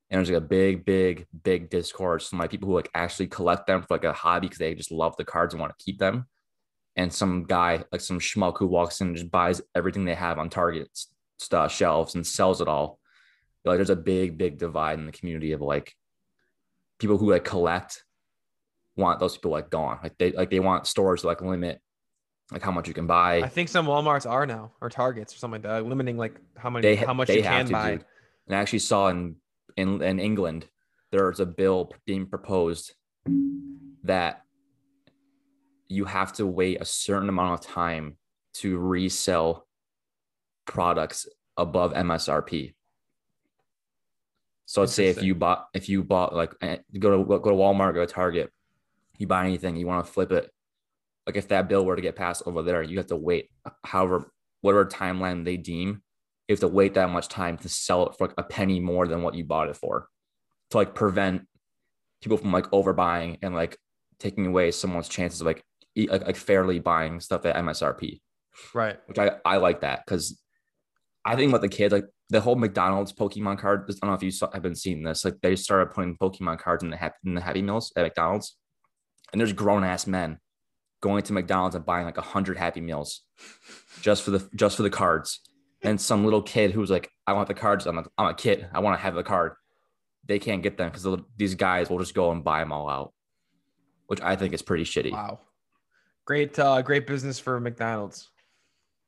and 0.09 0.17
there's 0.17 0.29
like 0.29 0.41
a 0.41 0.47
big 0.47 0.85
big 0.85 1.27
big 1.43 1.69
discourse 1.69 2.29
from 2.29 2.39
like 2.39 2.51
people 2.51 2.69
who 2.69 2.75
like 2.75 2.89
actually 2.95 3.27
collect 3.27 3.67
them 3.67 3.81
for 3.81 3.95
like 3.95 4.05
a 4.05 4.13
hobby 4.13 4.47
because 4.47 4.59
they 4.59 4.75
just 4.75 4.93
love 4.93 5.13
the 5.17 5.25
cards 5.25 5.53
and 5.53 5.59
want 5.59 5.77
to 5.77 5.83
keep 5.83 5.99
them 5.99 6.25
and 6.95 7.11
some 7.11 7.43
guy 7.43 7.83
like 7.91 7.99
some 7.99 8.21
schmuck 8.21 8.57
who 8.57 8.65
walks 8.65 9.01
in 9.01 9.07
and 9.07 9.17
just 9.17 9.29
buys 9.29 9.61
everything 9.75 10.05
they 10.05 10.15
have 10.15 10.39
on 10.39 10.49
Target 10.49 10.87
stuff 11.37 11.71
shelves 11.71 12.15
and 12.15 12.25
sells 12.25 12.61
it 12.61 12.67
all. 12.67 12.99
Like 13.63 13.77
there's 13.77 13.89
a 13.89 13.95
big, 13.95 14.37
big 14.37 14.57
divide 14.57 14.99
in 14.99 15.05
the 15.05 15.11
community 15.11 15.51
of 15.53 15.61
like 15.61 15.93
people 16.99 17.17
who 17.17 17.31
like 17.31 17.43
collect 17.43 18.03
want 18.95 19.19
those 19.19 19.35
people 19.35 19.51
like 19.51 19.69
gone. 19.69 19.99
Like 20.03 20.17
they 20.17 20.31
like 20.31 20.49
they 20.49 20.59
want 20.59 20.87
stores 20.87 21.21
to 21.21 21.27
like 21.27 21.41
limit 21.41 21.81
like 22.51 22.61
how 22.61 22.71
much 22.71 22.87
you 22.87 22.93
can 22.93 23.07
buy. 23.07 23.41
I 23.41 23.49
think 23.49 23.69
some 23.69 23.87
Walmarts 23.87 24.29
are 24.29 24.45
now 24.45 24.71
or 24.81 24.89
Targets 24.89 25.33
or 25.33 25.37
something 25.37 25.63
like 25.63 25.69
that, 25.69 25.85
limiting 25.85 26.17
like 26.17 26.39
how 26.57 26.69
many 26.69 26.87
they 26.87 26.95
how 26.95 27.13
much 27.13 27.27
they 27.27 27.37
you 27.37 27.43
can 27.43 27.65
to, 27.65 27.71
buy. 27.71 27.91
dude. 27.91 28.05
And 28.47 28.55
I 28.55 28.61
actually 28.61 28.79
saw 28.79 29.09
in 29.09 29.35
in 29.77 30.01
in 30.01 30.19
England 30.19 30.67
there's 31.11 31.39
a 31.39 31.45
bill 31.45 31.91
being 32.05 32.27
proposed 32.27 32.93
that 34.03 34.43
you 35.87 36.05
have 36.05 36.33
to 36.33 36.45
wait 36.45 36.81
a 36.81 36.85
certain 36.85 37.29
amount 37.29 37.53
of 37.53 37.65
time 37.65 38.17
to 38.53 38.77
resell 38.77 39.64
products 40.65 41.27
above 41.57 41.93
MSRP. 41.93 42.73
So 44.65 44.81
let's 44.81 44.93
say 44.93 45.07
if 45.07 45.21
you 45.21 45.35
bought 45.35 45.67
if 45.73 45.89
you 45.89 46.03
bought 46.03 46.33
like 46.35 46.53
eh, 46.61 46.77
go 46.97 47.17
to 47.17 47.23
go 47.23 47.37
to 47.37 47.55
Walmart, 47.55 47.93
go 47.93 48.05
to 48.05 48.11
Target, 48.11 48.51
you 49.17 49.27
buy 49.27 49.45
anything, 49.45 49.75
you 49.75 49.85
want 49.85 50.05
to 50.05 50.11
flip 50.11 50.31
it. 50.31 50.49
Like 51.27 51.37
if 51.37 51.47
that 51.49 51.69
bill 51.69 51.85
were 51.85 51.95
to 51.95 52.01
get 52.01 52.15
passed 52.15 52.43
over 52.45 52.63
there, 52.63 52.81
you 52.81 52.97
have 52.97 53.07
to 53.07 53.15
wait 53.15 53.49
however 53.83 54.31
whatever 54.61 54.85
timeline 54.85 55.45
they 55.45 55.57
deem. 55.57 56.01
You 56.47 56.53
have 56.53 56.59
to 56.61 56.67
wait 56.67 56.95
that 56.95 57.09
much 57.09 57.27
time 57.27 57.57
to 57.59 57.69
sell 57.69 58.07
it 58.07 58.17
for 58.17 58.27
like 58.27 58.35
a 58.37 58.43
penny 58.43 58.79
more 58.79 59.07
than 59.07 59.21
what 59.21 59.33
you 59.35 59.43
bought 59.43 59.69
it 59.69 59.75
for, 59.77 60.07
to 60.71 60.77
like 60.77 60.93
prevent 60.95 61.47
people 62.21 62.37
from 62.37 62.51
like 62.51 62.69
overbuying 62.71 63.37
and 63.41 63.53
like 63.53 63.77
taking 64.19 64.47
away 64.47 64.71
someone's 64.71 65.09
chances 65.09 65.41
of 65.41 65.47
like 65.47 65.63
like, 65.95 66.25
like 66.25 66.35
fairly 66.35 66.79
buying 66.79 67.19
stuff 67.19 67.45
at 67.45 67.55
MSRP 67.55 68.19
Right. 68.73 68.97
which 69.05 69.17
I, 69.19 69.37
I 69.45 69.57
like 69.57 69.81
that 69.81 70.03
because 70.05 70.39
I 71.25 71.35
think 71.35 71.49
about 71.49 71.61
the 71.61 71.69
kids, 71.69 71.91
like 71.91 72.05
the 72.29 72.39
whole 72.39 72.55
McDonald's 72.55 73.11
Pokemon 73.11 73.57
card. 73.57 73.85
I 73.89 73.93
don't 73.93 74.11
know 74.11 74.15
if 74.15 74.23
you 74.23 74.31
saw, 74.31 74.51
have 74.51 74.61
been 74.61 74.75
seeing 74.75 75.03
this. 75.03 75.25
Like 75.25 75.41
they 75.41 75.55
started 75.55 75.93
putting 75.93 76.17
Pokemon 76.17 76.59
cards 76.59 76.83
in 76.83 76.91
the 76.91 76.97
happy, 76.97 77.15
in 77.25 77.33
the 77.33 77.41
Happy 77.41 77.61
Meals 77.61 77.91
at 77.95 78.03
McDonald's, 78.03 78.55
and 79.31 79.39
there's 79.39 79.53
grown 79.53 79.83
ass 79.83 80.05
men 80.05 80.39
going 81.01 81.23
to 81.23 81.33
McDonald's 81.33 81.75
and 81.75 81.85
buying 81.85 82.05
like 82.05 82.17
a 82.17 82.21
hundred 82.21 82.57
Happy 82.57 82.81
Meals 82.81 83.21
just 84.01 84.23
for 84.23 84.31
the 84.31 84.49
just 84.55 84.77
for 84.77 84.83
the 84.83 84.89
cards. 84.89 85.39
And 85.81 85.99
some 85.99 86.23
little 86.23 86.41
kid 86.41 86.71
who's 86.71 86.89
like, 86.89 87.09
I 87.27 87.33
want 87.33 87.47
the 87.47 87.53
cards. 87.53 87.85
I'm 87.85 87.99
a, 87.99 88.05
I'm 88.17 88.27
a 88.27 88.33
kid. 88.33 88.67
I 88.73 88.79
want 88.79 88.97
to 88.97 89.03
have 89.03 89.13
the 89.13 89.23
card. 89.23 89.53
They 90.25 90.39
can't 90.39 90.63
get 90.63 90.77
them 90.77 90.89
because 90.89 91.21
these 91.37 91.53
guys 91.53 91.89
will 91.89 91.99
just 91.99 92.15
go 92.15 92.31
and 92.31 92.43
buy 92.43 92.59
them 92.59 92.71
all 92.71 92.89
out, 92.89 93.13
which 94.07 94.21
I 94.21 94.35
think 94.35 94.55
is 94.55 94.63
pretty 94.63 94.83
shitty. 94.83 95.11
Wow. 95.11 95.39
Great 96.25 96.57
uh 96.59 96.81
great 96.81 97.05
business 97.07 97.39
for 97.39 97.59
McDonald's. 97.59 98.29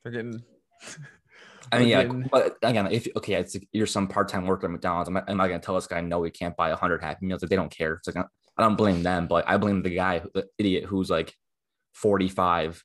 They're 0.04 0.12
getting 0.12 0.44
I 1.72 1.80
mean, 1.80 1.88
yeah, 1.90 2.00
Again- 2.02 2.30
but 2.32 2.58
again, 2.64 2.88
if 2.92 3.08
okay, 3.18 3.34
it's 3.36 3.56
like 3.56 3.68
you're 3.72 3.86
some 3.88 4.08
part-time 4.08 4.46
worker 4.46 4.68
at 4.68 4.72
McDonald's. 4.72 5.08
I'm 5.08 5.14
not, 5.16 5.26
I'm 5.30 5.38
not 5.38 5.48
gonna 5.48 5.60
tell 5.60 5.76
this 5.76 5.88
guy 5.88 6.02
no, 6.02 6.24
he 6.24 6.32
can't 6.32 6.56
buy 6.56 6.72
hundred 6.72 7.02
Happy 7.04 7.26
Meals. 7.26 7.42
They 7.42 7.56
don't 7.56 7.72
care. 7.72 7.94
It's 7.94 8.08
like 8.08 8.18
I 8.58 8.62
don't 8.64 8.76
blame 8.76 9.04
them, 9.04 9.28
but 9.28 9.48
I 9.48 9.58
blame 9.58 9.82
the 9.84 9.90
guy, 9.94 10.22
the 10.34 10.48
idiot 10.58 10.86
who's 10.86 11.10
like 11.10 11.34
45 11.94 12.84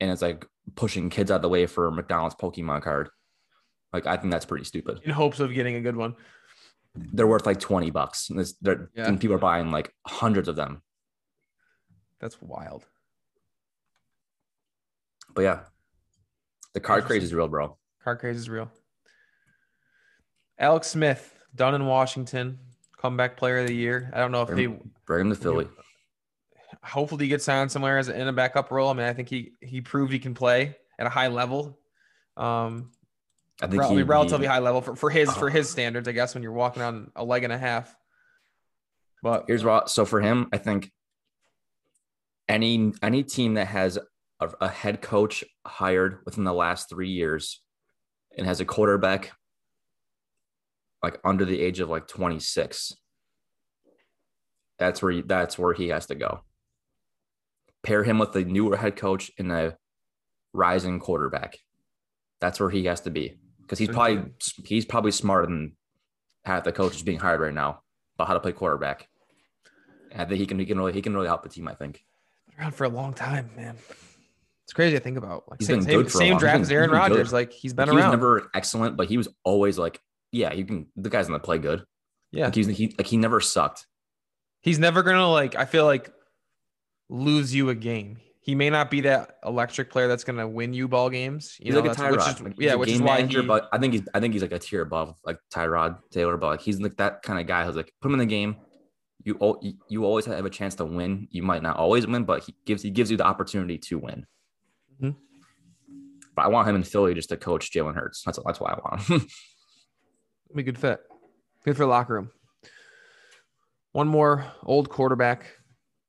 and 0.00 0.10
is 0.10 0.22
like 0.22 0.46
pushing 0.74 1.08
kids 1.10 1.30
out 1.30 1.36
of 1.36 1.42
the 1.42 1.48
way 1.48 1.66
for 1.66 1.86
a 1.86 1.92
McDonald's 1.92 2.34
Pokemon 2.36 2.82
card. 2.82 3.08
Like 3.92 4.06
I 4.06 4.16
think 4.16 4.30
that's 4.32 4.44
pretty 4.46 4.64
stupid. 4.64 5.00
in 5.04 5.10
hopes 5.10 5.40
of 5.40 5.52
getting 5.54 5.74
a 5.76 5.80
good 5.80 5.96
one. 5.96 6.14
They're 6.94 7.26
worth 7.28 7.46
like 7.46 7.60
20 7.60 7.90
bucks, 7.90 8.28
and, 8.30 8.44
they're, 8.60 8.90
Yeah. 8.94 9.06
and 9.06 9.20
people 9.20 9.36
are 9.36 9.38
buying 9.38 9.70
like 9.70 9.92
hundreds 10.06 10.48
of 10.48 10.56
them. 10.56 10.82
That's 12.20 12.40
wild. 12.42 12.84
But 15.34 15.42
yeah, 15.42 15.60
the 16.74 16.80
card 16.80 17.04
craze 17.04 17.22
is 17.22 17.32
real, 17.34 17.46
bro. 17.48 17.76
Card 18.08 18.20
craze 18.20 18.38
is 18.38 18.48
real. 18.48 18.70
Alex 20.58 20.86
Smith, 20.86 21.38
done 21.54 21.74
in 21.74 21.84
Washington, 21.84 22.58
comeback 22.96 23.36
player 23.36 23.58
of 23.58 23.66
the 23.66 23.74
year. 23.74 24.10
I 24.14 24.18
don't 24.20 24.32
know 24.32 24.40
if 24.40 24.48
Bring, 24.48 24.72
they 24.72 24.80
bring 25.04 25.26
him 25.26 25.28
to 25.28 25.36
Philly. 25.36 25.68
hopefully 26.82 27.26
he 27.26 27.28
gets 27.28 27.44
signed 27.44 27.70
somewhere 27.70 27.98
as 27.98 28.08
a, 28.08 28.18
in 28.18 28.26
a 28.26 28.32
backup 28.32 28.70
role. 28.70 28.88
I 28.88 28.94
mean, 28.94 29.04
I 29.04 29.12
think 29.12 29.28
he 29.28 29.52
he 29.60 29.82
proved 29.82 30.10
he 30.10 30.18
can 30.18 30.32
play 30.32 30.74
at 30.98 31.06
a 31.06 31.10
high 31.10 31.28
level. 31.28 31.78
Um, 32.38 32.92
I 33.60 33.66
think 33.66 33.84
he, 33.84 34.02
relatively 34.02 34.46
he- 34.46 34.50
high 34.50 34.60
level 34.60 34.80
for, 34.80 34.96
for 34.96 35.10
his 35.10 35.30
for 35.34 35.50
Oh. 35.50 35.52
his 35.58 35.68
standards, 35.68 36.08
I 36.08 36.12
guess, 36.12 36.32
when 36.32 36.42
you're 36.42 36.52
walking 36.52 36.82
on 36.82 37.10
a 37.14 37.22
leg 37.22 37.44
and 37.44 37.52
a 37.52 37.58
half. 37.58 37.94
But 39.22 39.44
here's 39.48 39.64
what 39.64 39.90
so 39.90 40.06
for 40.06 40.22
him 40.22 40.48
i 40.52 40.56
think 40.58 40.90
any 42.48 42.94
any 43.02 43.22
team 43.22 43.54
that 43.54 43.66
has 43.66 43.98
a, 44.40 44.50
a 44.62 44.68
head 44.68 45.02
coach 45.02 45.44
hired 45.66 46.20
within 46.24 46.44
the 46.44 46.54
last 46.54 46.88
three 46.88 47.10
years 47.10 47.60
and 48.38 48.46
has 48.46 48.60
a 48.60 48.64
quarterback 48.64 49.32
like 51.02 51.18
under 51.24 51.44
the 51.44 51.60
age 51.60 51.80
of 51.80 51.88
like 51.88 52.06
26 52.06 52.94
that's 54.78 55.02
where 55.02 55.12
he, 55.12 55.22
that's 55.22 55.58
where 55.58 55.74
he 55.74 55.88
has 55.88 56.06
to 56.06 56.14
go 56.14 56.40
pair 57.82 58.04
him 58.04 58.18
with 58.18 58.34
a 58.36 58.44
newer 58.44 58.76
head 58.76 58.96
coach 58.96 59.30
and 59.38 59.52
a 59.52 59.76
rising 60.52 60.98
quarterback 60.98 61.58
that's 62.40 62.60
where 62.60 62.70
he 62.70 62.84
has 62.84 63.00
to 63.02 63.10
be 63.10 63.38
because 63.68 63.78
he's 63.78 63.88
probably 63.88 64.30
he's 64.64 64.86
probably 64.86 65.10
smarter 65.10 65.46
than 65.46 65.76
half 66.44 66.64
the 66.64 66.72
coaches 66.72 67.02
being 67.02 67.18
hired 67.18 67.40
right 67.40 67.54
now 67.54 67.82
about 68.16 68.28
how 68.28 68.34
to 68.34 68.40
play 68.40 68.52
quarterback. 68.52 69.08
And 70.10 70.22
I 70.22 70.24
think 70.24 70.40
he 70.40 70.46
can 70.46 70.58
he 70.58 70.66
can 70.66 70.78
really 70.78 70.92
he 70.92 71.02
can 71.02 71.14
really 71.14 71.26
help 71.26 71.42
the 71.42 71.48
team. 71.48 71.68
I 71.68 71.74
think 71.74 72.02
around 72.58 72.74
for 72.74 72.84
a 72.84 72.88
long 72.88 73.12
time, 73.12 73.50
man. 73.56 73.76
It's 74.68 74.74
crazy 74.74 74.96
to 74.96 75.02
think 75.02 75.16
about. 75.16 75.44
Like 75.50 75.60
He's 75.60 75.66
same, 75.66 75.76
been 75.78 75.84
same, 75.86 76.02
good 76.02 76.12
same. 76.12 76.32
He's 76.34 76.40
draft 76.40 76.60
as 76.60 76.70
Aaron 76.70 76.90
he's 76.90 76.98
been 76.98 77.08
good. 77.08 77.14
Rodgers. 77.16 77.32
Like 77.32 77.52
he's 77.52 77.72
been 77.72 77.88
around. 77.88 77.96
he 77.98 78.02
was 78.04 78.10
never 78.12 78.50
excellent, 78.54 78.96
but 78.98 79.08
he 79.08 79.16
was 79.16 79.26
always 79.42 79.78
like, 79.78 79.98
yeah, 80.30 80.52
you 80.52 80.64
can. 80.66 80.86
The 80.96 81.08
guy's 81.08 81.26
gonna 81.26 81.38
play 81.38 81.56
good. 81.58 81.84
yeah, 82.32 82.44
Like 82.46 82.54
he's 82.54 82.66
he 82.66 82.94
like 82.98 83.06
he 83.06 83.16
never 83.16 83.40
sucked. 83.40 83.86
he's 84.60 84.78
never 84.78 85.02
gonna 85.02 85.30
like. 85.30 85.56
I 85.56 85.64
feel 85.64 85.86
like 85.86 86.12
lose 87.08 87.54
you 87.54 87.70
a 87.70 87.74
game. 87.74 88.18
He 88.40 88.54
may 88.54 88.70
not 88.70 88.90
be 88.90 89.02
that 89.02 89.36
electric 89.44 89.90
player 89.90 90.08
that's 90.08 90.24
gonna 90.24 90.46
win 90.48 90.72
you 90.74 90.88
ball 90.88 91.10
games. 91.10 91.56
You 91.60 91.66
He's 91.66 91.74
know, 91.74 91.80
like 91.80 91.98
a 91.98 92.10
which 92.10 92.20
Tyrod. 92.20 92.34
is 92.34 92.40
Like, 92.42 92.54
yeah, 92.58 92.74
which 92.74 92.90
is 92.90 93.00
why 93.00 93.16
manager, 93.18 93.42
he, 93.42 93.46
but 93.48 93.68
I 93.72 93.78
think 93.78 93.92
he's 93.94 94.02
I 94.14 94.20
think 94.20 94.32
he's 94.34 94.42
like 94.42 94.52
a 94.52 94.58
tier 94.58 94.82
above 94.82 95.16
like 95.24 95.38
Tyrod 95.52 95.98
Taylor, 96.10 96.36
but 96.36 96.46
like 96.48 96.60
he's 96.60 96.80
like 96.80 96.96
that 96.96 97.22
kind 97.22 97.38
of 97.40 97.46
guy 97.46 97.64
who's 97.64 97.76
like 97.76 97.92
put 98.00 98.08
him 98.08 98.14
in 98.14 98.18
the 98.20 98.26
game. 98.26 98.56
You 99.24 99.36
you- 99.62 99.78
you 99.88 100.04
always 100.04 100.24
have 100.26 100.44
a 100.44 100.50
chance 100.50 100.74
to 100.76 100.84
win. 100.84 101.28
You 101.30 101.42
might 101.42 101.62
not 101.62 101.76
always 101.76 102.06
win, 102.06 102.24
but 102.24 102.42
he 102.44 102.54
gives 102.64 102.82
he 102.82 102.90
gives 102.90 103.10
you 103.10 103.16
the 103.16 103.24
opportunity 103.26 103.76
to 103.78 103.98
win. 103.98 104.26
Mhm. 105.02 105.16
But 106.34 106.42
I 106.42 106.48
want 106.48 106.68
him 106.68 106.76
in 106.76 106.82
Philly 106.82 107.14
just 107.14 107.28
to 107.30 107.36
coach 107.36 107.72
Jalen 107.72 107.94
Hurts. 107.94 108.22
That's 108.24 108.38
that's 108.44 108.60
why 108.60 108.72
I 108.72 108.78
want 108.84 109.02
him. 109.02 109.26
be 110.54 110.62
a 110.62 110.64
good 110.64 110.78
fit. 110.78 111.00
Good 111.64 111.76
for 111.76 111.82
the 111.84 111.88
locker 111.88 112.14
room. 112.14 112.30
One 113.92 114.08
more 114.08 114.44
old 114.64 114.88
quarterback 114.88 115.46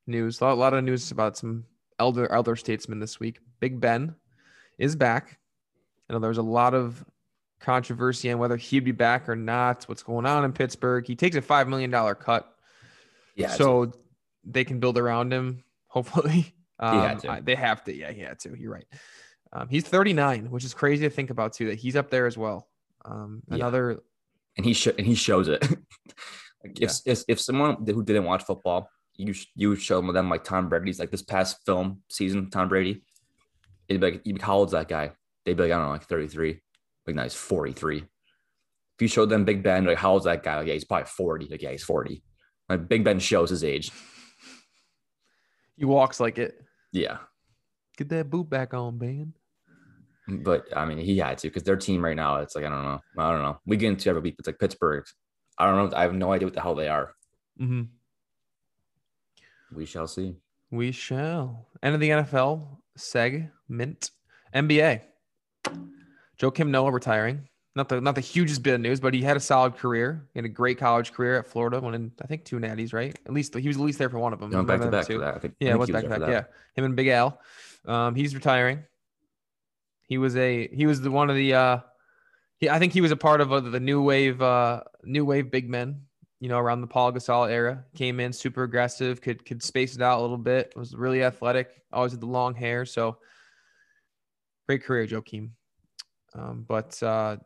news. 0.05 0.41
A 0.41 0.45
lot, 0.45 0.53
a 0.53 0.55
lot 0.55 0.73
of 0.73 0.83
news 0.83 1.11
about 1.11 1.37
some 1.37 1.65
elder 1.97 2.31
elder 2.31 2.55
statesmen 2.55 2.99
this 2.99 3.19
week. 3.19 3.39
Big 3.59 3.79
Ben 3.79 4.15
is 4.77 4.95
back. 4.95 5.39
I 6.09 6.13
know 6.13 6.19
there 6.19 6.29
was 6.29 6.37
a 6.37 6.43
lot 6.43 6.73
of 6.73 7.03
controversy 7.59 8.31
on 8.31 8.39
whether 8.39 8.55
he'd 8.57 8.85
be 8.85 8.91
back 8.91 9.27
or 9.27 9.35
not. 9.35 9.83
What's 9.85 10.03
going 10.03 10.25
on 10.25 10.45
in 10.45 10.53
Pittsburgh? 10.53 11.05
He 11.05 11.15
takes 11.15 11.35
a 11.35 11.41
five 11.41 11.67
million 11.67 11.89
dollar 11.91 12.15
cut, 12.15 12.47
Yeah. 13.35 13.49
so 13.49 13.91
they 14.43 14.63
can 14.63 14.79
build 14.79 14.97
around 14.97 15.33
him. 15.33 15.63
Hopefully, 15.87 16.53
um, 16.79 16.99
had 17.01 17.19
to. 17.19 17.31
I- 17.31 17.41
they 17.41 17.55
have 17.55 17.83
to. 17.85 17.93
Yeah, 17.95 18.11
he 18.11 18.21
had 18.21 18.39
to. 18.39 18.55
You're 18.57 18.71
right. 18.73 18.85
Um, 19.51 19.67
he's 19.67 19.83
39, 19.83 20.51
which 20.51 20.63
is 20.63 20.73
crazy 20.73 21.03
to 21.07 21.09
think 21.09 21.29
about 21.31 21.53
too. 21.53 21.67
That 21.67 21.79
he's 21.79 21.95
up 21.95 22.09
there 22.09 22.25
as 22.27 22.37
well. 22.37 22.67
Um, 23.05 23.41
Yeah. 23.49 23.55
another 23.55 23.99
and 24.57 24.65
he 24.65 24.73
sh- 24.73 24.87
and 24.97 25.05
he 25.07 25.15
shows 25.15 25.47
it. 25.47 25.61
like 26.63 26.79
if, 26.81 26.91
if 27.05 27.23
if 27.27 27.39
someone 27.39 27.85
who 27.85 28.03
didn't 28.03 28.25
watch 28.25 28.43
football, 28.43 28.89
you 29.15 29.33
you 29.55 29.69
would 29.69 29.81
show 29.81 30.01
them 30.01 30.29
like 30.29 30.43
Tom 30.43 30.69
Brady's 30.69 30.99
like 30.99 31.11
this 31.11 31.23
past 31.23 31.57
film 31.65 32.01
season, 32.09 32.49
Tom 32.49 32.67
Brady. 32.69 33.03
It'd 33.87 34.01
be 34.01 34.11
like, 34.11 34.21
you'd 34.23 34.35
be, 34.35 34.41
how 34.41 34.57
old's 34.57 34.73
that 34.73 34.87
guy? 34.87 35.11
They'd 35.45 35.57
be 35.57 35.63
like, 35.63 35.71
I 35.71 35.75
don't 35.77 35.85
know, 35.85 35.91
like 35.91 36.03
33. 36.03 36.59
Like, 37.07 37.15
no, 37.15 37.23
he's 37.23 37.33
43. 37.33 37.97
If 37.97 38.05
you 39.01 39.07
showed 39.07 39.29
them 39.29 39.45
Big 39.45 39.63
Ben, 39.63 39.83
like, 39.85 39.97
how 39.97 40.11
old's 40.11 40.25
that 40.25 40.43
guy? 40.43 40.57
Like, 40.57 40.67
yeah, 40.67 40.73
he's 40.73 40.83
probably 40.85 41.07
40. 41.07 41.47
Like, 41.49 41.61
yeah, 41.63 41.71
he's 41.71 41.83
40. 41.83 42.21
Like, 42.67 42.87
Big 42.87 43.03
Ben 43.03 43.17
shows 43.19 43.49
his 43.49 43.63
age. 43.63 43.91
he 45.75 45.85
walks 45.85 46.19
like 46.19 46.37
it. 46.37 46.61
Yeah. 46.91 47.17
Get 47.97 48.09
that 48.09 48.29
boot 48.29 48.49
back 48.49 48.73
on, 48.73 48.97
Ben. 48.97 49.33
But 50.27 50.65
I 50.75 50.85
mean, 50.85 50.99
he 50.99 51.17
had 51.17 51.37
to 51.39 51.47
because 51.47 51.63
their 51.63 51.75
team 51.75 52.03
right 52.03 52.15
now, 52.15 52.37
it's 52.37 52.55
like, 52.55 52.65
I 52.65 52.69
don't 52.69 52.83
know. 52.83 52.99
I 53.17 53.31
don't 53.31 53.41
know. 53.41 53.59
We 53.65 53.77
get 53.77 53.89
into 53.89 54.09
every 54.09 54.21
week. 54.21 54.35
It's 54.37 54.47
like 54.47 54.59
Pittsburgh. 54.59 55.05
I 55.57 55.65
don't 55.65 55.89
know. 55.89 55.97
I 55.97 56.03
have 56.03 56.13
no 56.13 56.31
idea 56.31 56.45
what 56.45 56.53
the 56.53 56.61
hell 56.61 56.75
they 56.75 56.87
are. 56.87 57.13
Mm-hmm. 57.59 57.83
We 59.75 59.85
shall 59.85 60.07
see. 60.07 60.35
We 60.71 60.91
shall. 60.91 61.67
End 61.83 61.95
of 61.95 62.01
the 62.01 62.09
NFL 62.09 62.77
segment. 62.95 64.11
NBA. 64.55 65.01
Joakim 66.39 66.69
Noah 66.69 66.91
retiring. 66.91 67.48
Not 67.75 67.87
the 67.87 68.01
not 68.01 68.15
the 68.15 68.21
hugest 68.21 68.63
bit 68.63 68.73
of 68.73 68.81
news, 68.81 68.99
but 68.99 69.13
he 69.13 69.21
had 69.21 69.37
a 69.37 69.39
solid 69.39 69.77
career. 69.77 70.27
He 70.33 70.39
had 70.39 70.45
a 70.45 70.49
great 70.49 70.79
college 70.79 71.13
career 71.13 71.37
at 71.37 71.45
Florida. 71.45 71.79
Won 71.79 71.93
in 71.93 72.11
I 72.21 72.25
think 72.25 72.43
two 72.43 72.57
natties, 72.57 72.93
right? 72.93 73.17
At 73.25 73.31
least 73.31 73.55
he 73.55 73.67
was 73.67 73.77
at 73.77 73.83
least 73.83 73.99
there 73.99 74.09
for 74.09 74.17
one 74.17 74.33
of 74.33 74.39
them. 74.39 74.49
Know, 74.49 74.63
back 74.63 74.79
to 74.79 74.85
One 74.85 74.87
of 74.87 74.91
them 74.91 74.99
back 74.99 75.07
for 75.07 75.17
that. 75.19 75.35
I 75.35 75.39
think. 75.39 75.55
Yeah, 75.59 75.69
think 75.69 75.79
was 75.79 75.89
back 75.91 76.03
to 76.03 76.09
back. 76.09 76.19
Yeah, 76.29 76.43
him 76.75 76.85
and 76.85 76.95
Big 76.95 77.07
Al. 77.07 77.39
Um, 77.85 78.15
he's 78.15 78.33
retiring. 78.33 78.83
He 80.07 80.17
was 80.17 80.35
a 80.35 80.67
he 80.69 80.87
was 80.87 81.01
the 81.01 81.11
one 81.11 81.29
of 81.29 81.35
the 81.35 81.53
uh, 81.53 81.79
he 82.57 82.69
I 82.69 82.79
think 82.79 82.91
he 82.91 83.01
was 83.01 83.11
a 83.11 83.15
part 83.15 83.39
of 83.39 83.53
uh, 83.53 83.59
the 83.59 83.79
new 83.79 84.01
wave 84.01 84.41
uh 84.41 84.81
new 85.03 85.23
wave 85.23 85.51
big 85.51 85.69
men. 85.69 86.01
You 86.39 86.49
know, 86.49 86.57
around 86.57 86.81
the 86.81 86.87
Paul 86.87 87.11
Gasol 87.11 87.51
era, 87.51 87.83
came 87.95 88.19
in 88.19 88.33
super 88.33 88.63
aggressive, 88.63 89.21
could 89.21 89.45
could 89.45 89.61
space 89.61 89.95
it 89.95 90.01
out 90.01 90.19
a 90.19 90.21
little 90.21 90.37
bit. 90.37 90.73
Was 90.75 90.95
really 90.95 91.23
athletic. 91.23 91.81
Always 91.93 92.13
had 92.13 92.21
the 92.21 92.25
long 92.25 92.55
hair. 92.55 92.85
So 92.85 93.17
great 94.67 94.83
career, 94.83 95.05
Joakim. 95.05 95.51
Um, 96.33 96.65
but 96.67 97.01
uh, 97.03 97.37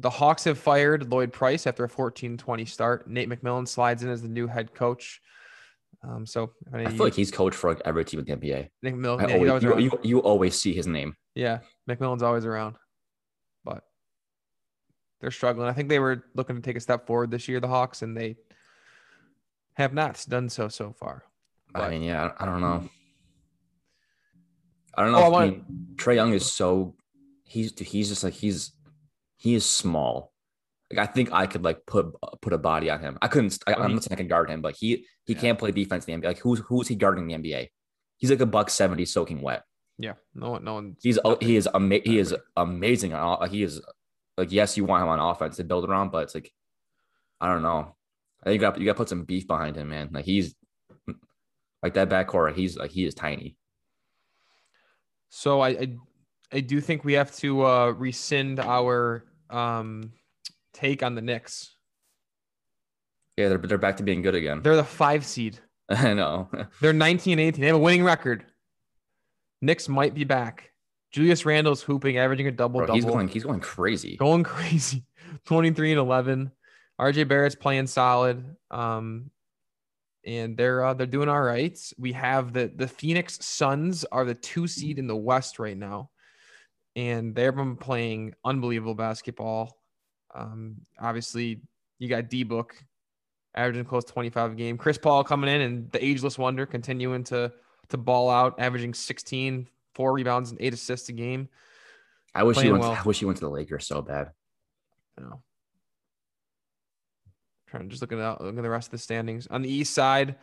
the 0.00 0.10
Hawks 0.10 0.44
have 0.44 0.58
fired 0.58 1.10
Lloyd 1.10 1.32
Pierce 1.32 1.66
after 1.66 1.84
a 1.84 1.88
14-20 1.88 2.66
start. 2.66 3.08
Nate 3.08 3.28
McMillan 3.28 3.68
slides 3.68 4.02
in 4.02 4.08
as 4.08 4.22
the 4.22 4.28
new 4.28 4.46
head 4.46 4.74
coach. 4.74 5.20
Um, 6.02 6.24
so 6.24 6.52
I 6.72 6.86
feel 6.86 7.04
like 7.04 7.14
he's 7.14 7.30
coached 7.30 7.56
for 7.56 7.68
like 7.70 7.82
every 7.84 8.06
team 8.06 8.20
in 8.20 8.26
the 8.26 8.32
NBA. 8.34 8.68
Nick 8.82 8.94
McMillan, 8.94 9.28
yeah, 9.28 9.36
always, 9.36 9.62
you, 9.62 9.78
you, 9.78 10.00
you 10.02 10.18
always 10.20 10.58
see 10.58 10.72
his 10.72 10.86
name. 10.86 11.14
Yeah, 11.34 11.58
McMillan's 11.88 12.22
always 12.22 12.46
around, 12.46 12.76
but 13.62 13.84
they're 15.20 15.30
struggling. 15.30 15.68
I 15.68 15.74
think 15.74 15.90
they 15.90 15.98
were 15.98 16.24
looking 16.34 16.56
to 16.56 16.62
take 16.62 16.76
a 16.76 16.80
step 16.80 17.06
forward 17.06 17.30
this 17.30 17.48
year, 17.48 17.60
the 17.60 17.68
Hawks, 17.68 18.00
and 18.00 18.16
they 18.16 18.36
have 19.74 19.92
not 19.92 20.24
done 20.26 20.48
so 20.48 20.68
so 20.68 20.94
far. 20.98 21.24
I 21.74 21.90
mean, 21.90 22.02
yeah, 22.02 22.30
I 22.38 22.44
I 22.44 22.46
don't 22.46 22.62
know. 22.62 22.88
I 24.94 25.02
don't 25.02 25.12
know. 25.12 25.18
Oh, 25.18 25.24
I 25.24 25.28
if, 25.28 25.34
I 25.34 25.50
mean, 25.50 25.64
Trae 25.96 26.14
Young 26.14 26.32
is 26.32 26.50
so 26.50 26.94
he's 27.44 27.78
he's 27.78 28.08
just 28.08 28.24
like 28.24 28.32
he's 28.32 28.72
he 29.40 29.54
is 29.54 29.64
small. 29.64 30.32
Like 30.92 31.08
I 31.08 31.10
think 31.10 31.32
I 31.32 31.46
could 31.46 31.64
like 31.64 31.86
put 31.86 32.06
put 32.42 32.52
a 32.52 32.58
body 32.58 32.90
on 32.90 33.00
him. 33.00 33.16
I 33.22 33.28
couldn't. 33.28 33.58
I, 33.66 33.74
I'm 33.74 33.94
not 33.94 34.04
saying 34.04 34.12
I 34.12 34.20
can 34.22 34.28
guard 34.28 34.50
him, 34.50 34.60
but 34.60 34.76
he 34.76 35.06
he 35.24 35.32
Yeah. 35.32 35.40
can't 35.40 35.58
play 35.58 35.70
defense 35.72 36.04
in 36.06 36.20
the 36.20 36.26
NBA. 36.26 36.30
Like 36.30 36.38
who's 36.38 36.58
who's 36.60 36.88
he 36.88 36.94
guarding 36.94 37.30
in 37.30 37.40
the 37.40 37.50
NBA? 37.50 37.68
He's 38.18 38.30
like 38.30 38.40
a 38.40 38.46
buck 38.46 38.68
seventy 38.70 39.04
soaking 39.06 39.40
wet. 39.40 39.62
Yeah, 39.98 40.14
no 40.34 40.50
one, 40.50 40.64
no 40.64 40.74
one. 40.74 40.96
He's 41.02 41.18
oh, 41.24 41.38
he 41.40 41.56
is 41.56 41.68
ama- 41.74 42.04
he 42.04 42.18
is 42.18 42.34
amazing. 42.56 43.14
on 43.14 43.20
all- 43.20 43.46
He 43.46 43.62
is 43.62 43.80
like 44.36 44.52
yes, 44.52 44.76
you 44.76 44.84
want 44.84 45.02
him 45.04 45.08
on 45.08 45.20
offense 45.20 45.56
to 45.56 45.64
build 45.64 45.88
around, 45.88 46.10
but 46.10 46.24
it's 46.24 46.34
like 46.34 46.52
I 47.40 47.46
don't 47.52 47.62
know. 47.62 47.94
I 48.42 48.44
think 48.50 48.54
you 48.54 48.60
got 48.60 48.78
you 48.78 48.84
got 48.86 48.92
to 48.92 48.96
put 48.98 49.08
some 49.08 49.24
beef 49.24 49.46
behind 49.46 49.76
him, 49.76 49.88
man. 49.90 50.10
Like 50.12 50.24
he's 50.24 50.54
like 51.82 51.94
that 51.94 52.08
backcourt. 52.08 52.54
He's 52.56 52.76
like 52.76 52.90
he 52.90 53.04
is 53.06 53.14
tiny. 53.14 53.56
So 55.28 55.60
I, 55.60 55.68
I, 55.68 55.96
I 56.52 56.60
do 56.60 56.80
think 56.80 57.04
we 57.04 57.12
have 57.14 57.34
to 57.36 57.64
uh, 57.64 57.86
rescind 57.90 58.58
our 58.58 59.24
um, 59.50 60.12
take 60.72 61.02
on 61.02 61.14
the 61.14 61.22
Knicks. 61.22 61.74
Yeah, 63.36 63.48
they're 63.48 63.58
they're 63.58 63.78
back 63.78 63.96
to 63.98 64.02
being 64.02 64.22
good 64.22 64.34
again. 64.34 64.60
They're 64.62 64.76
the 64.76 64.84
five 64.84 65.24
seed. 65.24 65.58
I 65.88 66.14
know. 66.14 66.48
They're 66.80 66.92
19 66.92 67.32
and 67.38 67.40
18. 67.40 67.60
They 67.60 67.66
have 67.66 67.76
a 67.76 67.78
winning 67.78 68.04
record. 68.04 68.44
Knicks 69.62 69.88
might 69.88 70.14
be 70.14 70.24
back. 70.24 70.70
Julius 71.12 71.44
Randle's 71.44 71.82
hooping, 71.82 72.18
averaging 72.18 72.46
a 72.46 72.52
double 72.52 72.78
Bro, 72.78 72.86
double. 72.86 72.94
he's 72.96 73.04
going 73.04 73.28
he's 73.28 73.44
going 73.44 73.60
crazy. 73.60 74.16
going 74.16 74.42
crazy 74.44 75.04
23 75.46 75.92
and 75.92 75.98
11 76.00 76.50
rj 77.00 77.26
barrett's 77.28 77.54
playing 77.56 77.86
solid 77.86 78.44
um 78.70 79.30
and 80.24 80.56
they're 80.56 80.84
uh, 80.84 80.94
they're 80.94 81.06
doing 81.06 81.28
all 81.28 81.40
right 81.40 81.78
we 81.98 82.12
have 82.12 82.52
the 82.52 82.70
the 82.76 82.86
phoenix 82.86 83.44
suns 83.44 84.04
are 84.12 84.24
the 84.24 84.34
two 84.34 84.66
seed 84.66 84.98
in 84.98 85.06
the 85.06 85.16
west 85.16 85.58
right 85.58 85.76
now 85.76 86.10
and 86.96 87.34
they've 87.34 87.54
been 87.54 87.76
playing 87.76 88.34
unbelievable 88.44 88.94
basketball 88.94 89.78
um 90.34 90.76
obviously 91.00 91.60
you 91.98 92.08
got 92.08 92.28
d-book 92.28 92.74
averaging 93.54 93.84
close 93.84 94.04
to 94.04 94.12
25 94.12 94.52
a 94.52 94.54
game 94.54 94.78
chris 94.78 94.98
paul 94.98 95.24
coming 95.24 95.54
in 95.54 95.60
and 95.60 95.90
the 95.92 96.04
ageless 96.04 96.38
wonder 96.38 96.66
continuing 96.66 97.24
to 97.24 97.52
to 97.88 97.96
ball 97.96 98.30
out 98.30 98.54
averaging 98.58 98.94
16 98.94 99.68
four 99.94 100.12
rebounds 100.12 100.50
and 100.50 100.60
eight 100.60 100.72
assists 100.72 101.08
a 101.08 101.12
game 101.12 101.48
I 102.34 102.44
wish 102.44 102.58
he 102.58 102.70
went. 102.70 102.82
well. 102.82 102.92
I 102.92 103.02
wish 103.02 103.18
he 103.18 103.24
went 103.24 103.38
to 103.38 103.44
the 103.44 103.50
Lakers 103.50 103.86
so 103.86 104.02
bad. 104.02 104.30
I 105.18 105.22
know. 105.22 105.42
Trying 107.66 107.84
to 107.84 107.88
just 107.88 108.02
look 108.02 108.12
at 108.12 108.16
the, 108.16 108.44
look 108.44 108.56
at 108.56 108.62
the 108.62 108.70
rest 108.70 108.88
of 108.88 108.92
the 108.92 108.98
standings 108.98 109.46
on 109.48 109.62
the 109.62 109.72
east 109.72 109.94
side. 109.94 110.36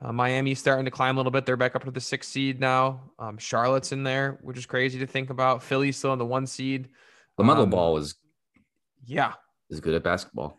Uh, 0.00 0.12
Miami's 0.12 0.60
starting 0.60 0.84
to 0.84 0.90
climb 0.90 1.16
a 1.16 1.18
little 1.18 1.32
bit. 1.32 1.44
They're 1.44 1.56
back 1.56 1.74
up 1.74 1.84
to 1.84 1.90
the 1.90 2.00
sixth 2.00 2.30
seed 2.30 2.60
now. 2.60 3.00
Um, 3.18 3.36
Charlotte's 3.38 3.90
in 3.92 4.04
there, 4.04 4.38
which 4.42 4.56
is 4.56 4.64
crazy 4.66 4.98
to 5.00 5.06
think 5.06 5.30
about. 5.30 5.62
Philly's 5.62 5.96
still 5.96 6.12
in 6.12 6.18
the 6.20 6.24
one 6.26 6.46
seed. 6.46 6.88
Lamelo 7.38 7.64
Um, 7.64 7.70
Ball 7.70 7.96
is 7.98 8.14
Yeah, 9.04 9.32
is 9.70 9.80
good 9.80 9.94
at 9.94 10.04
basketball. 10.04 10.56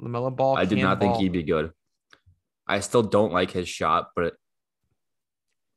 LaMelo 0.00 0.34
Ball. 0.34 0.56
I 0.56 0.64
did 0.64 0.78
not 0.78 0.98
think 0.98 1.16
he'd 1.16 1.32
be 1.32 1.42
good. 1.42 1.72
I 2.66 2.80
still 2.80 3.02
don't 3.02 3.32
like 3.32 3.50
his 3.50 3.68
shot, 3.68 4.10
but 4.16 4.34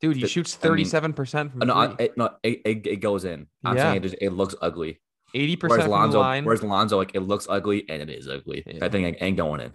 Dude, 0.00 0.16
he 0.16 0.26
shoots 0.26 0.54
I 0.54 0.56
mean- 0.56 0.70
thirty-seven 0.72 1.12
percent 1.12 1.50
from 1.52 1.60
no, 1.60 1.88
three. 1.94 2.06
it, 2.06 2.16
no, 2.16 2.30
it, 2.42 2.60
it, 2.64 2.86
it 2.86 2.96
goes 2.96 3.24
in. 3.24 3.46
I'm 3.64 3.76
Yeah. 3.76 3.82
saying 3.84 3.96
it, 3.96 4.02
just, 4.02 4.14
it 4.20 4.30
looks 4.30 4.54
ugly. 4.62 5.00
Eighty 5.34 5.56
percent. 5.56 5.82
from 5.82 5.90
the 5.90 5.96
Lonzo, 5.96 6.20
line. 6.20 6.44
whereas 6.44 6.62
Lonzo, 6.62 6.96
like 6.98 7.14
it 7.14 7.20
looks 7.20 7.46
ugly 7.50 7.84
and 7.88 8.00
it 8.02 8.08
is 8.08 8.28
ugly. 8.28 8.62
Yeah. 8.66 8.84
I 8.84 8.88
think 8.88 9.06
it 9.16 9.22
ain't 9.22 9.36
going 9.36 9.60
in. 9.60 9.72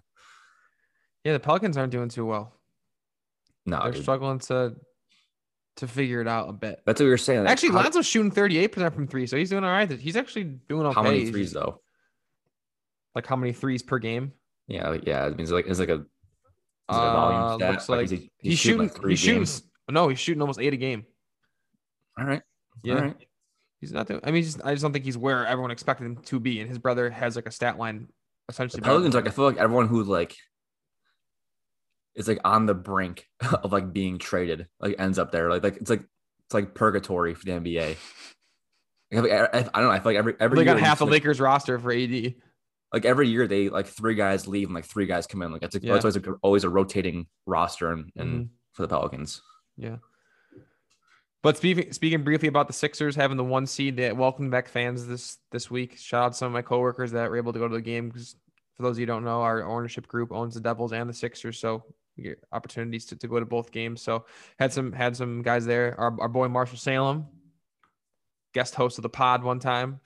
Yeah, 1.23 1.33
the 1.33 1.39
Pelicans 1.39 1.77
aren't 1.77 1.91
doing 1.91 2.09
too 2.09 2.25
well. 2.25 2.53
No, 3.69 3.83
They're 3.83 3.91
dude. 3.93 4.01
struggling 4.03 4.39
to 4.39 4.75
to 5.77 5.87
figure 5.87 6.19
it 6.21 6.27
out 6.27 6.49
a 6.49 6.53
bit. 6.53 6.81
that's 6.85 6.99
what 6.99 7.05
we 7.05 7.09
were 7.11 7.17
saying. 7.17 7.41
like, 7.43 7.51
Actually, 7.51 7.69
how, 7.69 7.83
Lonzo's 7.83 8.05
shooting 8.05 8.31
thirty-eight 8.31 8.71
percent 8.71 8.93
from 8.93 9.07
three, 9.07 9.25
so 9.27 9.37
he's 9.37 9.49
doing 9.49 9.63
all 9.63 9.71
right. 9.71 9.89
He's 9.89 10.15
actually 10.17 10.43
doing 10.43 10.85
okay. 10.87 10.95
how 10.95 11.03
many 11.03 11.25
threes 11.31 11.51
though? 11.53 11.81
Like 13.15 13.25
how 13.25 13.35
many 13.35 13.53
threes 13.53 13.81
per 13.83 13.97
game? 13.99 14.33
Yeah, 14.67 14.89
like, 14.89 15.05
yeah. 15.07 15.27
It 15.27 15.37
means 15.37 15.51
like 15.51 15.67
it's 15.67 15.79
like 15.79 15.89
a, 15.89 15.93
is 15.95 15.99
it 15.99 16.05
a 16.89 16.95
volume 16.95 17.41
Uh, 17.41 17.55
stat? 17.55 17.71
looks 17.71 17.89
like 17.89 18.03
is 18.05 18.11
he- 18.11 18.31
he's, 18.39 18.59
shooting. 18.59 18.79
like 18.79 18.95
three 18.95 19.13
he's 19.13 19.19
shooting. 19.19 19.47
No, 19.89 20.07
he's 20.09 20.19
shooting 20.19 20.41
almost 20.41 20.59
eight 20.59 20.73
a 20.73 20.77
game. 20.77 21.05
All 22.19 22.25
right. 22.25 22.41
Yeah, 22.83 22.95
All 22.95 23.01
right. 23.01 23.17
he's 23.81 23.91
not. 23.91 24.07
Doing, 24.07 24.19
I 24.23 24.31
mean, 24.31 24.43
just, 24.43 24.61
I 24.63 24.71
just 24.73 24.83
don't 24.83 24.93
think 24.93 25.05
he's 25.05 25.17
where 25.17 25.45
everyone 25.47 25.71
expected 25.71 26.05
him 26.05 26.17
to 26.17 26.39
be. 26.39 26.59
And 26.59 26.69
his 26.69 26.77
brother 26.77 27.09
has 27.09 27.35
like 27.35 27.47
a 27.47 27.51
stat 27.51 27.77
line 27.77 28.07
essentially. 28.49 28.81
better 28.81 28.91
Pelicans, 28.93 29.15
like 29.15 29.27
I 29.27 29.31
feel 29.31 29.45
like 29.45 29.57
everyone 29.57 29.87
who 29.87 30.03
like 30.03 30.35
is 32.15 32.27
like 32.27 32.39
on 32.43 32.65
the 32.65 32.73
brink 32.73 33.27
of 33.63 33.71
like 33.71 33.93
being 33.93 34.17
traded, 34.17 34.67
like 34.79 34.95
ends 34.99 35.19
up 35.19 35.31
there. 35.31 35.49
Like 35.49 35.63
like 35.63 35.77
it's 35.77 35.89
like 35.89 36.01
it's 36.45 36.53
like 36.53 36.73
purgatory 36.73 37.33
for 37.35 37.45
the 37.45 37.51
NBA. 37.51 37.97
Like, 39.11 39.31
I, 39.31 39.45
I, 39.45 39.61
don't 39.61 39.73
know. 39.75 39.89
I 39.89 39.99
feel 39.99 40.11
like 40.11 40.17
every 40.17 40.35
every 40.39 40.57
they 40.57 40.65
got 40.65 40.79
half 40.79 40.99
the 40.99 41.05
like, 41.05 41.13
Lakers 41.13 41.39
roster 41.39 41.79
for 41.79 41.91
AD. 41.91 42.35
like 42.93 43.05
every 43.05 43.27
year 43.27 43.47
they 43.47 43.69
like 43.69 43.87
three 43.87 44.13
guys 44.15 44.47
leave 44.47 44.67
and 44.67 44.75
like 44.75 44.85
three 44.85 45.07
guys 45.07 45.25
come 45.25 45.41
in. 45.41 45.51
Like 45.51 45.63
it's 45.63 45.75
like 45.75 45.83
Yeah. 45.83 45.95
it's 45.95 46.05
always, 46.05 46.15
like, 46.15 46.27
always 46.43 46.63
a 46.63 46.69
rotating 46.69 47.27
roster 47.47 47.91
and, 47.91 48.11
and 48.15 48.29
Mhm. 48.45 48.49
for 48.73 48.83
the 48.83 48.87
Pelicans. 48.87 49.41
Yeah. 49.77 49.97
But 51.41 51.57
speaking 51.57 51.93
speaking 51.93 52.23
briefly 52.23 52.49
about 52.49 52.67
the 52.67 52.73
Sixers 52.73 53.15
having 53.15 53.37
the 53.37 53.43
one 53.43 53.65
seed, 53.65 53.95
they 53.95 54.11
welcomed 54.11 54.51
back 54.51 54.67
fans 54.67 55.07
this 55.07 55.37
this 55.51 55.71
week. 55.71 55.97
Shout 55.97 56.23
out 56.25 56.31
to 56.33 56.37
some 56.37 56.47
of 56.47 56.53
my 56.53 56.61
coworkers 56.61 57.11
that 57.13 57.29
were 57.29 57.37
able 57.37 57.53
to 57.53 57.59
go 57.59 57.67
to 57.67 57.75
the 57.75 57.81
game. 57.81 58.09
Because 58.09 58.35
for 58.79 58.83
those 58.83 58.95
of 58.95 58.99
you 58.99 59.05
who 59.05 59.07
don't 59.07 59.25
know, 59.25 59.41
our 59.41 59.61
ownership 59.61 60.07
group 60.07 60.31
owns 60.31 60.53
the 60.53 60.61
Devils 60.61 60.93
and 60.93 61.09
the 61.09 61.13
Sixers, 61.13 61.59
so 61.59 61.83
opportunities 62.53 63.05
to, 63.07 63.17
to 63.17 63.27
go 63.27 63.37
to 63.37 63.45
both 63.45 63.73
games. 63.73 64.01
So 64.01 64.23
had 64.57 64.71
some 64.71 64.93
had 64.93 65.17
some 65.17 65.41
guys 65.41 65.65
there. 65.65 65.99
Our, 65.99 66.15
our 66.21 66.29
boy 66.29 66.47
Marshall 66.47 66.77
Salem 66.77 67.27
guest 68.53 68.75
host 68.75 68.97
of 68.97 69.01
the 69.01 69.09
pod 69.09 69.43
one 69.43 69.59
time. 69.59 69.99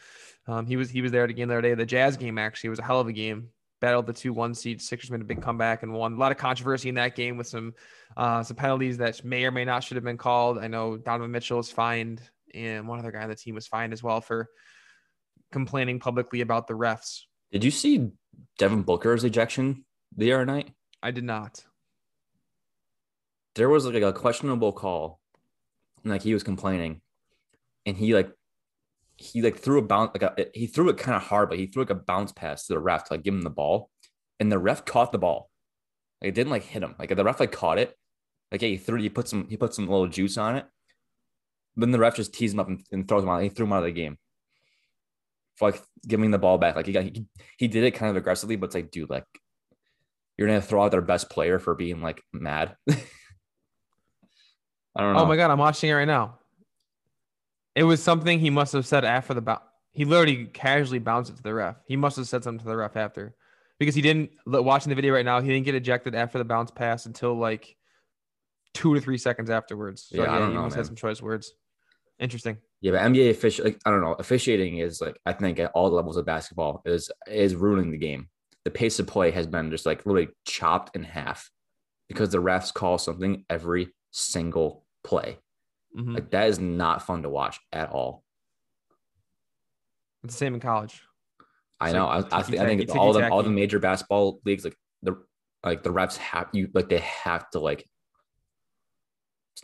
Um, 0.47 0.65
he 0.65 0.75
was 0.75 0.89
he 0.89 1.03
was 1.03 1.11
there 1.11 1.23
at 1.23 1.29
a 1.29 1.33
game 1.33 1.49
the 1.49 1.53
other 1.53 1.61
day. 1.61 1.75
The 1.75 1.85
Jazz 1.85 2.17
game 2.17 2.39
actually 2.39 2.69
it 2.69 2.71
was 2.71 2.79
a 2.79 2.83
hell 2.83 2.99
of 2.99 3.07
a 3.07 3.13
game. 3.13 3.49
Battled 3.79 4.07
the 4.07 4.13
two 4.13 4.33
one 4.33 4.55
seed. 4.55 4.81
Sixers 4.81 5.11
made 5.11 5.21
a 5.21 5.25
big 5.25 5.43
comeback 5.43 5.83
and 5.83 5.93
won. 5.93 6.13
A 6.13 6.17
lot 6.17 6.31
of 6.31 6.39
controversy 6.39 6.89
in 6.89 6.95
that 6.95 7.15
game 7.15 7.37
with 7.37 7.45
some 7.45 7.75
uh, 8.17 8.41
some 8.41 8.57
penalties 8.57 8.97
that 8.97 9.23
may 9.23 9.45
or 9.45 9.51
may 9.51 9.65
not 9.65 9.83
should 9.83 9.97
have 9.97 10.03
been 10.03 10.17
called. 10.17 10.57
I 10.57 10.65
know 10.65 10.97
Donovan 10.97 11.29
Mitchell 11.29 11.57
was 11.57 11.69
fined, 11.69 12.21
and 12.55 12.87
one 12.87 12.97
other 12.97 13.11
guy 13.11 13.21
on 13.21 13.29
the 13.29 13.35
team 13.35 13.53
was 13.53 13.67
fined 13.67 13.93
as 13.93 14.01
well 14.01 14.19
for 14.19 14.49
complaining 15.51 15.99
publicly 15.99 16.41
about 16.41 16.65
the 16.65 16.73
refs. 16.73 17.21
Did 17.51 17.63
you 17.63 17.71
see 17.71 18.09
Devin 18.57 18.83
Booker's 18.83 19.23
ejection 19.23 19.85
the 20.15 20.33
other 20.33 20.45
night? 20.45 20.71
I 21.01 21.11
did 21.11 21.23
not. 21.23 21.63
There 23.55 23.69
was 23.69 23.85
like 23.85 24.03
a 24.03 24.13
questionable 24.13 24.71
call, 24.71 25.19
and 26.03 26.11
like 26.11 26.23
he 26.23 26.33
was 26.33 26.43
complaining, 26.43 27.01
and 27.85 27.97
he 27.97 28.13
like 28.15 28.31
he 29.17 29.41
like 29.41 29.57
threw 29.57 29.79
a 29.79 29.83
bounce 29.83 30.11
like 30.13 30.23
a, 30.23 30.47
he 30.53 30.67
threw 30.67 30.89
it 30.89 30.97
kind 30.97 31.15
of 31.15 31.23
hard, 31.23 31.49
but 31.49 31.59
he 31.59 31.67
threw 31.67 31.83
like 31.83 31.89
a 31.89 31.95
bounce 31.95 32.31
pass 32.31 32.65
to 32.65 32.73
the 32.73 32.79
ref 32.79 33.05
to 33.05 33.13
like 33.13 33.23
give 33.23 33.33
him 33.33 33.41
the 33.41 33.49
ball, 33.49 33.89
and 34.39 34.51
the 34.51 34.59
ref 34.59 34.85
caught 34.85 35.11
the 35.11 35.19
ball. 35.19 35.49
Like 36.21 36.29
it 36.29 36.35
didn't 36.35 36.51
like 36.51 36.63
hit 36.63 36.83
him. 36.83 36.95
Like 36.97 37.15
the 37.15 37.23
ref 37.23 37.39
like 37.39 37.51
caught 37.51 37.77
it. 37.77 37.95
Like 38.51 38.61
yeah, 38.61 38.69
he 38.69 38.77
threw 38.77 38.99
he 38.99 39.09
put 39.09 39.27
some 39.27 39.47
he 39.49 39.57
put 39.57 39.73
some 39.73 39.87
little 39.87 40.07
juice 40.07 40.37
on 40.37 40.55
it. 40.55 40.65
Then 41.75 41.91
the 41.91 41.99
ref 41.99 42.15
just 42.15 42.33
teased 42.33 42.53
him 42.53 42.59
up 42.59 42.67
and, 42.67 42.83
and 42.91 43.07
throws 43.07 43.23
him 43.23 43.29
out. 43.29 43.43
He 43.43 43.49
threw 43.49 43.65
him 43.65 43.73
out 43.73 43.79
of 43.79 43.85
the 43.85 43.91
game 43.91 44.17
for 45.55 45.71
like 45.71 45.81
giving 46.07 46.31
the 46.31 46.37
ball 46.37 46.57
back. 46.57 46.75
Like 46.75 46.85
he 46.85 46.91
got 46.91 47.03
he, 47.03 47.25
he 47.57 47.67
did 47.67 47.83
it 47.83 47.91
kind 47.91 48.09
of 48.09 48.15
aggressively, 48.15 48.55
but 48.55 48.67
it's 48.67 48.75
like, 48.75 48.91
dude, 48.91 49.09
like 49.09 49.25
you're 50.37 50.47
gonna 50.47 50.61
throw 50.61 50.83
out 50.83 50.91
their 50.91 51.01
best 51.01 51.29
player 51.29 51.59
for 51.59 51.75
being 51.75 52.01
like 52.01 52.23
mad. 52.33 52.75
I 52.89 52.95
don't 55.01 55.11
oh 55.11 55.13
know. 55.13 55.19
Oh 55.19 55.25
my 55.25 55.35
god, 55.35 55.51
I'm 55.51 55.59
watching 55.59 55.89
it 55.89 55.93
right 55.93 56.05
now. 56.05 56.39
It 57.75 57.83
was 57.83 58.01
something 58.01 58.39
he 58.39 58.49
must 58.49 58.73
have 58.73 58.85
said 58.85 59.03
after 59.03 59.33
the 59.33 59.41
bounce. 59.41 59.61
He 59.91 60.05
literally 60.05 60.45
casually 60.45 60.99
bounced 60.99 61.31
it 61.31 61.37
to 61.37 61.43
the 61.43 61.53
ref. 61.53 61.75
He 61.87 61.95
must 61.95 62.17
have 62.17 62.27
said 62.27 62.43
something 62.43 62.59
to 62.59 62.65
the 62.65 62.77
ref 62.77 62.95
after, 62.95 63.35
because 63.79 63.95
he 63.95 64.01
didn't. 64.01 64.31
Watching 64.45 64.89
the 64.89 64.95
video 64.95 65.13
right 65.13 65.25
now, 65.25 65.41
he 65.41 65.49
didn't 65.49 65.65
get 65.65 65.75
ejected 65.75 66.15
after 66.15 66.37
the 66.37 66.45
bounce 66.45 66.71
pass 66.71 67.05
until 67.05 67.35
like 67.35 67.75
two 68.73 68.95
to 68.95 69.01
three 69.01 69.17
seconds 69.17 69.49
afterwards. 69.49 70.07
So 70.09 70.17
Yeah, 70.17 70.23
yeah, 70.23 70.35
I 70.35 70.39
don't 70.39 70.49
he 70.49 70.55
know, 70.55 70.63
must 70.63 70.75
have 70.75 70.85
some 70.85 70.95
choice 70.95 71.21
words. 71.21 71.53
Interesting. 72.19 72.57
Yeah, 72.83 72.91
but 72.91 73.01
NBA 73.01 73.29
official, 73.29 73.63
like, 73.63 73.79
I 73.85 73.91
don't 73.91 74.01
know, 74.01 74.11
officiating 74.19 74.79
is 74.79 74.99
like 74.99 75.17
I 75.25 75.31
think 75.31 75.57
at 75.57 75.71
all 75.73 75.89
levels 75.89 76.17
of 76.17 76.25
basketball 76.25 76.81
is 76.85 77.09
is 77.27 77.55
ruining 77.55 77.91
the 77.91 77.97
game. 77.97 78.27
The 78.65 78.71
pace 78.71 78.99
of 78.99 79.07
play 79.07 79.31
has 79.31 79.47
been 79.47 79.71
just 79.71 79.85
like 79.85 80.05
literally 80.05 80.27
chopped 80.45 80.93
in 80.93 81.03
half 81.03 81.49
because 82.09 82.31
the 82.31 82.39
refs 82.41 82.73
call 82.73 82.97
something 82.97 83.45
every 83.49 83.93
single 84.11 84.85
play. 85.01 85.37
Mhm. 85.97 86.13
Like 86.13 86.31
that 86.31 86.49
is 86.49 86.59
not 86.59 87.05
fun 87.05 87.23
to 87.23 87.29
watch 87.29 87.57
at 87.71 87.89
all. 87.89 88.25
It's 90.25 90.33
the 90.33 90.37
same 90.37 90.53
in 90.53 90.59
college. 90.59 91.03
I 91.79 91.87
It's 91.87 91.93
know. 91.93 92.07
like 92.07 92.33
I, 92.33 92.39
I, 92.39 92.41
think, 92.41 92.61
I 92.61 92.65
think 92.65 92.95
all 92.97 93.13
the 93.13 93.29
all 93.29 93.43
the 93.43 93.49
major 93.49 93.79
basketball 93.79 94.41
leagues, 94.43 94.65
like 94.65 94.75
the 95.01 95.23
like 95.63 95.83
the 95.83 95.89
refs 95.93 96.17
have 96.17 96.49
you 96.51 96.67
like 96.73 96.89
they 96.89 96.99
have 96.99 97.49
to 97.51 97.61
like 97.61 97.85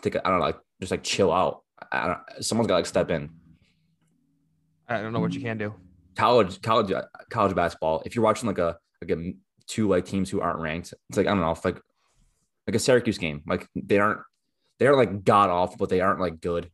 a, 0.05 0.25
I 0.25 0.29
don't 0.29 0.39
know, 0.39 0.45
like 0.45 0.59
just 0.79 0.91
like 0.91 1.03
chill 1.03 1.33
out. 1.33 1.63
I 1.91 2.07
don't, 2.07 2.43
someone's 2.43 2.67
got 2.67 2.75
to 2.75 2.79
like 2.79 2.85
step 2.85 3.09
in. 3.11 3.29
I 4.87 5.01
don't 5.01 5.13
know 5.13 5.19
what 5.19 5.33
you 5.33 5.41
can 5.41 5.57
do. 5.57 5.73
college 6.15 6.61
college 6.61 6.91
uh, 6.91 7.03
college 7.29 7.55
basketball 7.55 8.01
if 8.05 8.15
you're 8.15 8.23
watching 8.23 8.47
like 8.47 8.57
a 8.57 8.77
like 9.01 9.11
a 9.17 9.33
two 9.67 9.87
like 9.87 10.05
teams 10.05 10.29
who 10.29 10.41
aren't 10.41 10.59
ranked 10.59 10.93
it's 11.09 11.17
like 11.17 11.27
i 11.27 11.29
don't 11.29 11.39
know 11.41 11.51
if 11.51 11.63
like 11.63 11.79
like 12.67 12.75
a 12.75 12.79
syracuse 12.79 13.19
game 13.19 13.41
like 13.45 13.67
they 13.75 13.99
aren't 13.99 14.19
they're 14.79 14.95
like 14.95 15.23
god 15.23 15.49
awful 15.51 15.77
but 15.77 15.89
they 15.89 16.01
aren't 16.01 16.19
like 16.19 16.41
good 16.41 16.69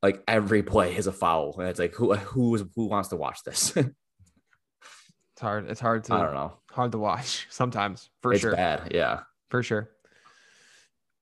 like 0.00 0.22
every 0.28 0.62
play 0.62 0.94
is 0.94 1.08
a 1.08 1.12
foul 1.12 1.56
and 1.58 1.68
it's 1.68 1.80
like 1.80 1.92
who 1.94 2.14
who 2.14 2.54
is 2.54 2.62
who 2.76 2.86
wants 2.86 3.08
to 3.08 3.16
watch 3.16 3.42
this 3.44 3.72
It's 3.76 5.40
hard. 5.40 5.68
It's 5.68 5.80
hard 5.80 6.04
to 6.04 6.14
I 6.14 6.22
don't 6.22 6.34
know 6.34 6.58
hard 6.70 6.92
to 6.92 6.98
watch 6.98 7.46
sometimes 7.50 8.10
for 8.22 8.32
it's 8.32 8.42
sure. 8.42 8.52
bad 8.54 8.92
yeah 8.94 9.20
For 9.50 9.62
sure. 9.62 9.90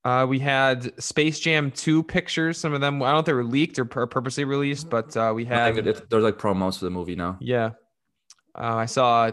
Uh, 0.05 0.27
we 0.29 0.39
had 0.39 0.99
Space 1.03 1.39
Jam 1.39 1.71
2 1.71 2.03
pictures. 2.03 2.57
Some 2.59 2.73
of 2.73 2.81
them, 2.81 3.03
I 3.03 3.07
don't 3.07 3.15
know 3.17 3.19
if 3.21 3.25
they 3.27 3.33
were 3.35 3.45
leaked 3.45 3.79
or 3.79 3.85
pur- 3.85 4.07
purposely 4.07 4.45
released, 4.45 4.89
but 4.89 5.15
uh, 5.17 5.33
we 5.35 5.45
had, 5.45 5.77
it- 5.77 6.09
there's 6.09 6.23
like 6.25 6.39
promos 6.39 6.79
for 6.79 6.87
the 6.87 6.91
movie 6.91 7.17
now 7.17 7.37
yeah. 7.41 7.71
Uh, 8.55 8.77
I 8.77 8.87
saw, 8.87 9.31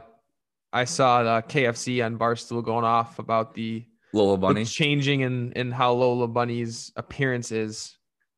I 0.73 0.83
saw 0.83 1.23
the 1.23 1.41
KFC 1.47 2.05
on 2.05 2.17
Barstool 2.19 2.63
going 2.63 2.83
off 2.85 3.17
about 3.19 3.53
the, 3.53 3.85
Lola 4.13 4.35
the 4.35 4.41
Bunny. 4.41 4.65
changing 4.65 5.21
in, 5.21 5.53
in 5.53 5.71
how 5.71 5.93
Lola 5.93 6.27
Bunny's 6.27 6.91
appearance 6.97 7.51
is. 7.51 7.95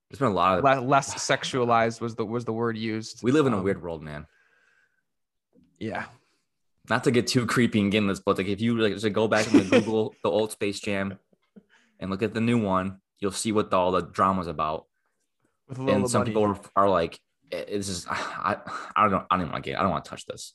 There's 0.10 0.20
been 0.20 0.30
a 0.30 0.34
lot 0.34 0.60
of. 0.60 0.64
Le- 0.64 0.88
less 0.88 1.14
sexualized 1.16 2.00
was 2.02 2.16
the 2.16 2.26
was 2.26 2.46
the 2.46 2.54
word 2.54 2.78
used. 2.78 3.22
We 3.24 3.32
live 3.32 3.46
in 3.46 3.54
a 3.54 3.58
Um, 3.58 3.64
weird 3.64 3.82
world, 3.82 4.02
man. 4.02 4.26
Yeah. 5.80 6.06
Not 6.90 7.04
to 7.04 7.12
get 7.12 7.28
too 7.28 7.46
creepy 7.46 7.80
and 7.80 7.92
get 7.92 8.00
in 8.00 8.08
this, 8.08 8.20
but 8.20 8.38
like 8.38 8.48
if 8.48 8.62
you 8.62 8.78
like 8.78 8.94
just 8.94 9.12
go 9.14 9.28
back 9.28 9.52
and 9.54 9.70
Google 9.72 10.16
the 10.24 10.30
old 10.30 10.52
Space 10.52 10.80
Jam 10.80 11.20
and 12.00 12.10
look 12.10 12.24
at 12.24 12.34
the 12.34 12.42
new 12.42 12.58
one, 12.58 13.00
you'll 13.20 13.32
see 13.32 13.52
what 13.52 13.74
all 13.74 13.92
the 13.92 14.02
drama's 14.02 14.48
about. 14.48 14.86
With 15.68 15.78
and 15.80 16.10
some 16.10 16.22
Bunny. 16.22 16.32
people 16.32 16.60
are, 16.76 16.90
like, 16.90 17.20
"Eh, 17.52 17.66
"This 17.70 17.90
is 17.90 18.08
I, 18.10 18.58
I 18.96 19.02
don't 19.04 19.12
know. 19.12 19.26
I 19.30 19.36
don't 19.36 19.42
even 19.42 19.52
want 19.52 19.64
to 19.64 19.70
get. 19.70 19.80
I 19.80 19.84
don't 19.84 19.92
want 19.92 20.06
to 20.06 20.10
touch 20.10 20.26
this." 20.26 20.54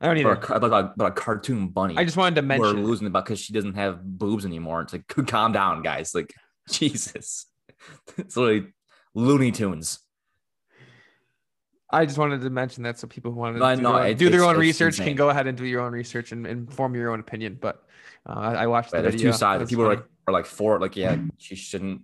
I 0.00 0.06
don't 0.06 0.22
But 0.24 0.50
a, 0.50 0.54
either. 0.54 0.60
but 0.60 0.72
a, 0.72 0.92
but 0.96 1.04
a 1.06 1.10
cartoon 1.12 1.68
bunny. 1.68 1.96
I 1.96 2.04
just 2.04 2.16
wanted 2.16 2.34
to 2.36 2.42
mention 2.42 2.74
we're 2.76 2.82
it. 2.82 2.84
losing 2.86 3.06
about 3.06 3.24
because 3.24 3.38
she 3.40 3.52
doesn't 3.52 3.74
have 3.74 4.02
boobs 4.02 4.44
anymore. 4.44 4.80
It's 4.82 4.92
like, 4.92 5.06
calm 5.28 5.52
down, 5.52 5.82
guys. 5.82 6.12
Like, 6.14 6.34
Jesus, 6.70 7.46
it's 8.18 8.36
literally 8.36 8.72
Looney 9.14 9.52
Tunes. 9.52 10.00
I 11.92 12.06
just 12.06 12.16
wanted 12.18 12.40
to 12.40 12.50
mention 12.50 12.82
that 12.84 12.98
so 12.98 13.06
people 13.06 13.32
who 13.32 13.38
wanted 13.38 13.58
No, 13.58 13.68
to 13.70 13.76
do, 13.76 13.82
know, 13.82 13.94
their, 13.96 14.06
it- 14.08 14.18
do 14.18 14.30
their 14.30 14.44
own 14.44 14.56
research 14.56 14.94
insane. 14.94 15.08
can 15.08 15.16
go 15.16 15.28
ahead 15.30 15.46
and 15.46 15.56
do 15.58 15.64
your 15.66 15.82
own 15.82 15.92
research 15.92 16.32
and, 16.32 16.46
and 16.46 16.72
form 16.72 16.94
your 16.94 17.10
own 17.12 17.20
opinion. 17.20 17.58
But 17.60 17.84
uh, 18.26 18.32
I 18.32 18.66
watched 18.66 18.90
the 18.90 18.96
Right? 18.98 19.02
There's 19.02 19.14
video. 19.14 19.32
two 19.32 19.36
sides. 19.36 19.68
People 19.68 19.84
are 19.84 19.88
like 19.88 20.04
are 20.26 20.32
like 20.32 20.46
for 20.46 20.78
like, 20.80 20.96
yeah, 20.96 21.16
she 21.38 21.54
shouldn't 21.54 22.02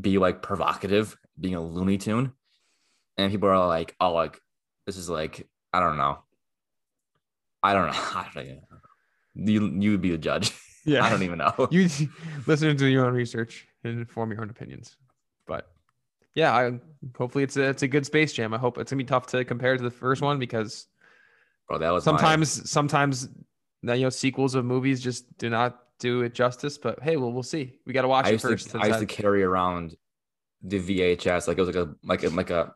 be 0.00 0.16
like 0.18 0.40
provocative, 0.42 1.16
being 1.38 1.54
a 1.56 1.60
Looney 1.60 1.98
Tune, 1.98 2.32
and 3.18 3.30
people 3.30 3.48
are 3.48 3.66
like, 3.66 3.94
oh, 4.00 4.12
like 4.12 4.40
this 4.86 4.96
is 4.96 5.10
like 5.10 5.46
I 5.72 5.80
don't 5.80 5.96
know. 5.98 6.18
I 7.62 7.74
don't 7.74 7.86
know. 7.86 7.92
I 7.96 8.28
don't 8.34 8.46
know. 8.48 8.60
You 9.34 9.66
you 9.80 9.90
would 9.92 10.00
be 10.00 10.10
the 10.10 10.18
judge. 10.18 10.52
yeah, 10.84 11.04
I 11.04 11.10
don't 11.10 11.22
even 11.22 11.38
know. 11.38 11.68
you 11.70 11.88
listen 12.46 12.76
to 12.76 12.86
your 12.86 13.06
own 13.06 13.14
research 13.14 13.66
and 13.84 14.08
form 14.10 14.30
your 14.32 14.40
own 14.42 14.50
opinions. 14.50 14.96
But 15.46 15.70
yeah, 16.34 16.54
I 16.54 16.80
hopefully 17.16 17.44
it's 17.44 17.56
a 17.56 17.68
it's 17.68 17.82
a 17.82 17.88
good 17.88 18.06
Space 18.06 18.32
Jam. 18.32 18.54
I 18.54 18.58
hope 18.58 18.78
it's 18.78 18.90
gonna 18.90 19.02
be 19.02 19.06
tough 19.06 19.26
to 19.28 19.44
compare 19.44 19.76
to 19.76 19.82
the 19.82 19.90
first 19.90 20.22
one 20.22 20.38
because 20.38 20.86
Bro, 21.68 21.78
that 21.78 21.90
was 21.90 22.06
my- 22.06 22.12
sometimes 22.12 22.70
sometimes 22.70 23.28
you 23.82 24.00
know 24.00 24.10
sequels 24.10 24.54
of 24.54 24.64
movies 24.64 25.00
just 25.00 25.36
do 25.38 25.50
not 25.50 25.78
do 25.98 26.22
it 26.22 26.34
justice. 26.34 26.78
But 26.78 27.02
hey, 27.02 27.16
well 27.16 27.32
we'll 27.32 27.42
see. 27.42 27.78
We 27.86 27.92
got 27.92 28.02
to 28.02 28.08
watch 28.08 28.26
I 28.26 28.30
it 28.30 28.40
first. 28.40 28.70
to, 28.70 28.78
I 28.78 28.86
used 28.86 29.00
to 29.00 29.06
carry 29.06 29.42
around 29.42 29.96
the 30.62 30.78
VHS 30.78 31.48
like 31.48 31.58
it 31.58 31.60
was 31.60 31.74
like 31.74 31.86
a 31.86 31.94
like 32.02 32.22
a, 32.22 32.28
like 32.28 32.50
a 32.50 32.72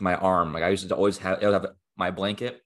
my 0.00 0.14
arm. 0.14 0.52
Like 0.52 0.62
I 0.62 0.68
used 0.68 0.88
to 0.88 0.94
always 0.94 1.18
have, 1.18 1.42
I 1.42 1.46
would 1.46 1.54
have 1.54 1.66
my 1.96 2.10
blanket 2.10 2.62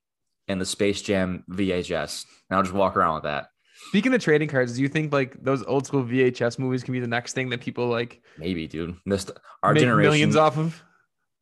and 0.48 0.60
the 0.60 0.66
Space 0.66 1.02
Jam 1.02 1.44
VHS, 1.50 2.24
and 2.48 2.56
I'll 2.56 2.62
just 2.62 2.74
walk 2.74 2.96
around 2.96 3.14
with 3.14 3.24
that. 3.24 3.48
Speaking 3.88 4.14
of 4.14 4.20
trading 4.20 4.48
cards, 4.48 4.76
do 4.76 4.82
you 4.82 4.88
think 4.88 5.12
like 5.12 5.42
those 5.42 5.62
old 5.64 5.86
school 5.86 6.04
VHS 6.04 6.58
movies 6.58 6.82
can 6.82 6.92
be 6.92 7.00
the 7.00 7.06
next 7.06 7.32
thing 7.34 7.48
that 7.50 7.60
people 7.60 7.86
like 7.86 8.22
Maybe, 8.38 8.66
dude. 8.66 8.96
This 9.06 9.30
our 9.62 9.72
make 9.72 9.82
generation 9.82 10.10
millions 10.10 10.36
off 10.36 10.58
of? 10.58 10.82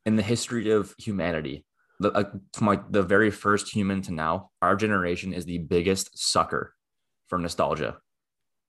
in 0.07 0.17
the 0.17 0.23
history 0.23 0.71
of 0.71 0.95
humanity, 0.99 1.65
the, 2.01 2.11
like 2.11 2.31
from 2.53 2.67
like 2.67 2.91
the 2.91 3.03
very 3.03 3.31
first 3.31 3.73
human 3.73 4.03
to 4.03 4.13
now, 4.13 4.51
our 4.63 4.77
generation 4.77 5.33
is 5.33 5.45
the 5.45 5.59
biggest 5.59 6.11
sucker 6.19 6.75
for 7.29 7.39
nostalgia. 7.39 7.97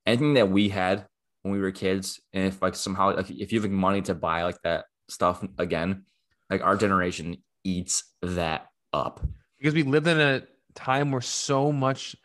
Anything 0.05 0.35
that 0.35 0.49
we 0.49 0.69
had 0.69 1.05
when 1.41 1.53
we 1.53 1.59
were 1.59 1.71
kids, 1.71 2.21
and 2.33 2.47
if 2.47 2.61
like 2.61 2.75
somehow 2.75 3.15
like 3.15 3.29
if 3.29 3.51
you 3.51 3.59
have 3.59 3.69
like, 3.69 3.71
money 3.71 4.01
to 4.03 4.15
buy 4.15 4.43
like 4.43 4.61
that 4.63 4.85
stuff 5.09 5.43
again, 5.57 6.05
like 6.49 6.63
our 6.63 6.77
generation 6.77 7.37
eats 7.63 8.03
that 8.21 8.67
up. 8.93 9.21
Because 9.57 9.73
we 9.73 9.83
lived 9.83 10.07
in 10.07 10.19
a 10.19 10.43
time 10.75 11.11
where 11.11 11.21
so 11.21 11.71
much, 11.71 12.15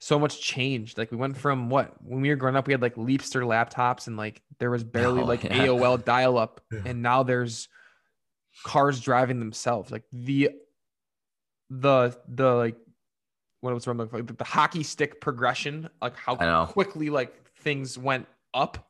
so 0.00 0.18
much 0.18 0.40
changed. 0.40 0.98
Like 0.98 1.10
we 1.10 1.16
went 1.16 1.36
from 1.36 1.68
what 1.70 1.94
when 2.02 2.20
we 2.20 2.30
were 2.30 2.36
growing 2.36 2.56
up, 2.56 2.66
we 2.66 2.72
had 2.72 2.82
like 2.82 2.96
Leapster 2.96 3.42
laptops 3.42 4.06
and 4.08 4.16
like 4.16 4.42
there 4.58 4.70
was 4.70 4.82
barely 4.82 5.22
Oh, 5.22 5.26
like 5.26 5.44
yeah. 5.44 5.66
AOL 5.66 6.04
dial 6.04 6.36
up, 6.38 6.60
and 6.84 7.02
now 7.02 7.22
there's 7.22 7.68
cars 8.64 9.00
driving 9.00 9.38
themselves. 9.38 9.90
Like 9.92 10.04
the 10.12 10.50
the 11.68 12.18
the 12.28 12.54
like 12.54 12.76
what 13.60 13.74
was 13.74 13.86
wrong 13.86 13.98
like 13.98 14.36
the 14.36 14.44
hockey 14.44 14.82
stick 14.82 15.20
progression, 15.20 15.88
like 16.02 16.16
how 16.16 16.34
quickly 16.66 17.10
like 17.10 17.34
things 17.58 17.96
went 17.96 18.26
up 18.54 18.88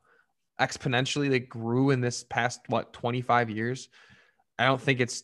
exponentially 0.61 1.29
they 1.31 1.41
grew 1.41 1.91
in 1.91 2.01
this 2.01 2.23
past 2.23 2.61
what 2.69 2.93
25 2.93 3.49
years 3.49 3.89
i 4.59 4.67
don't 4.67 4.81
think 4.81 5.01
it's 5.01 5.23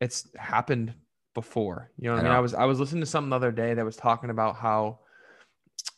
it's 0.00 0.28
happened 0.36 0.92
before 1.34 1.90
you 1.96 2.08
know 2.08 2.14
what 2.16 2.18
I 2.18 2.20
i 2.20 2.24
mean 2.24 2.32
i 2.32 2.40
was 2.40 2.54
i 2.54 2.64
was 2.64 2.80
listening 2.80 3.00
to 3.00 3.06
something 3.06 3.30
the 3.30 3.36
other 3.36 3.52
day 3.52 3.74
that 3.74 3.84
was 3.84 3.96
talking 3.96 4.30
about 4.30 4.56
how 4.56 4.98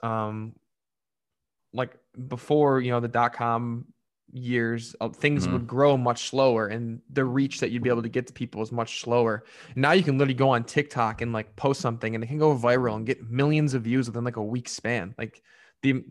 um 0.03 0.55
like 1.72 1.97
before 2.28 2.80
you 2.80 2.91
know 2.91 3.01
the 3.01 3.09
dot 3.09 3.33
com 3.33 3.87
years, 4.35 4.97
uh, 5.01 5.09
things 5.11 5.47
Mhm. 5.47 5.53
would 5.53 5.66
grow 5.66 5.97
much 5.97 6.28
slower, 6.28 6.68
and 6.68 7.03
the 7.11 7.24
reach 7.24 7.61
that 7.61 7.70
you'd 7.70 7.83
be 7.83 7.91
able 7.91 8.03
to 8.03 8.09
get 8.09 8.26
to 8.26 8.33
people 8.33 8.62
is 8.62 8.72
much 8.72 9.01
slower. 9.01 9.45
Now 9.76 9.93
you 9.93 10.03
can 10.03 10.16
literally 10.16 10.35
go 10.35 10.51
on 10.51 10.64
TikTok 10.64 11.20
and 11.20 11.33
like 11.33 11.55
post 11.57 11.80
something, 11.80 12.14
and 12.14 12.24
it 12.24 12.28
can 12.28 12.39
go 12.39 12.57
viral 12.57 12.97
and 12.97 13.07
get 13.07 13.30
millions 13.30 13.74
of 13.74 13.83
views 13.83 14.07
within 14.09 14.24
like 14.24 14.37
a 14.37 14.43
week 14.43 14.68
span. 14.68 15.14
Like 15.18 15.43
the 15.83 16.05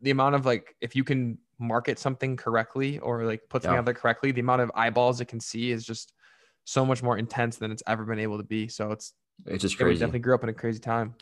the 0.00 0.10
amount 0.10 0.34
of 0.34 0.46
like 0.46 0.76
if 0.80 0.94
you 0.96 1.04
can 1.04 1.38
market 1.58 1.98
something 1.98 2.36
correctly 2.36 2.98
or 2.98 3.24
like 3.24 3.42
put 3.48 3.62
something 3.62 3.74
Yeah. 3.74 3.78
out 3.78 3.84
there 3.84 3.94
correctly, 3.94 4.32
the 4.32 4.40
amount 4.40 4.62
of 4.62 4.70
eyeballs 4.74 5.20
it 5.20 5.26
can 5.26 5.40
see 5.40 5.70
is 5.70 5.84
just 5.84 6.12
so 6.64 6.84
much 6.86 7.02
more 7.02 7.18
intense 7.18 7.56
than 7.56 7.70
it's 7.70 7.82
ever 7.86 8.04
been 8.04 8.18
able 8.18 8.38
to 8.38 8.44
be. 8.44 8.68
So 8.68 8.92
it's 8.92 9.12
It's 9.46 9.62
just 9.62 9.76
crazy. 9.76 9.98
definitely 10.00 10.20
grew 10.20 10.34
up 10.34 10.42
in 10.42 10.48
a 10.48 10.54
crazy 10.54 10.78
time. 10.80 11.14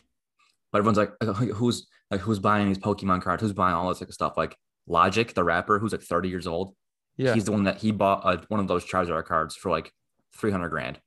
But 0.71 0.79
everyone's 0.79 0.97
like, 0.97 1.11
like, 1.21 1.49
who's 1.49 1.87
like 2.09 2.21
who's 2.21 2.39
buying 2.39 2.67
these 2.67 2.77
Pokemon 2.79 3.21
cards? 3.21 3.41
Who's 3.41 3.53
buying 3.53 3.75
all 3.75 3.89
this 3.89 4.01
like 4.01 4.11
stuff? 4.13 4.37
Like 4.37 4.55
Logic, 4.87 5.33
the 5.33 5.43
rapper, 5.43 5.79
who's 5.79 5.91
like 5.91 6.01
30 6.01 6.29
years 6.29 6.47
old. 6.47 6.75
Yeah. 7.17 7.33
He's 7.33 7.43
the 7.45 7.51
one 7.51 7.65
that 7.65 7.77
he 7.77 7.91
bought 7.91 8.21
uh, 8.25 8.37
one 8.47 8.59
of 8.59 8.67
those 8.67 8.85
Charizard 8.85 9.25
cards 9.25 9.55
for 9.55 9.69
like 9.69 9.91
300 10.37 10.69
grand 10.69 10.99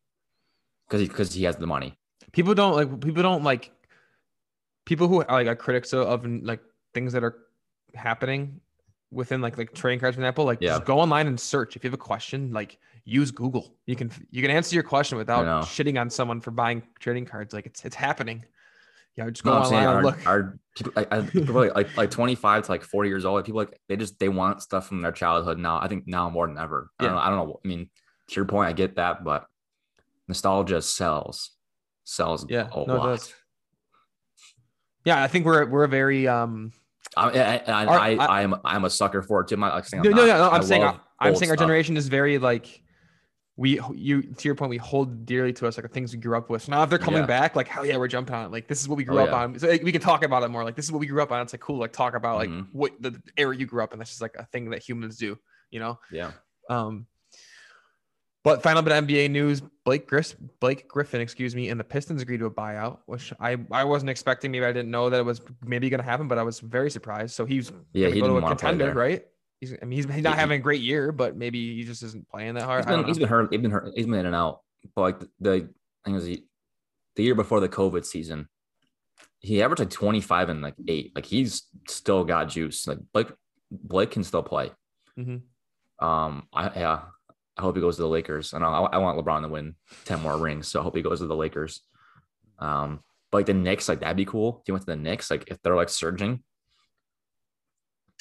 because 0.86 1.00
he 1.00 1.08
because 1.08 1.32
he 1.32 1.44
has 1.44 1.56
the 1.56 1.66
money. 1.66 1.94
people 2.32 2.54
don't 2.54 2.74
like 2.76 3.00
people 3.00 3.22
don't 3.22 3.42
like 3.42 3.70
people 4.84 5.08
who 5.08 5.22
are 5.22 5.26
like 5.42 5.46
are 5.46 5.56
critics 5.56 5.92
of, 5.92 6.06
of 6.06 6.26
like 6.26 6.60
things 6.92 7.12
that 7.14 7.24
are 7.24 7.38
happening 7.94 8.60
within 9.10 9.40
like 9.40 9.56
like 9.56 9.72
trading 9.72 9.98
cards 10.00 10.14
for 10.16 10.20
example 10.20 10.44
like 10.44 10.58
Yeah. 10.60 10.70
just 10.74 10.84
go 10.84 10.98
online 11.00 11.26
and 11.26 11.38
search 11.40 11.74
if 11.76 11.84
you 11.84 11.88
have 11.88 11.94
a 11.94 11.98
question 12.02 12.52
like 12.52 12.78
use 13.04 13.30
google 13.30 13.76
you 13.86 13.94
can 13.94 14.10
you 14.30 14.40
can 14.40 14.50
answer 14.50 14.74
your 14.74 14.82
question 14.82 15.18
without 15.18 15.44
shitting 15.66 16.00
on 16.00 16.08
someone 16.08 16.40
for 16.40 16.50
buying 16.50 16.82
trading 17.00 17.26
cards 17.26 17.52
like 17.52 17.66
it's 17.66 17.84
it's 17.84 17.94
happening 17.94 18.42
yeah 19.16 19.28
just 19.28 19.44
go 19.44 19.50
No, 19.52 19.58
online 19.58 19.86
our, 19.86 20.02
look 20.02 20.26
our 20.26 20.58
people, 20.74 20.92
like, 20.96 21.32
people 21.32 21.54
like, 21.54 21.74
like 21.74 21.96
like 21.96 22.10
25 22.10 22.64
to 22.64 22.72
like 22.72 22.82
40 22.82 23.08
years 23.10 23.24
old. 23.26 23.44
People 23.44 23.58
like 23.60 23.78
they 23.88 23.96
just 23.96 24.18
they 24.18 24.28
want 24.30 24.62
stuff 24.62 24.88
from 24.88 25.02
their 25.02 25.12
childhood 25.12 25.58
now. 25.58 25.78
I 25.80 25.86
think 25.88 26.04
now 26.06 26.30
more 26.30 26.46
than 26.46 26.56
ever. 26.58 26.90
I, 26.98 27.04
don't 27.04 27.12
Yeah. 27.12 27.16
know, 27.18 27.22
I 27.22 27.28
don't 27.30 27.48
know. 27.48 27.60
I 27.64 27.68
mean, 27.68 27.90
to 28.28 28.34
your 28.34 28.44
point, 28.46 28.68
I 28.68 28.72
get 28.72 28.96
that, 28.96 29.22
but 29.22 29.44
nostalgia 30.26 30.80
sells, 30.80 31.50
sells. 32.04 32.46
yeah 32.48 32.68
a 32.72 32.86
no 32.86 32.96
it 32.96 33.02
does 33.02 33.34
yeah 35.04 35.22
i 35.22 35.26
think 35.28 35.44
we're 35.44 35.66
we're 35.66 35.84
a 35.84 35.88
very 35.88 36.26
um 36.26 36.72
I, 37.16 37.28
I, 37.28 37.56
I, 37.66 37.84
I, 37.84 38.26
I- 38.26 38.42
am 38.42 38.54
I'm 38.64 38.84
a 38.86 38.90
sucker 38.90 39.22
for 39.22 39.42
it 39.42 39.48
too. 39.48 39.54
I'm 39.56 39.60
like 39.60 39.84
no, 39.92 39.98
I'm 39.98 40.02
no, 40.04 40.10
not. 40.10 40.16
no, 40.26 40.26
no. 40.38 40.50
I'm 40.50 40.62
saying 40.62 40.82
I'm 40.82 41.36
saying 41.36 41.50
our 41.50 41.56
stuff. 41.56 41.58
generation 41.58 41.96
is 41.96 42.08
very 42.08 42.38
like 42.38 42.82
we 43.56 43.78
you 43.94 44.22
to 44.22 44.48
your 44.48 44.54
point 44.56 44.68
we 44.70 44.76
hold 44.78 45.24
dearly 45.26 45.52
to 45.52 45.66
us 45.68 45.76
like 45.76 45.82
the 45.84 45.88
things 45.88 46.12
we 46.12 46.18
grew 46.20 46.36
up 46.36 46.50
with. 46.50 46.62
So 46.62 46.72
now 46.72 46.82
if 46.82 46.90
they're 46.90 46.98
coming 46.98 47.20
Yeah. 47.20 47.26
back, 47.26 47.54
like 47.54 47.68
hell 47.68 47.86
yeah, 47.86 47.96
we're 47.96 48.08
jumping 48.08 48.34
on 48.34 48.46
it. 48.46 48.50
Like 48.50 48.66
this 48.66 48.80
is 48.80 48.88
what 48.88 48.96
we 48.96 49.04
grew 49.04 49.18
Oh, 49.20 49.24
up 49.24 49.28
yeah. 49.30 49.36
on. 49.36 49.58
So 49.58 49.68
like, 49.68 49.82
we 49.84 49.92
can 49.92 50.00
talk 50.00 50.24
about 50.24 50.42
it 50.42 50.48
more. 50.48 50.64
Like 50.64 50.74
this 50.74 50.84
is 50.84 50.90
what 50.92 50.98
we 50.98 51.06
grew 51.06 51.22
up 51.22 51.30
on. 51.30 51.40
It's 51.42 51.52
like 51.52 51.60
cool. 51.60 51.78
Like 51.78 51.92
talk 51.92 52.14
about 52.14 52.36
like 52.38 52.50
Mhm. 52.50 52.66
what 52.72 53.00
the 53.00 53.20
era 53.36 53.56
you 53.56 53.66
grew 53.66 53.82
up 53.84 53.92
in. 53.92 53.98
That's 54.00 54.10
just 54.10 54.22
like 54.22 54.34
a 54.36 54.44
thing 54.46 54.70
that 54.70 54.82
humans 54.82 55.16
do. 55.18 55.38
You 55.70 55.78
know. 55.80 56.00
Yeah. 56.10 56.32
Um. 56.68 57.06
But 58.42 58.62
final 58.62 58.82
bit 58.82 58.92
of 58.92 59.04
NBA 59.06 59.30
news: 59.30 59.62
Blake 59.84 60.06
Gris- 60.06 60.34
Blake 60.60 60.86
Griffin, 60.86 61.22
excuse 61.22 61.54
me, 61.56 61.70
and 61.70 61.80
the 61.80 61.84
Pistons 61.84 62.20
agreed 62.20 62.40
to 62.40 62.46
a 62.46 62.50
buyout, 62.50 62.98
which 63.06 63.32
I 63.40 63.56
I 63.70 63.84
wasn't 63.84 64.10
expecting. 64.10 64.50
Maybe 64.50 64.66
I 64.66 64.72
didn't 64.72 64.90
know 64.90 65.08
that 65.08 65.20
it 65.20 65.24
was 65.24 65.40
maybe 65.64 65.88
going 65.88 66.00
to 66.00 66.04
happen, 66.04 66.28
but 66.28 66.36
I 66.36 66.42
was 66.42 66.60
very 66.60 66.90
surprised. 66.90 67.34
So 67.34 67.46
he's 67.46 67.72
Yeah, 67.94 68.08
he 68.08 68.20
go 68.20 68.28
to 68.38 68.44
a 68.44 68.48
contender, 68.48 68.92
right? 68.92 69.24
He's, 69.70 69.78
I 69.80 69.84
mean, 69.84 69.96
he's, 69.96 70.06
he's 70.14 70.22
not 70.22 70.36
having 70.36 70.58
a 70.60 70.62
great 70.62 70.82
year, 70.82 71.12
but 71.12 71.36
maybe 71.36 71.74
he 71.74 71.84
just 71.84 72.02
isn't 72.02 72.28
playing 72.28 72.54
that 72.54 72.64
hard. 72.64 72.84
He's 72.84 72.94
been, 72.96 73.04
he's 73.06 73.18
been 73.18 73.28
hurt. 73.28 73.48
He's 73.52 73.60
been 73.62 73.70
hurt. 73.70 73.92
He's 73.94 74.06
been 74.06 74.14
in 74.14 74.26
and 74.26 74.34
out. 74.34 74.60
But 74.94 75.00
like 75.00 75.20
the, 75.20 75.28
the 75.40 75.50
I 75.50 75.56
think 75.56 75.68
it 76.06 76.12
was 76.12 76.24
the, 76.24 76.44
the 77.16 77.22
year 77.22 77.34
before 77.34 77.60
the 77.60 77.68
COVID 77.68 78.04
season, 78.04 78.48
he 79.40 79.62
averaged 79.62 79.80
like 79.80 79.90
25 79.90 80.48
and 80.50 80.62
like 80.62 80.74
eight. 80.88 81.12
Like 81.14 81.26
he's 81.26 81.62
still 81.88 82.24
got 82.24 82.48
juice. 82.48 82.86
Like 82.86 82.98
Blake 83.12 83.32
Blake 83.70 84.10
can 84.10 84.24
still 84.24 84.42
play. 84.42 84.70
Mhm. 85.18 85.42
Um, 86.00 86.48
I 86.52 86.64
yeah, 86.78 87.00
I 87.56 87.62
hope 87.62 87.76
he 87.76 87.80
goes 87.80 87.96
to 87.96 88.02
the 88.02 88.08
Lakers. 88.08 88.52
And 88.52 88.64
I, 88.64 88.68
I 88.68 88.98
want 88.98 89.18
LeBron 89.18 89.42
to 89.42 89.48
win 89.48 89.74
10 90.04 90.20
more 90.20 90.36
rings. 90.36 90.68
So 90.68 90.80
I 90.80 90.82
hope 90.82 90.96
he 90.96 91.02
goes 91.02 91.20
to 91.20 91.26
the 91.26 91.36
Lakers. 91.36 91.80
Um, 92.58 93.00
but 93.30 93.38
like 93.38 93.46
the 93.46 93.54
Knicks, 93.54 93.88
like 93.88 94.00
that'd 94.00 94.16
be 94.16 94.24
cool. 94.24 94.58
If 94.60 94.66
he 94.66 94.72
went 94.72 94.82
to 94.82 94.92
the 94.92 94.96
Knicks, 94.96 95.30
like 95.30 95.44
if 95.48 95.60
they're 95.62 95.76
like 95.76 95.88
surging. 95.88 96.42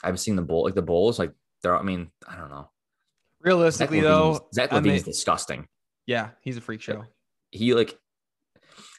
I've 0.03 0.19
seen 0.19 0.35
the 0.35 0.41
bull 0.41 0.63
like 0.63 0.75
the 0.75 0.81
Bulls, 0.81 1.19
like 1.19 1.31
they're. 1.61 1.77
I 1.77 1.81
mean, 1.83 2.11
I 2.27 2.35
don't 2.35 2.49
know. 2.49 2.69
Zach 2.69 3.45
Realistically, 3.45 4.01
LaVine's, 4.01 4.39
though, 4.39 4.47
Zach 4.53 4.73
I 4.73 4.79
mean- 4.79 5.01
disgusting. 5.01 5.67
yeah, 6.05 6.29
he's 6.41 6.57
a 6.57 6.61
freak 6.61 6.81
show. 6.81 7.03
he 7.51 7.73
like 7.73 7.97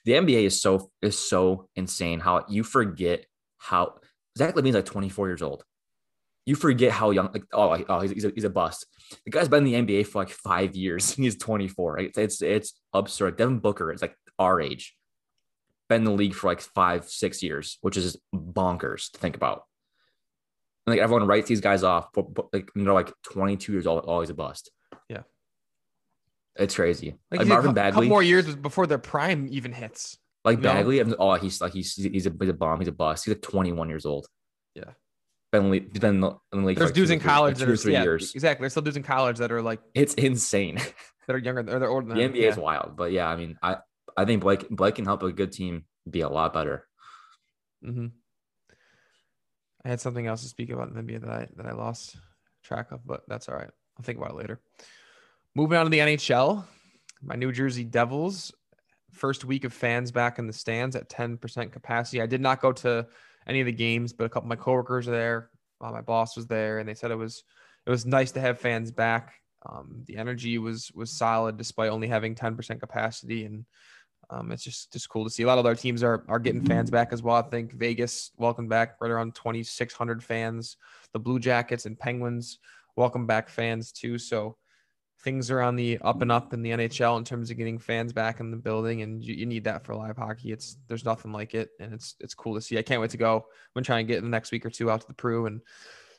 the 0.04 0.12
NBA 0.12 0.44
is 0.44 0.60
so 0.60 0.90
is 1.02 1.18
so 1.18 1.68
insane 1.76 2.20
how 2.20 2.44
you 2.48 2.62
forget 2.62 3.24
how 3.58 3.94
Zach 4.36 4.54
LaVine's 4.54 4.74
like 4.74 4.84
24 4.84 5.28
years 5.28 5.42
old. 5.42 5.64
You 6.46 6.54
forget 6.56 6.92
how 6.92 7.10
young 7.10 7.30
like 7.32 7.44
oh 7.54 7.82
oh 7.88 8.00
he's 8.00 8.10
he's 8.10 8.24
a, 8.26 8.32
he's 8.34 8.44
a 8.44 8.50
bust. 8.50 8.86
The 9.24 9.30
guy's 9.30 9.48
been 9.48 9.66
in 9.66 9.86
the 9.86 9.94
NBA 9.94 10.06
for 10.08 10.20
like 10.22 10.30
five 10.30 10.76
years. 10.76 11.14
He's 11.14 11.38
24. 11.38 11.94
Right? 11.94 12.06
It's 12.08 12.18
it's, 12.18 12.42
it's 12.42 12.80
absurd. 12.92 13.38
Devin 13.38 13.60
Booker 13.60 13.90
is 13.92 14.02
like 14.02 14.14
our 14.38 14.60
age, 14.60 14.94
been 15.88 16.02
in 16.02 16.04
the 16.04 16.10
league 16.10 16.34
for 16.34 16.48
like 16.48 16.60
five 16.60 17.06
six 17.06 17.42
years, 17.42 17.78
which 17.80 17.96
is 17.96 18.18
bonkers 18.34 19.10
to 19.12 19.18
think 19.20 19.36
about. 19.36 19.62
And 20.86 20.94
like 20.94 21.00
everyone 21.02 21.26
writes 21.26 21.48
these 21.48 21.60
guys 21.60 21.82
off, 21.82 22.08
but, 22.12 22.32
but 22.34 22.46
like 22.52 22.70
they're 22.74 22.92
like 22.92 23.12
22 23.32 23.72
years 23.72 23.86
old, 23.86 24.04
always 24.04 24.30
a 24.30 24.34
bust. 24.34 24.70
Yeah. 25.08 25.22
It's 26.56 26.74
crazy. 26.76 27.16
Like, 27.30 27.40
Like, 27.40 27.40
he's 27.40 27.48
a 27.48 27.52
Marvin 27.54 27.70
cou- 27.70 27.74
couple 27.80 27.90
Bagley, 27.92 28.08
more 28.08 28.22
years 28.22 28.54
before 28.54 28.86
their 28.86 28.98
prime 28.98 29.48
even 29.50 29.72
hits. 29.72 30.18
like 30.44 30.58
No. 30.60 30.72
Bagley, 30.72 31.00
I'm, 31.00 31.14
oh, 31.18 31.34
he's 31.34 31.60
like 31.60 31.72
he's 31.72 31.94
he's 31.94 32.26
a, 32.26 32.32
he's 32.38 32.48
a 32.48 32.52
bomb. 32.54 32.78
He's 32.80 32.88
a 32.88 32.92
bust. 32.92 33.24
He's 33.24 33.34
like 33.34 33.42
21 33.42 33.88
years 33.88 34.04
old. 34.06 34.26
Yeah. 34.74 34.90
Been 35.52 35.70
been 35.70 36.04
in 36.16 36.20
the 36.20 36.36
league. 36.52 36.76
There's 36.78 36.88
like 36.90 36.94
dudes 36.94 37.10
or 37.10 37.14
in 37.14 37.20
college 37.20 37.52
like 37.52 37.58
that 37.58 37.64
two 37.66 37.70
are 37.70 37.74
or 37.74 37.76
three 37.76 37.92
yeah, 37.94 38.02
years. 38.02 38.34
exactly. 38.34 38.64
There's 38.64 38.72
still 38.72 38.82
dudes 38.82 38.96
in 38.96 39.02
college 39.04 39.38
that 39.38 39.50
are 39.52 39.62
like 39.62 39.80
It's 39.94 40.14
insane. 40.14 40.76
that 41.26 41.34
are 41.34 41.38
younger 41.38 41.60
or 41.60 41.78
they're 41.78 41.88
older 41.88 42.08
than 42.08 42.18
The. 42.18 42.24
NBA 42.28 42.42
yeah. 42.42 42.48
is 42.50 42.56
wild, 42.56 42.96
but 42.96 43.10
yeah, 43.12 43.28
I 43.28 43.36
mean, 43.36 43.56
I 43.62 43.76
I 44.16 44.24
think 44.26 44.42
Blake 44.42 44.68
Blake 44.68 44.96
can 44.96 45.04
help 45.06 45.22
a 45.22 45.32
good 45.32 45.52
team 45.52 45.84
be 46.08 46.20
a 46.20 46.28
lot 46.28 46.52
better. 46.52 46.86
hmm 47.82 48.08
I 49.84 49.88
had 49.88 50.00
something 50.00 50.26
else 50.26 50.42
to 50.42 50.48
speak 50.48 50.70
about 50.70 50.88
in 50.88 50.94
the 50.94 51.02
NBA 51.02 51.20
that 51.20 51.30
I 51.30 51.48
that 51.56 51.66
I 51.66 51.72
lost 51.72 52.16
track 52.62 52.92
of, 52.92 53.06
but 53.06 53.22
that's 53.28 53.48
all 53.48 53.56
right. 53.56 53.70
I'll 53.98 54.04
think 54.04 54.18
about 54.18 54.30
it 54.30 54.36
later. 54.36 54.60
Moving 55.54 55.78
on 55.78 55.86
to 55.86 55.90
the 55.90 55.98
NHL, 55.98 56.64
my 57.22 57.36
New 57.36 57.52
Jersey 57.52 57.84
Devils. 57.84 58.52
First 59.12 59.44
week 59.44 59.62
of 59.62 59.72
fans 59.72 60.10
back 60.10 60.40
in 60.40 60.48
the 60.48 60.52
stands 60.52 60.96
at 60.96 61.08
10% 61.08 61.70
capacity. 61.70 62.20
I 62.20 62.26
did 62.26 62.40
not 62.40 62.60
go 62.60 62.72
to 62.72 63.06
any 63.46 63.60
of 63.60 63.66
the 63.66 63.72
games, 63.72 64.12
but 64.12 64.24
a 64.24 64.28
couple 64.28 64.46
of 64.46 64.58
my 64.58 64.62
coworkers 64.62 65.06
are 65.06 65.12
there. 65.12 65.50
Uh, 65.80 65.92
my 65.92 66.00
boss 66.00 66.36
was 66.36 66.48
there, 66.48 66.78
and 66.78 66.88
they 66.88 66.94
said 66.94 67.12
it 67.12 67.16
was 67.16 67.44
it 67.86 67.90
was 67.90 68.06
nice 68.06 68.32
to 68.32 68.40
have 68.40 68.58
fans 68.58 68.90
back. 68.90 69.34
Um, 69.66 70.02
the 70.06 70.16
energy 70.16 70.58
was 70.58 70.90
was 70.94 71.12
solid 71.12 71.56
despite 71.56 71.90
only 71.90 72.08
having 72.08 72.34
10% 72.34 72.80
capacity, 72.80 73.44
and 73.44 73.66
um, 74.30 74.52
it's 74.52 74.62
just 74.62 74.92
just 74.92 75.08
cool 75.08 75.24
to 75.24 75.30
see. 75.30 75.42
A 75.42 75.46
lot 75.46 75.58
of 75.58 75.66
our 75.66 75.74
teams 75.74 76.02
are 76.02 76.24
are 76.28 76.38
getting 76.38 76.64
fans 76.64 76.90
back 76.90 77.12
as 77.12 77.22
well. 77.22 77.36
I 77.36 77.42
think 77.42 77.72
Vegas 77.72 78.30
welcome 78.36 78.68
back 78.68 78.96
right 79.00 79.10
around 79.10 79.34
2,600 79.34 80.22
fans. 80.22 80.76
The 81.12 81.18
Blue 81.18 81.38
Jackets 81.38 81.86
and 81.86 81.98
Penguins 81.98 82.58
welcome 82.96 83.26
back 83.26 83.48
fans 83.48 83.92
too. 83.92 84.18
So 84.18 84.56
things 85.24 85.50
are 85.50 85.62
on 85.62 85.74
the 85.74 85.98
up 86.02 86.20
and 86.22 86.30
up 86.30 86.52
in 86.52 86.62
the 86.62 86.70
NHL 86.70 87.16
in 87.16 87.24
terms 87.24 87.50
of 87.50 87.56
getting 87.56 87.78
fans 87.78 88.12
back 88.12 88.40
in 88.40 88.50
the 88.50 88.56
building, 88.56 89.02
and 89.02 89.24
you, 89.24 89.34
you 89.34 89.46
need 89.46 89.64
that 89.64 89.84
for 89.84 89.94
live 89.94 90.16
hockey. 90.16 90.52
It's 90.52 90.76
there's 90.86 91.04
nothing 91.04 91.32
like 91.32 91.54
it, 91.54 91.70
and 91.80 91.92
it's 91.92 92.14
it's 92.20 92.34
cool 92.34 92.54
to 92.54 92.60
see. 92.60 92.78
I 92.78 92.82
can't 92.82 93.00
wait 93.00 93.10
to 93.10 93.16
go. 93.16 93.36
I'm 93.36 93.42
gonna 93.74 93.84
try 93.84 93.98
and 93.98 94.08
get 94.08 94.18
in 94.18 94.24
the 94.24 94.30
next 94.30 94.52
week 94.52 94.66
or 94.66 94.70
two 94.70 94.90
out 94.90 95.00
to 95.00 95.06
the 95.06 95.14
Pru 95.14 95.46
and 95.46 95.60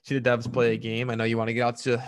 see 0.04 0.18
the 0.18 0.30
Devs 0.30 0.52
play 0.52 0.74
a 0.74 0.78
game. 0.78 1.10
I 1.10 1.16
know 1.16 1.24
you 1.24 1.38
want 1.38 1.50
to 1.50 1.54
get 1.54 1.62
out 1.62 1.78
to 1.78 2.04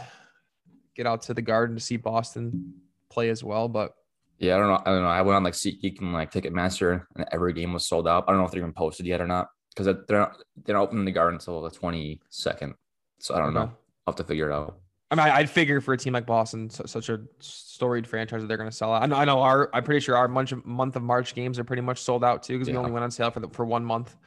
get 0.96 1.06
out 1.06 1.22
to 1.24 1.34
the 1.34 1.42
Garden 1.42 1.76
to 1.76 1.82
see 1.82 1.98
Boston 1.98 2.74
play 3.10 3.30
as 3.30 3.44
well, 3.44 3.68
but 3.70 3.94
Yeah, 4.40 4.56
I 4.56 4.60
don't 4.60 4.68
know. 4.68 4.82
I 4.86 4.92
don't 4.92 5.04
know. 5.04 5.10
I 5.10 5.22
went 5.22 5.36
on 5.36 5.44
like 5.44 5.54
SeatGeek 5.54 6.00
and 6.00 6.14
like 6.14 6.32
Ticketmaster, 6.32 7.04
and 7.16 7.26
every 7.32 7.54
game 7.54 7.74
was 7.74 7.88
sold 7.88 8.08
out. 8.08 8.26
I 8.28 8.32
don't 8.32 8.40
know 8.40 8.46
if 8.46 8.52
they're 8.52 8.62
even 8.62 8.74
posted 8.74 9.06
yet 9.06 9.22
or 9.22 9.28
not 9.28 9.48
because 9.76 9.96
they're 10.08 10.20
not 10.20 10.38
they're 10.64 10.76
not 10.76 10.84
opening 10.84 11.06
the 11.06 11.12
garden 11.12 11.36
until 11.36 11.62
the 11.62 11.72
22nd. 11.72 12.74
So 13.20 13.36
I 13.36 13.40
don't 13.40 13.54
know. 13.54 13.72
I'll 14.06 14.14
have 14.14 14.16
to 14.18 14.24
figure 14.24 14.50
it 14.50 14.54
out. 14.54 14.80
I 15.10 15.16
mean, 15.16 15.26
I'd 15.26 15.50
figure 15.50 15.80
for 15.80 15.94
a 15.94 15.98
team 15.98 16.14
like 16.14 16.26
Boston, 16.26 16.70
such 16.70 17.08
a 17.10 17.22
storied 17.40 18.06
franchise, 18.06 18.42
that 18.42 18.48
they're 18.48 18.58
going 18.58 18.70
to 18.70 18.76
sell 18.76 18.94
out. 18.94 19.04
I 19.04 19.06
know, 19.06 19.16
I 19.16 19.24
know 19.24 19.40
our, 19.40 19.70
I'm 19.74 19.84
pretty 19.84 20.02
sure 20.02 20.18
our 20.18 20.28
month 20.28 20.52
of, 20.52 20.66
month 20.66 20.98
of 20.98 21.02
March 21.02 21.34
games 21.34 21.58
are 21.60 21.64
pretty 21.64 21.82
much 21.82 22.00
sold 22.00 22.26
out 22.26 22.44
too 22.44 22.58
because 22.58 22.70
we 22.70 22.78
only 22.78 22.92
went 22.92 23.04
on 23.04 23.12
sale 23.12 23.32
for 23.32 23.40
the, 23.40 23.48
for 23.48 23.66
one 23.66 23.86
month. 23.86 24.18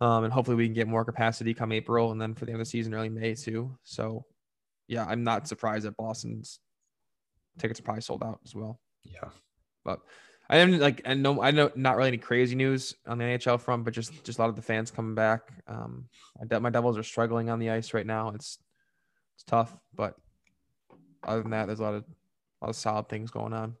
Um, 0.00 0.24
and 0.24 0.32
hopefully 0.32 0.56
we 0.56 0.66
can 0.66 0.74
get 0.74 0.88
more 0.88 1.04
capacity 1.04 1.54
come 1.54 1.70
April 1.70 2.10
and 2.10 2.20
then 2.20 2.34
for 2.34 2.44
the 2.44 2.50
end 2.50 2.60
of 2.60 2.66
the 2.66 2.70
season, 2.70 2.92
early 2.92 3.08
May 3.08 3.34
too. 3.34 3.78
So, 3.84 4.26
yeah, 4.88 5.04
I'm 5.04 5.22
not 5.22 5.46
surprised 5.46 5.86
that 5.86 5.96
Boston's 5.96 6.58
tickets 7.58 7.78
are 7.78 7.84
probably 7.84 8.02
sold 8.02 8.24
out 8.24 8.40
as 8.44 8.54
well. 8.54 8.80
Yeah. 9.04 9.28
But 9.86 10.00
I 10.50 10.58
am 10.58 10.78
like, 10.80 11.00
I 11.06 11.14
know, 11.14 11.40
I 11.40 11.52
know, 11.52 11.70
not 11.76 11.96
really 11.96 12.08
any 12.08 12.18
crazy 12.18 12.56
news 12.56 12.94
on 13.06 13.18
the 13.18 13.24
NHL 13.24 13.60
front, 13.60 13.84
but 13.84 13.94
just 13.94 14.24
just 14.24 14.38
a 14.38 14.42
lot 14.42 14.48
of 14.50 14.56
the 14.56 14.62
fans 14.62 14.90
coming 14.90 15.14
back. 15.14 15.42
Um, 15.68 16.08
my, 16.38 16.46
De- 16.46 16.60
my 16.60 16.70
Devils 16.70 16.98
are 16.98 17.02
struggling 17.04 17.48
on 17.50 17.58
the 17.60 17.70
ice 17.70 17.94
right 17.94 18.06
now. 18.06 18.30
It's 18.30 18.58
it's 19.36 19.44
tough, 19.44 19.76
but 19.94 20.16
other 21.24 21.42
than 21.42 21.52
that, 21.52 21.66
there's 21.66 21.78
a 21.80 21.82
lot 21.84 21.94
of 21.94 22.04
a 22.60 22.64
lot 22.66 22.70
of 22.70 22.76
solid 22.76 23.08
things 23.08 23.30
going 23.30 23.52
on. 23.52 23.76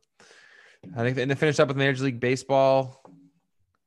I 0.96 1.02
think 1.02 1.18
and 1.18 1.28
to 1.30 1.36
finish 1.36 1.58
up 1.58 1.66
with 1.68 1.76
Major 1.76 2.04
League 2.04 2.20
Baseball, 2.20 3.02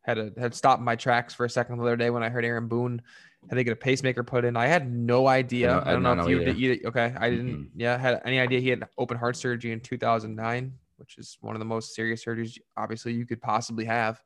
had 0.02 0.16
to 0.16 0.34
had 0.38 0.54
stopped 0.54 0.82
my 0.82 0.96
tracks 0.98 1.34
for 1.34 1.46
a 1.46 1.50
second 1.50 1.78
the 1.78 1.84
other 1.84 1.96
day 1.96 2.10
when 2.10 2.24
I 2.24 2.30
heard 2.30 2.44
Aaron 2.44 2.68
Boone 2.68 3.02
Had 3.50 3.56
to 3.56 3.64
get 3.64 3.72
a 3.74 3.76
pacemaker 3.78 4.24
put 4.24 4.44
in. 4.46 4.58
I 4.58 4.68
had 4.68 4.92
no 4.92 5.28
idea. 5.28 5.72
I 5.78 5.92
I, 5.94 5.96
know- 5.98 6.12
I 6.12 6.16
don't 6.16 6.18
know 6.18 6.28
did 6.28 6.48
if 6.48 6.58
you 6.60 6.70
know 6.70 6.76
did 6.76 6.80
either. 6.82 6.88
Okay, 6.90 7.16
I 7.18 7.30
didn't. 7.30 7.56
Mm-mm. 7.56 7.70
Yeah, 7.76 7.98
had 7.98 8.22
any 8.26 8.40
idea 8.40 8.60
he 8.60 8.70
had 8.70 8.84
open 8.98 9.18
heart 9.18 9.38
surgery 9.38 9.72
in 9.72 9.80
2009, 9.80 10.74
which 11.00 11.18
is 11.18 11.38
one 11.42 11.56
of 11.56 11.60
the 11.60 11.66
most 11.66 11.96
serious 11.96 12.24
surgeries 12.24 12.58
obviously 12.78 13.14
you 13.14 13.26
could 13.26 13.42
possibly 13.42 13.86
have. 13.86 14.22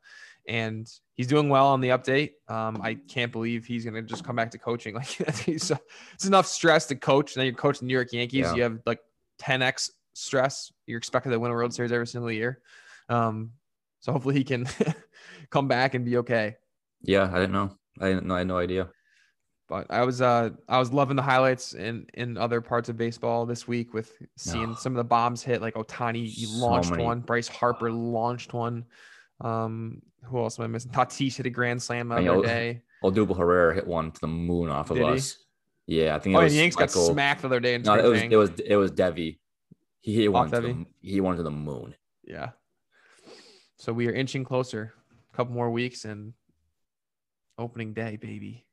And 0.46 0.86
he's 1.14 1.26
doing 1.26 1.48
well 1.48 1.68
on 1.68 1.80
the 1.80 1.88
update. 1.88 2.32
Um, 2.48 2.80
I 2.82 2.94
can't 2.94 3.32
believe 3.32 3.64
he's 3.64 3.84
gonna 3.84 4.02
just 4.02 4.24
come 4.24 4.36
back 4.36 4.50
to 4.50 4.58
coaching. 4.58 4.94
Like 5.04 5.36
he's, 5.36 5.72
it's 6.12 6.26
enough 6.26 6.46
stress 6.46 6.86
to 6.86 6.96
coach. 6.96 7.34
And 7.34 7.40
then 7.40 7.46
you're 7.46 7.54
coaching 7.54 7.86
the 7.86 7.92
New 7.92 7.94
York 7.94 8.12
Yankees. 8.12 8.46
Yeah. 8.46 8.54
You 8.54 8.62
have 8.64 8.80
like 8.84 9.00
10x 9.40 9.90
stress. 10.14 10.72
You're 10.86 10.98
expected 10.98 11.30
to 11.30 11.38
win 11.38 11.50
a 11.50 11.54
World 11.54 11.72
Series 11.74 11.92
every 11.92 12.06
single 12.06 12.30
year. 12.30 12.60
Um, 13.08 13.52
so 14.00 14.12
hopefully 14.12 14.34
he 14.34 14.44
can 14.44 14.66
come 15.50 15.68
back 15.68 15.94
and 15.94 16.04
be 16.04 16.18
okay. 16.18 16.56
Yeah, 17.02 17.30
I 17.32 17.38
didn't 17.38 17.52
know. 17.52 17.76
I 18.00 18.08
didn't 18.08 18.26
know. 18.26 18.34
I 18.34 18.38
had 18.38 18.46
no 18.46 18.58
idea. 18.58 18.88
But 19.68 19.86
I 19.90 20.02
was 20.04 20.20
uh 20.20 20.50
I 20.68 20.78
was 20.78 20.92
loving 20.92 21.16
the 21.16 21.22
highlights 21.22 21.72
in 21.74 22.06
in 22.14 22.36
other 22.36 22.60
parts 22.60 22.88
of 22.90 22.96
baseball 22.98 23.46
this 23.46 23.66
week 23.66 23.94
with 23.94 24.12
seeing 24.36 24.70
Oh. 24.70 24.74
some 24.74 24.92
of 24.92 24.98
the 24.98 25.04
bombs 25.04 25.42
hit. 25.42 25.62
Like 25.62 25.74
Ohtani 25.74 26.26
he 26.26 26.44
So 26.46 26.58
launched 26.66 26.90
many. 26.90 27.02
one, 27.04 27.20
Bryce 27.20 27.48
Harper 27.48 27.90
launched 27.90 28.52
one. 28.52 28.84
Um, 29.40 30.02
who 30.24 30.38
else 30.38 30.58
am 30.58 30.64
I 30.66 30.68
missing? 30.68 30.90
Tatis 30.92 31.36
hit 31.36 31.46
a 31.46 31.50
grand 31.50 31.82
slam 31.82 32.08
the 32.08 32.16
other 32.16 32.42
day. 32.42 32.82
Odubel 33.02 33.36
Herrera 33.36 33.74
hit 33.74 33.86
one 33.86 34.10
to 34.12 34.20
the 34.20 34.26
moon 34.28 34.68
off 34.70 34.90
of 34.90 34.96
Did 34.96 35.06
he? 35.06 35.12
us. 35.12 35.38
Yeah, 35.86 36.14
I 36.14 36.18
think 36.18 36.34
it 36.34 36.36
Oh, 36.36 36.40
and 36.40 36.44
was 36.44 36.56
Yanks 36.56 36.76
got 36.76 36.90
smacked 36.90 37.42
the 37.42 37.48
other 37.48 37.60
day 37.60 37.76
No, 37.78 37.94
it 37.94 38.04
was 38.08 38.22
it 38.22 38.36
was 38.36 38.50
it 38.60 38.76
was 38.76 38.90
Devi. 38.90 39.40
He 40.00 40.14
hit 40.14 40.30
one 40.32 40.50
to 40.50 40.60
the, 40.60 40.86
he 41.00 41.20
one 41.22 41.36
to 41.36 41.42
the 41.42 41.50
moon. 41.50 41.94
Yeah. 42.22 42.50
So 43.78 43.92
we 43.94 44.08
are 44.08 44.12
inching 44.12 44.44
closer. 44.44 44.92
A 45.32 45.36
couple 45.36 45.54
more 45.54 45.70
weeks 45.70 46.04
and 46.04 46.32
opening 47.58 47.92
day, 47.94 48.16
baby. 48.16 48.64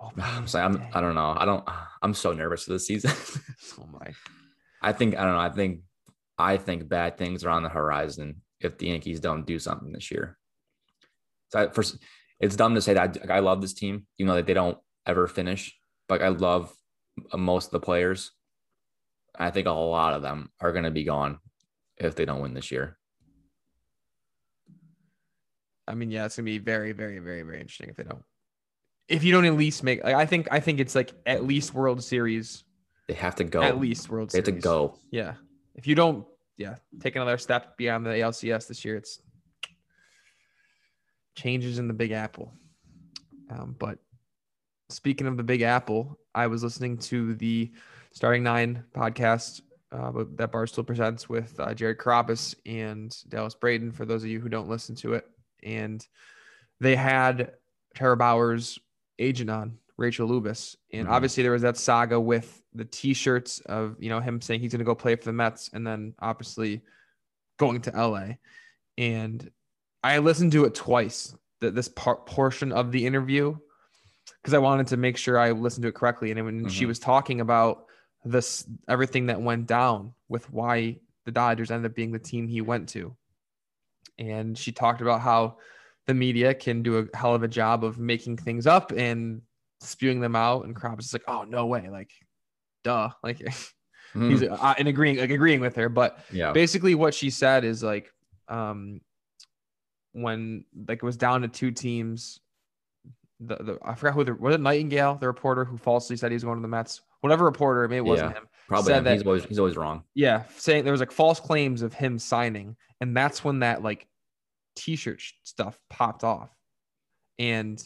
Opening 0.00 0.26
oh 0.28 0.34
I'm 0.36 0.46
sorry, 0.46 0.64
I'm. 0.64 0.82
I 0.92 1.00
don't 1.00 1.14
know. 1.14 1.34
I 1.36 1.44
don't 1.44 1.64
I'm 2.02 2.14
so 2.14 2.32
nervous 2.32 2.64
for 2.64 2.72
this 2.72 2.86
season. 2.86 3.12
Oh 3.80 3.86
my. 3.86 4.12
I 4.80 4.92
think 4.92 5.16
I 5.16 5.24
don't 5.24 5.34
know. 5.34 5.40
I 5.40 5.50
think 5.50 5.80
I 6.38 6.56
think 6.56 6.88
bad 6.88 7.18
things 7.18 7.44
are 7.44 7.50
on 7.50 7.62
the 7.62 7.68
horizon 7.68 8.42
if 8.60 8.78
the 8.78 8.86
Yankees 8.86 9.20
don't 9.20 9.46
do 9.46 9.58
something 9.58 9.92
this 9.92 10.10
year. 10.10 10.38
So 11.50 11.60
I, 11.60 11.68
first, 11.68 11.98
it's 12.40 12.56
dumb 12.56 12.74
to 12.74 12.80
say 12.80 12.94
that 12.94 13.16
I, 13.16 13.20
like, 13.20 13.30
I 13.30 13.38
love 13.40 13.60
this 13.60 13.74
team, 13.74 14.06
you 14.16 14.26
know 14.26 14.34
that 14.36 14.46
they 14.46 14.54
don't 14.54 14.78
ever 15.06 15.26
finish. 15.26 15.76
But 16.08 16.22
I 16.22 16.28
love 16.28 16.72
most 17.34 17.66
of 17.66 17.72
the 17.72 17.80
players. 17.80 18.32
I 19.38 19.50
think 19.50 19.66
a 19.66 19.72
lot 19.72 20.14
of 20.14 20.22
them 20.22 20.50
are 20.60 20.72
going 20.72 20.84
to 20.84 20.90
be 20.90 21.04
gone 21.04 21.38
if 21.96 22.14
they 22.14 22.24
don't 22.24 22.40
win 22.40 22.54
this 22.54 22.70
year. 22.70 22.98
I 25.86 25.94
mean, 25.94 26.10
yeah, 26.10 26.26
it's 26.26 26.36
gonna 26.36 26.44
be 26.44 26.58
very, 26.58 26.92
very, 26.92 27.18
very, 27.18 27.42
very 27.42 27.60
interesting 27.60 27.88
if 27.88 27.96
they 27.96 28.04
don't. 28.04 28.22
If 29.08 29.24
you 29.24 29.32
don't 29.32 29.44
at 29.46 29.54
least 29.54 29.82
make, 29.82 30.04
like, 30.04 30.14
I 30.14 30.26
think, 30.26 30.48
I 30.50 30.60
think 30.60 30.80
it's 30.80 30.94
like 30.94 31.12
at 31.26 31.44
least 31.44 31.72
World 31.74 32.02
Series, 32.04 32.64
They 33.06 33.14
have 33.14 33.36
to 33.36 33.44
go. 33.44 33.62
at 33.62 33.80
least 33.80 34.08
World 34.10 34.30
Series. 34.30 34.44
they 34.44 34.52
have 34.52 34.60
to 34.60 34.62
go. 34.62 34.98
Yeah. 35.10 35.34
If 35.74 35.86
you 35.86 35.94
don't, 35.94 36.26
yeah, 36.56 36.76
take 37.00 37.16
another 37.16 37.38
step 37.38 37.76
beyond 37.76 38.04
the 38.04 38.10
ALCS 38.10 38.66
this 38.68 38.84
year, 38.84 38.96
it's 38.96 39.20
changes 41.36 41.78
in 41.78 41.88
the 41.88 41.94
Big 41.94 42.10
Apple. 42.12 42.52
Um, 43.50 43.76
but 43.78 43.98
speaking 44.88 45.26
of 45.26 45.36
the 45.36 45.42
Big 45.42 45.62
Apple, 45.62 46.18
I 46.34 46.46
was 46.48 46.62
listening 46.62 46.98
to 46.98 47.34
the 47.34 47.72
Starting 48.12 48.42
Nine 48.42 48.84
podcast 48.94 49.60
uh, 49.92 50.12
that 50.36 50.52
Barstool 50.52 50.86
presents 50.86 51.28
with 51.28 51.58
uh, 51.58 51.72
Jared 51.74 51.98
Carrabis 51.98 52.54
and 52.66 53.16
Dallas 53.28 53.54
Braden. 53.54 53.92
For 53.92 54.04
those 54.04 54.22
of 54.22 54.28
you 54.28 54.40
who 54.40 54.48
don't 54.48 54.68
listen 54.68 54.94
to 54.96 55.14
it, 55.14 55.24
and 55.62 56.06
they 56.80 56.94
had 56.96 57.52
Trevor 57.94 58.16
Bauer's 58.16 58.78
agent 59.18 59.50
on, 59.50 59.78
Rachel 59.96 60.28
Luba, 60.28 60.54
and 60.92 61.08
Mhm. 61.08 61.10
obviously 61.10 61.42
there 61.42 61.52
was 61.52 61.62
that 61.62 61.76
saga 61.76 62.20
with 62.20 62.62
the 62.72 62.84
T-shirts 62.84 63.60
of 63.60 63.96
you 63.98 64.08
know 64.08 64.20
him 64.20 64.40
saying 64.40 64.60
he's 64.60 64.72
going 64.72 64.78
to 64.78 64.84
go 64.84 64.94
play 64.94 65.16
for 65.16 65.24
the 65.24 65.32
Mets, 65.32 65.70
and 65.72 65.86
then 65.86 66.14
obviously 66.20 66.82
going 67.58 67.80
to 67.82 67.90
LA. 67.90 68.38
And 68.96 69.50
I 70.04 70.18
listened 70.18 70.52
to 70.52 70.64
it 70.64 70.74
twice, 70.74 71.34
th- 71.60 71.74
this 71.74 71.88
part 71.88 72.26
portion 72.26 72.70
of 72.70 72.92
the 72.92 73.04
interview, 73.06 73.56
because 74.40 74.54
I 74.54 74.58
wanted 74.58 74.86
to 74.88 74.96
make 74.96 75.16
sure 75.16 75.36
I 75.38 75.50
listened 75.50 75.82
to 75.82 75.88
it 75.88 75.94
correctly. 75.96 76.30
And 76.30 76.44
when 76.44 76.68
she 76.68 76.84
Mhm. 76.84 76.88
was 76.88 76.98
talking 77.00 77.40
about 77.40 77.86
this, 78.24 78.68
everything 78.88 79.26
that 79.26 79.40
went 79.40 79.66
down 79.66 80.14
with 80.28 80.48
why 80.52 81.00
the 81.24 81.32
Dodgers 81.32 81.70
ended 81.72 81.90
up 81.90 81.96
being 81.96 82.12
the 82.12 82.18
team 82.20 82.46
he 82.46 82.60
went 82.60 82.88
to, 82.90 83.16
and 84.18 84.56
she 84.56 84.70
talked 84.70 85.00
about 85.00 85.20
how 85.20 85.58
the 86.08 86.14
media 86.14 86.52
can 86.54 86.82
do 86.82 86.98
a 86.98 87.16
hell 87.16 87.34
of 87.34 87.44
a 87.44 87.48
job 87.48 87.84
of 87.84 87.98
making 87.98 88.38
things 88.38 88.66
up 88.66 88.90
and 88.96 89.40
spewing 89.80 90.18
them 90.20 90.34
out. 90.34 90.64
And 90.64 90.74
Krabs 90.74 91.00
is 91.00 91.12
like, 91.12 91.22
"Oh 91.28 91.44
no 91.44 91.66
way!" 91.66 91.88
Like, 91.88 92.10
duh. 92.82 93.10
Like 93.22 93.38
Mhm. 94.14 94.30
he's 94.30 94.42
uh, 94.42 94.74
and 94.78 94.88
agreeing, 94.88 95.18
like 95.18 95.28
agreeing 95.30 95.60
with 95.60 95.76
her, 95.76 95.90
but 95.90 96.18
yeah. 96.32 96.50
basically 96.52 96.94
what 96.94 97.12
she 97.14 97.28
said 97.30 97.62
is 97.62 97.82
like 97.82 98.10
um 98.48 99.02
when 100.12 100.64
like 100.88 100.96
it 100.98 101.02
was 101.02 101.18
down 101.18 101.42
to 101.42 101.48
two 101.48 101.70
teams 101.70 102.40
the, 103.40 103.56
the 103.56 103.78
I 103.84 103.94
forgot 103.94 104.14
who 104.14 104.24
the 104.24 104.34
was 104.34 104.54
it 104.54 104.60
Nightengale 104.62 105.20
the 105.20 105.26
reporter 105.26 105.64
who 105.66 105.76
falsely 105.76 106.16
said 106.16 106.30
he 106.30 106.34
was 106.36 106.42
going 106.44 106.56
to 106.56 106.62
the 106.62 106.68
Mets 106.68 107.02
whatever 107.20 107.44
reporter 107.44 107.86
maybe 107.86 107.98
it 107.98 108.04
wasn't 108.08 108.30
Yeah. 108.30 108.38
him 108.38 108.48
Probably 108.66 108.86
said 108.92 108.98
him. 108.98 109.04
that- 109.04 109.12
he's 109.12 109.22
always 109.26 109.44
he's 109.44 109.58
always 109.58 109.76
wrong. 109.76 110.02
yeah 110.14 110.44
saying 110.56 110.84
there 110.84 110.92
was 110.92 111.00
like 111.00 111.12
false 111.12 111.38
claims 111.38 111.82
of 111.82 111.92
him 111.92 112.18
signing 112.18 112.76
and 113.02 113.14
that's 113.16 113.44
when 113.44 113.58
that 113.60 113.82
like 113.82 114.06
t-shirt 114.78 115.20
stuff 115.42 115.78
popped 115.90 116.24
off. 116.24 116.50
And 117.38 117.82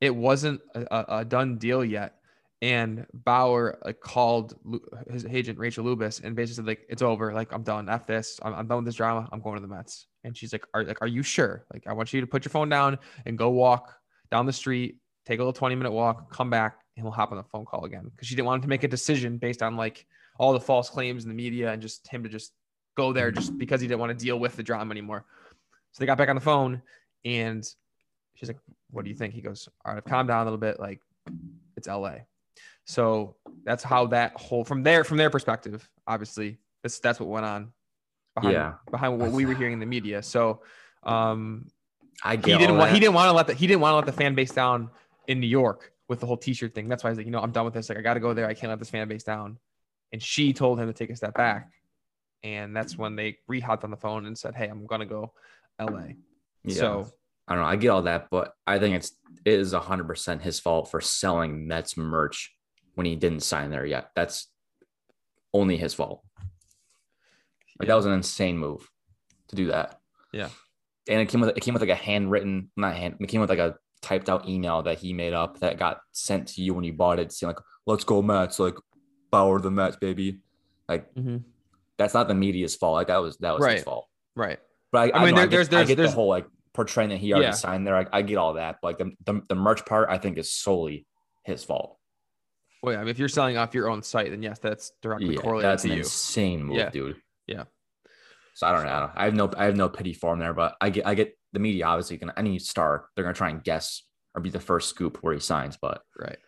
it 0.00 0.14
wasn't 0.14 0.60
a, 0.74 1.20
a- 1.20 1.24
done 1.24 1.58
deal 1.58 1.84
yet. 1.84 2.16
And 2.62 3.06
Bauer 3.14 3.80
called 4.02 4.54
his 5.10 5.24
agent 5.24 5.58
Rachel 5.58 5.84
Luba 5.84 6.12
and 6.22 6.36
basically 6.36 6.56
said 6.56 6.66
like 6.66 6.86
it's 6.90 7.00
over. 7.00 7.32
Like 7.32 7.52
I'm 7.54 7.62
done. 7.62 7.88
F 7.88 8.06
this. 8.06 8.38
I'm, 8.42 8.52
I'm 8.52 8.66
done 8.66 8.78
with 8.78 8.84
this 8.84 8.96
drama. 8.96 9.26
I'm 9.32 9.40
going 9.40 9.56
to 9.56 9.62
the 9.62 9.74
Mets. 9.74 10.06
And 10.24 10.36
she's 10.36 10.52
like 10.52 10.66
are 10.74 10.84
like 10.84 11.00
are 11.00 11.06
you 11.06 11.22
sure? 11.22 11.64
Like 11.72 11.86
I 11.86 11.94
want 11.94 12.12
you 12.12 12.20
to 12.20 12.26
put 12.26 12.44
your 12.44 12.50
phone 12.50 12.68
down 12.68 12.98
and 13.24 13.38
go 13.38 13.48
walk 13.48 13.94
down 14.30 14.44
the 14.44 14.52
street 14.52 14.98
take 15.26 15.38
a 15.38 15.42
little 15.42 15.52
20 15.52 15.74
minute 15.74 15.92
walk 15.92 16.32
come 16.32 16.50
back 16.50 16.78
and 16.96 17.04
we'll 17.04 17.12
hop 17.12 17.30
on 17.30 17.38
the 17.38 17.44
phone 17.44 17.64
call 17.64 17.84
again. 17.84 18.04
Because 18.04 18.28
she 18.28 18.34
didn't 18.34 18.46
want 18.46 18.58
him 18.58 18.62
to 18.62 18.68
make 18.68 18.84
a 18.84 18.88
decision 18.88 19.38
based 19.38 19.62
on 19.62 19.76
like 19.76 20.06
all 20.38 20.52
the 20.52 20.60
false 20.60 20.90
claims 20.90 21.22
in 21.22 21.28
the 21.28 21.34
media 21.34 21.72
and 21.72 21.80
just 21.80 22.06
him 22.08 22.22
to 22.22 22.28
just 22.28 22.52
go 22.96 23.12
there 23.12 23.30
just 23.30 23.56
because 23.56 23.80
he 23.80 23.86
didn't 23.86 24.00
want 24.00 24.16
to 24.16 24.24
deal 24.24 24.38
with 24.38 24.56
the 24.56 24.62
drama 24.62 24.90
anymore 24.90 25.24
so 25.92 26.00
they 26.00 26.06
got 26.06 26.18
back 26.18 26.28
on 26.28 26.36
the 26.36 26.40
phone 26.40 26.82
and 27.24 27.64
she's 28.34 28.48
like 28.48 28.58
what 28.90 29.04
do 29.04 29.10
you 29.10 29.16
think 29.16 29.34
he 29.34 29.40
goes 29.40 29.68
all 29.84 29.92
right 29.92 29.98
I've 29.98 30.10
calmed 30.10 30.28
down 30.28 30.42
a 30.42 30.44
little 30.44 30.58
bit 30.58 30.80
like 30.80 31.00
it's 31.76 31.88
LA 31.88 32.18
so 32.84 33.36
that's 33.64 33.84
how 33.84 34.06
that 34.08 34.32
whole 34.34 34.64
from 34.64 34.82
there 34.82 35.04
from 35.04 35.16
their 35.16 35.30
perspective, 35.30 35.88
obviously, 36.06 36.58
that's 36.82 36.98
that's 36.98 37.20
what 37.20 37.28
went 37.28 37.46
on 37.46 37.72
behind 38.34 38.54
Yeah. 38.54 38.72
behind 38.90 39.18
what 39.20 39.30
we 39.32 39.44
were 39.46 39.54
hearing 39.54 39.74
in 39.74 39.80
the 39.80 39.86
media. 39.86 40.22
So 40.22 40.62
um 41.04 41.68
I 42.24 42.36
get 42.36 42.52
he 42.52 42.58
didn't 42.58 42.78
want 42.78 42.92
he 42.92 42.98
didn't 43.00 43.14
want 43.14 43.28
to 43.28 43.32
let 43.32 43.46
the 43.46 43.54
he 43.54 43.66
didn't 43.66 43.80
want 43.80 43.92
to 43.92 43.96
let 43.96 44.06
the 44.06 44.12
fan 44.12 44.34
base 44.34 44.50
down 44.50 44.90
in 45.28 45.38
New 45.40 45.46
York 45.46 45.92
with 46.08 46.20
the 46.20 46.26
whole 46.26 46.36
t-shirt 46.36 46.74
thing. 46.74 46.88
That's 46.88 47.04
why 47.04 47.10
he's 47.10 47.16
like, 47.18 47.26
you 47.26 47.32
know, 47.32 47.40
I'm 47.40 47.52
done 47.52 47.64
with 47.64 47.74
this. 47.74 47.88
Like 47.88 47.98
I 47.98 48.00
gotta 48.02 48.18
go 48.20 48.34
there. 48.34 48.48
I 48.48 48.54
can't 48.54 48.70
let 48.70 48.78
this 48.80 48.90
fan 48.90 49.06
base 49.06 49.22
down. 49.22 49.58
And 50.12 50.20
she 50.20 50.52
told 50.52 50.80
him 50.80 50.88
to 50.88 50.92
take 50.92 51.10
a 51.10 51.16
step 51.16 51.34
back. 51.34 51.70
And 52.42 52.74
that's 52.74 52.98
when 52.98 53.14
they 53.14 53.38
re-hopped 53.46 53.84
on 53.84 53.90
the 53.90 53.96
phone 53.96 54.26
and 54.26 54.36
said, 54.36 54.56
Hey, 54.56 54.66
I'm 54.66 54.86
gonna 54.86 55.06
go 55.06 55.32
LA. 55.80 56.14
Yeah. 56.64 56.74
So 56.74 57.12
I 57.48 57.54
don't 57.54 57.64
know. 57.64 57.68
I 57.70 57.76
get 57.76 57.88
all 57.88 58.02
that, 58.02 58.28
but 58.30 58.52
I 58.66 58.78
think 58.78 58.96
it's 58.96 59.12
it 59.44 59.54
is 59.54 59.72
hundred 59.72 60.06
percent 60.06 60.42
his 60.42 60.60
fault 60.60 60.90
for 60.90 61.00
selling 61.00 61.66
Mets 61.66 61.96
merch 61.96 62.54
when 62.94 63.06
he 63.06 63.16
didn't 63.16 63.40
sign 63.40 63.70
there 63.70 63.86
yet. 63.86 64.10
That's 64.14 64.48
only 65.54 65.76
his 65.76 65.94
fault. 65.94 66.22
Like 67.78 67.88
that 67.88 67.94
was 67.94 68.06
an 68.06 68.12
insane 68.12 68.58
move 68.58 68.88
to 69.48 69.56
do 69.56 69.68
that. 69.68 70.00
Yeah. 70.32 70.50
And 71.08 71.20
it 71.20 71.28
came 71.28 71.40
with 71.40 71.56
it 71.56 71.60
came 71.60 71.74
with 71.74 71.82
like 71.82 71.90
a 71.90 71.94
handwritten, 71.94 72.70
not 72.76 72.94
hand, 72.94 73.16
it 73.20 73.26
came 73.28 73.40
with 73.40 73.50
like 73.50 73.58
a 73.58 73.76
typed 74.02 74.28
out 74.28 74.48
email 74.48 74.82
that 74.82 74.98
he 74.98 75.12
made 75.12 75.32
up 75.32 75.58
that 75.60 75.78
got 75.78 76.00
sent 76.12 76.48
to 76.48 76.62
you 76.62 76.74
when 76.74 76.84
you 76.84 76.92
bought 76.92 77.18
it, 77.18 77.32
saying 77.32 77.48
like, 77.48 77.58
"Let's 77.86 78.04
go 78.04 78.22
Mets!" 78.22 78.58
Like 78.58 78.76
Bauer 79.30 79.60
the 79.60 79.70
Mets, 79.70 79.96
baby. 79.96 80.40
Like 80.88 81.12
Mhm. 81.14 81.44
that's 81.96 82.14
not 82.14 82.28
the 82.28 82.34
media's 82.34 82.76
fault. 82.76 82.94
Like 82.94 83.06
that 83.08 83.18
was 83.18 83.36
that 83.38 83.52
was 83.54 83.62
Right. 83.62 83.76
his 83.76 83.84
fault. 83.84 84.06
right. 84.36 84.58
But 84.92 85.14
I, 85.14 85.18
I 85.20 85.24
mean, 85.24 85.34
know, 85.34 85.40
there- 85.42 85.46
get- 85.46 85.50
there's- 85.50 85.68
I 85.68 85.70
there's- 85.70 85.88
get 85.88 85.96
there's- 85.96 86.10
the 86.12 86.16
whole 86.16 86.28
like 86.28 86.46
portraying 86.74 87.10
that 87.10 87.18
he 87.18 87.32
already 87.32 87.46
Yeah. 87.46 87.52
signed 87.52 87.86
there. 87.86 87.96
I, 87.96 88.06
I 88.12 88.22
get 88.22 88.36
all 88.36 88.54
that, 88.54 88.78
but 88.82 88.88
like 88.88 88.98
the, 88.98 89.12
the 89.32 89.42
the 89.48 89.54
merch 89.54 89.84
part, 89.86 90.08
I 90.10 90.18
think 90.18 90.38
is 90.38 90.52
solely 90.52 91.06
his 91.44 91.64
fault. 91.64 91.98
Well, 92.82 92.94
yeah, 92.94 93.00
I 93.00 93.02
mean, 93.02 93.10
if 93.10 93.18
you're 93.18 93.28
selling 93.28 93.56
off 93.56 93.74
your 93.74 93.90
own 93.90 94.02
site, 94.02 94.30
then 94.30 94.42
yes, 94.42 94.58
that's 94.58 94.92
directly 95.02 95.34
Yeah, 95.34 95.40
correlated 95.42 95.70
that's 95.70 95.82
to 95.82 95.88
an 95.90 95.94
you. 95.96 96.00
insane 96.02 96.62
move, 96.64 96.76
Yeah. 96.76 96.88
dude. 96.90 97.20
Yeah. 97.46 97.64
So 98.54 98.66
I 98.66 98.72
don't 98.72 98.84
know. 98.84 99.10
I 99.14 99.24
have 99.24 99.34
no 99.34 99.50
I 99.56 99.64
have 99.64 99.76
no 99.76 99.88
pity 99.88 100.12
for 100.12 100.32
him 100.32 100.38
there, 100.38 100.54
but 100.54 100.76
I 100.80 100.90
get 100.90 101.06
I 101.06 101.14
get 101.14 101.36
the 101.52 101.58
media 101.60 101.86
obviously 101.86 102.16
gonna 102.16 102.34
any 102.36 102.58
star 102.58 103.08
they're 103.14 103.24
gonna 103.24 103.34
try 103.34 103.50
and 103.50 103.62
guess 103.64 104.02
or 104.34 104.40
be 104.40 104.50
the 104.50 104.60
first 104.60 104.88
scoop 104.90 105.18
where 105.22 105.34
he 105.34 105.40
signs, 105.40 105.76
but 105.80 106.02
Right. 106.18 106.38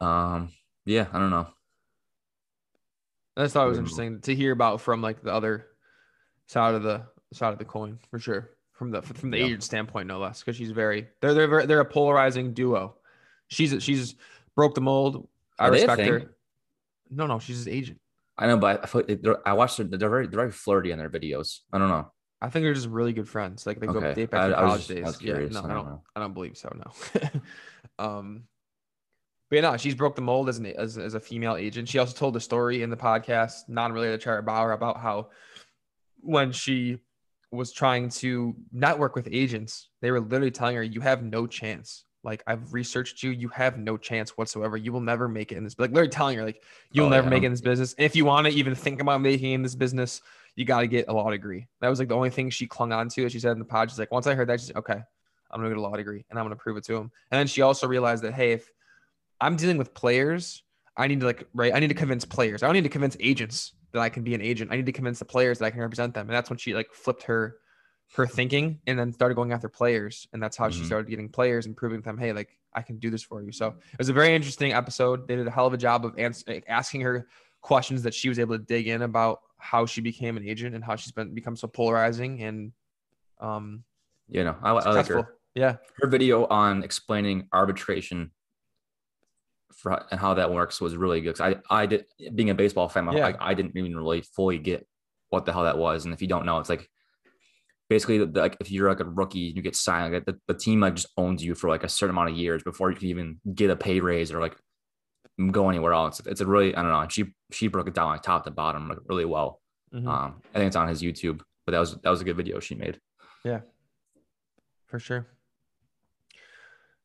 um 0.00 0.52
yeah, 0.86 1.06
I 1.12 1.18
don't 1.18 1.30
know. 1.30 1.48
I 3.36 3.42
just 3.42 3.54
thought 3.54 3.66
it 3.66 3.70
was 3.70 3.78
interesting 3.78 4.20
to 4.22 4.34
hear 4.34 4.52
about 4.52 4.80
from 4.80 5.02
like 5.02 5.22
the 5.22 5.32
other 5.32 5.66
side 6.46 6.74
of 6.74 6.82
the 6.82 7.06
side 7.32 7.52
of 7.52 7.58
the 7.58 7.64
coin 7.64 7.98
for 8.10 8.18
sure. 8.18 8.50
From 8.72 8.90
the 8.92 9.02
from 9.02 9.30
the 9.32 9.38
Yeah. 9.38 9.46
agent 9.46 9.64
standpoint, 9.64 10.06
no 10.06 10.18
less, 10.20 10.40
because 10.40 10.54
she's 10.56 10.70
very 10.70 11.08
they're 11.20 11.34
they're 11.34 11.48
very, 11.48 11.66
they're 11.66 11.80
a 11.80 11.84
polarizing 11.84 12.54
duo. 12.54 12.94
She's 13.48 13.82
she's 13.82 14.14
broke 14.54 14.74
the 14.74 14.80
mold. 14.80 15.28
I 15.58 15.66
Are 15.68 15.72
respect 15.72 16.02
her. 16.02 16.34
No, 17.10 17.26
no, 17.26 17.38
she's 17.40 17.56
his 17.56 17.68
agent. 17.68 18.00
I 18.36 18.46
know, 18.46 18.56
but 18.56 18.84
I, 18.84 18.86
feel 18.86 19.02
like 19.08 19.20
they're- 19.22 19.40
I 19.44 19.54
watched 19.54 19.78
them. 19.78 19.90
They're 19.90 20.08
very, 20.08 20.28
they're 20.28 20.38
very 20.38 20.52
flirty 20.52 20.92
in 20.92 20.98
their 20.98 21.10
videos. 21.10 21.60
I 21.72 21.78
don't 21.78 21.88
know. 21.88 22.12
I 22.40 22.50
think 22.50 22.62
they're 22.62 22.74
just 22.74 22.86
really 22.86 23.12
good 23.12 23.28
friends. 23.28 23.66
Like 23.66 23.80
they 23.80 23.88
go 23.88 23.94
Okay. 23.96 24.14
date 24.14 24.30
back 24.30 24.42
I- 24.42 24.48
to 24.50 24.54
college 24.54 24.86
just- 24.86 24.90
I 24.90 24.94
days. 25.10 25.22
yeah, 25.22 25.32
no, 25.34 25.38
I 25.38 25.42
I 25.42 25.50
don't 25.50 25.68
don't. 25.70 25.86
know. 25.86 26.02
I 26.14 26.20
don't 26.20 26.34
believe 26.34 26.56
so. 26.56 26.72
No. 26.76 27.20
um, 27.98 28.44
but 29.50 29.56
yeah, 29.56 29.62
no, 29.62 29.76
she's 29.76 29.94
broke 29.96 30.14
the 30.14 30.22
mold 30.22 30.48
as 30.48 30.58
an 30.58 30.66
as, 30.66 30.98
as 30.98 31.14
a 31.14 31.20
female 31.20 31.56
agent. 31.56 31.88
She 31.88 31.98
also 31.98 32.14
told 32.16 32.36
a 32.36 32.40
story 32.40 32.82
in 32.82 32.90
the 32.90 32.96
podcast, 32.96 33.68
non-related 33.68 34.20
to 34.20 34.24
Charlotte 34.24 34.44
Bauer, 34.44 34.70
about 34.72 34.98
how 35.00 35.30
when 36.20 36.52
she 36.52 36.98
was 37.50 37.72
trying 37.72 38.08
to 38.10 38.54
network 38.72 39.14
with 39.14 39.28
agents, 39.30 39.88
they 40.00 40.10
were 40.10 40.20
literally 40.20 40.50
telling 40.50 40.76
her, 40.76 40.82
"You 40.82 41.00
have 41.00 41.22
no 41.22 41.46
chance." 41.46 42.04
Like 42.24 42.42
I've 42.46 42.72
researched 42.74 43.22
you, 43.22 43.30
you 43.30 43.48
have 43.50 43.78
no 43.78 43.96
chance 43.96 44.36
whatsoever. 44.36 44.76
You 44.76 44.92
will 44.92 45.00
never 45.00 45.28
make 45.28 45.52
it 45.52 45.56
in 45.56 45.64
this. 45.64 45.78
Like 45.78 45.90
literally 45.90 46.10
telling 46.10 46.36
her, 46.36 46.44
like 46.44 46.62
you'll 46.90 47.06
Oh, 47.06 47.10
never 47.10 47.26
yeah. 47.26 47.30
make 47.30 47.42
it 47.44 47.46
in 47.46 47.52
this 47.52 47.60
business. 47.60 47.94
And 47.94 48.04
if 48.04 48.16
you 48.16 48.24
want 48.24 48.46
to 48.46 48.52
even 48.52 48.74
think 48.74 49.00
about 49.00 49.20
making 49.20 49.52
in 49.52 49.62
this 49.62 49.76
business, 49.76 50.20
you 50.56 50.64
got 50.64 50.80
to 50.80 50.88
get 50.88 51.06
a 51.08 51.12
law 51.12 51.30
degree. 51.30 51.68
That 51.80 51.88
was 51.88 52.00
like 52.00 52.08
the 52.08 52.16
only 52.16 52.30
thing 52.30 52.50
she 52.50 52.66
clung 52.66 52.92
on 52.92 53.08
to. 53.10 53.28
She 53.28 53.38
said 53.38 53.52
in 53.52 53.60
the 53.60 53.64
pod, 53.64 53.88
she's 53.90 53.98
like, 54.00 54.10
once 54.10 54.26
I 54.26 54.34
heard 54.34 54.48
that, 54.48 54.58
she's 54.60 54.68
like, 54.70 54.78
okay, 54.78 55.00
I'm 55.50 55.60
gonna 55.60 55.68
get 55.68 55.78
a 55.78 55.80
law 55.80 55.96
degree 55.96 56.24
and 56.28 56.38
I'm 56.38 56.44
gonna 56.44 56.56
prove 56.56 56.76
it 56.76 56.84
to 56.84 56.96
him. 56.96 57.10
And 57.30 57.38
then 57.38 57.46
she 57.46 57.62
also 57.62 57.86
realized 57.86 58.24
that 58.24 58.34
hey, 58.34 58.52
if 58.52 58.70
I'm 59.40 59.54
dealing 59.56 59.78
with 59.78 59.94
players, 59.94 60.64
I 60.96 61.06
need 61.06 61.20
to 61.20 61.26
like 61.26 61.46
right, 61.54 61.72
I 61.72 61.78
need 61.78 61.88
to 61.88 61.94
convince 61.94 62.24
players. 62.24 62.62
I 62.62 62.66
don't 62.66 62.74
need 62.74 62.82
to 62.82 62.88
convince 62.88 63.16
agents 63.20 63.72
that 63.92 64.00
I 64.00 64.08
can 64.08 64.22
be 64.22 64.34
an 64.34 64.42
agent. 64.42 64.70
I 64.72 64.76
need 64.76 64.86
to 64.86 64.92
convince 64.92 65.18
the 65.18 65.24
players 65.24 65.58
that 65.58 65.66
I 65.66 65.70
can 65.70 65.80
represent 65.80 66.14
them. 66.14 66.26
And 66.28 66.34
that's 66.36 66.50
when 66.50 66.58
she 66.58 66.74
like 66.74 66.92
flipped 66.92 67.22
her 67.24 67.56
her 68.16 68.26
thinking 68.26 68.80
and 68.86 68.98
then 68.98 69.12
started 69.12 69.34
going 69.34 69.52
after 69.52 69.68
players. 69.68 70.26
And 70.32 70.42
that's 70.42 70.56
how 70.56 70.70
she 70.70 70.80
Mhm. 70.80 70.86
started 70.86 71.10
getting 71.10 71.28
players 71.28 71.66
and 71.66 71.76
proving 71.76 72.00
to 72.00 72.04
them, 72.04 72.16
hey, 72.16 72.32
like 72.32 72.58
I 72.72 72.80
can 72.80 72.98
do 72.98 73.10
this 73.10 73.22
for 73.22 73.42
you. 73.42 73.52
So 73.52 73.68
it 73.68 73.98
was 73.98 74.08
a 74.08 74.14
very 74.14 74.34
interesting 74.34 74.72
episode. 74.72 75.28
They 75.28 75.36
did 75.36 75.46
a 75.46 75.50
hell 75.50 75.66
of 75.66 75.74
a 75.74 75.76
job 75.76 76.06
of 76.06 76.18
ans- 76.18 76.42
asking 76.68 77.02
her 77.02 77.28
questions 77.60 78.02
that 78.04 78.14
she 78.14 78.30
was 78.30 78.38
able 78.38 78.56
to 78.58 78.64
dig 78.64 78.88
in 78.88 79.02
about 79.02 79.40
how 79.58 79.84
she 79.84 80.00
became 80.00 80.38
an 80.38 80.46
agent 80.48 80.74
and 80.74 80.82
how 80.82 80.96
she's 80.96 81.12
been 81.12 81.34
become 81.34 81.54
so 81.56 81.68
polarizing 81.68 82.42
and 82.42 82.72
um 83.40 83.84
You 84.28 84.44
know, 84.44 84.56
I, 84.62 84.70
I 84.70 84.90
like 84.92 85.06
her. 85.08 85.34
Yeah. 85.54 85.76
Her 86.00 86.08
video 86.08 86.46
on 86.46 86.82
explaining 86.84 87.48
arbitration 87.52 88.30
for, 89.72 90.04
and 90.10 90.18
how 90.20 90.34
that 90.34 90.52
works 90.52 90.80
was 90.80 90.96
really 90.96 91.20
good. 91.20 91.36
'Cause 91.36 91.54
I, 91.54 91.82
I 91.82 91.86
did 91.86 92.06
being 92.34 92.50
a 92.50 92.54
baseball 92.54 92.88
fan, 92.88 93.04
Yeah. 93.12 93.24
like 93.24 93.36
I 93.40 93.54
didn't 93.54 93.76
even 93.76 93.96
really 93.96 94.22
fully 94.22 94.58
get 94.58 94.86
what 95.30 95.44
the 95.44 95.52
hell 95.52 95.64
that 95.64 95.78
was. 95.78 96.04
And 96.04 96.14
if 96.14 96.22
you 96.22 96.28
don't 96.28 96.46
know, 96.46 96.58
it's 96.58 96.68
like 96.70 96.88
basically 97.88 98.18
like 98.20 98.56
if 98.60 98.70
you're 98.70 98.88
like 98.88 99.00
a 99.00 99.04
rookie, 99.04 99.38
you 99.54 99.62
get 99.62 99.76
signed, 99.76 100.12
like 100.14 100.24
the, 100.24 100.38
the 100.46 100.54
team 100.54 100.80
like 100.80 100.94
just 100.94 101.08
owns 101.16 101.44
you 101.44 101.54
for 101.54 101.68
like 101.68 101.84
a 101.84 101.88
certain 101.88 102.14
amount 102.14 102.30
of 102.30 102.36
years 102.36 102.62
before 102.62 102.90
you 102.90 102.96
can 102.96 103.08
even 103.08 103.40
get 103.54 103.70
a 103.70 103.76
pay 103.76 104.00
raise 104.00 104.32
or 104.32 104.40
like 104.40 104.56
go 105.52 105.68
anywhere 105.68 105.92
else. 105.92 106.20
It's 106.26 106.40
a 106.40 106.46
really 106.46 106.74
I 106.74 106.82
don't 106.82 106.90
know. 106.90 107.06
She 107.08 107.34
she 107.52 107.68
broke 107.68 107.88
it 107.88 107.94
down 107.94 108.08
like 108.08 108.22
top 108.22 108.44
to 108.44 108.50
bottom 108.50 108.88
like 108.88 108.98
really 109.06 109.24
well. 109.24 109.60
Mhm. 109.94 110.06
Um, 110.06 110.42
I 110.54 110.58
think 110.58 110.66
it's 110.68 110.76
on 110.76 110.88
his 110.88 111.02
YouTube, 111.02 111.40
but 111.64 111.72
that 111.72 111.78
was 111.78 111.94
that 111.96 112.10
was 112.10 112.20
a 112.20 112.24
good 112.24 112.36
video 112.36 112.58
she 112.60 112.74
made. 112.74 113.00
Yeah, 113.44 113.60
for 114.86 114.98
sure. 114.98 115.26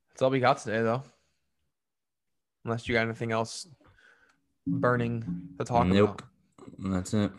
That's 0.10 0.22
all 0.22 0.30
we 0.30 0.40
got 0.40 0.58
today, 0.60 0.82
though. 0.82 1.04
Unless 2.66 2.88
you 2.88 2.94
got 2.96 3.02
anything 3.06 3.32
else 3.32 3.68
burning 4.66 5.24
to 5.60 5.66
talk 5.66 5.86
Nope. 5.88 6.22
about. 6.80 6.92
That's 6.94 7.14
it. 7.14 7.32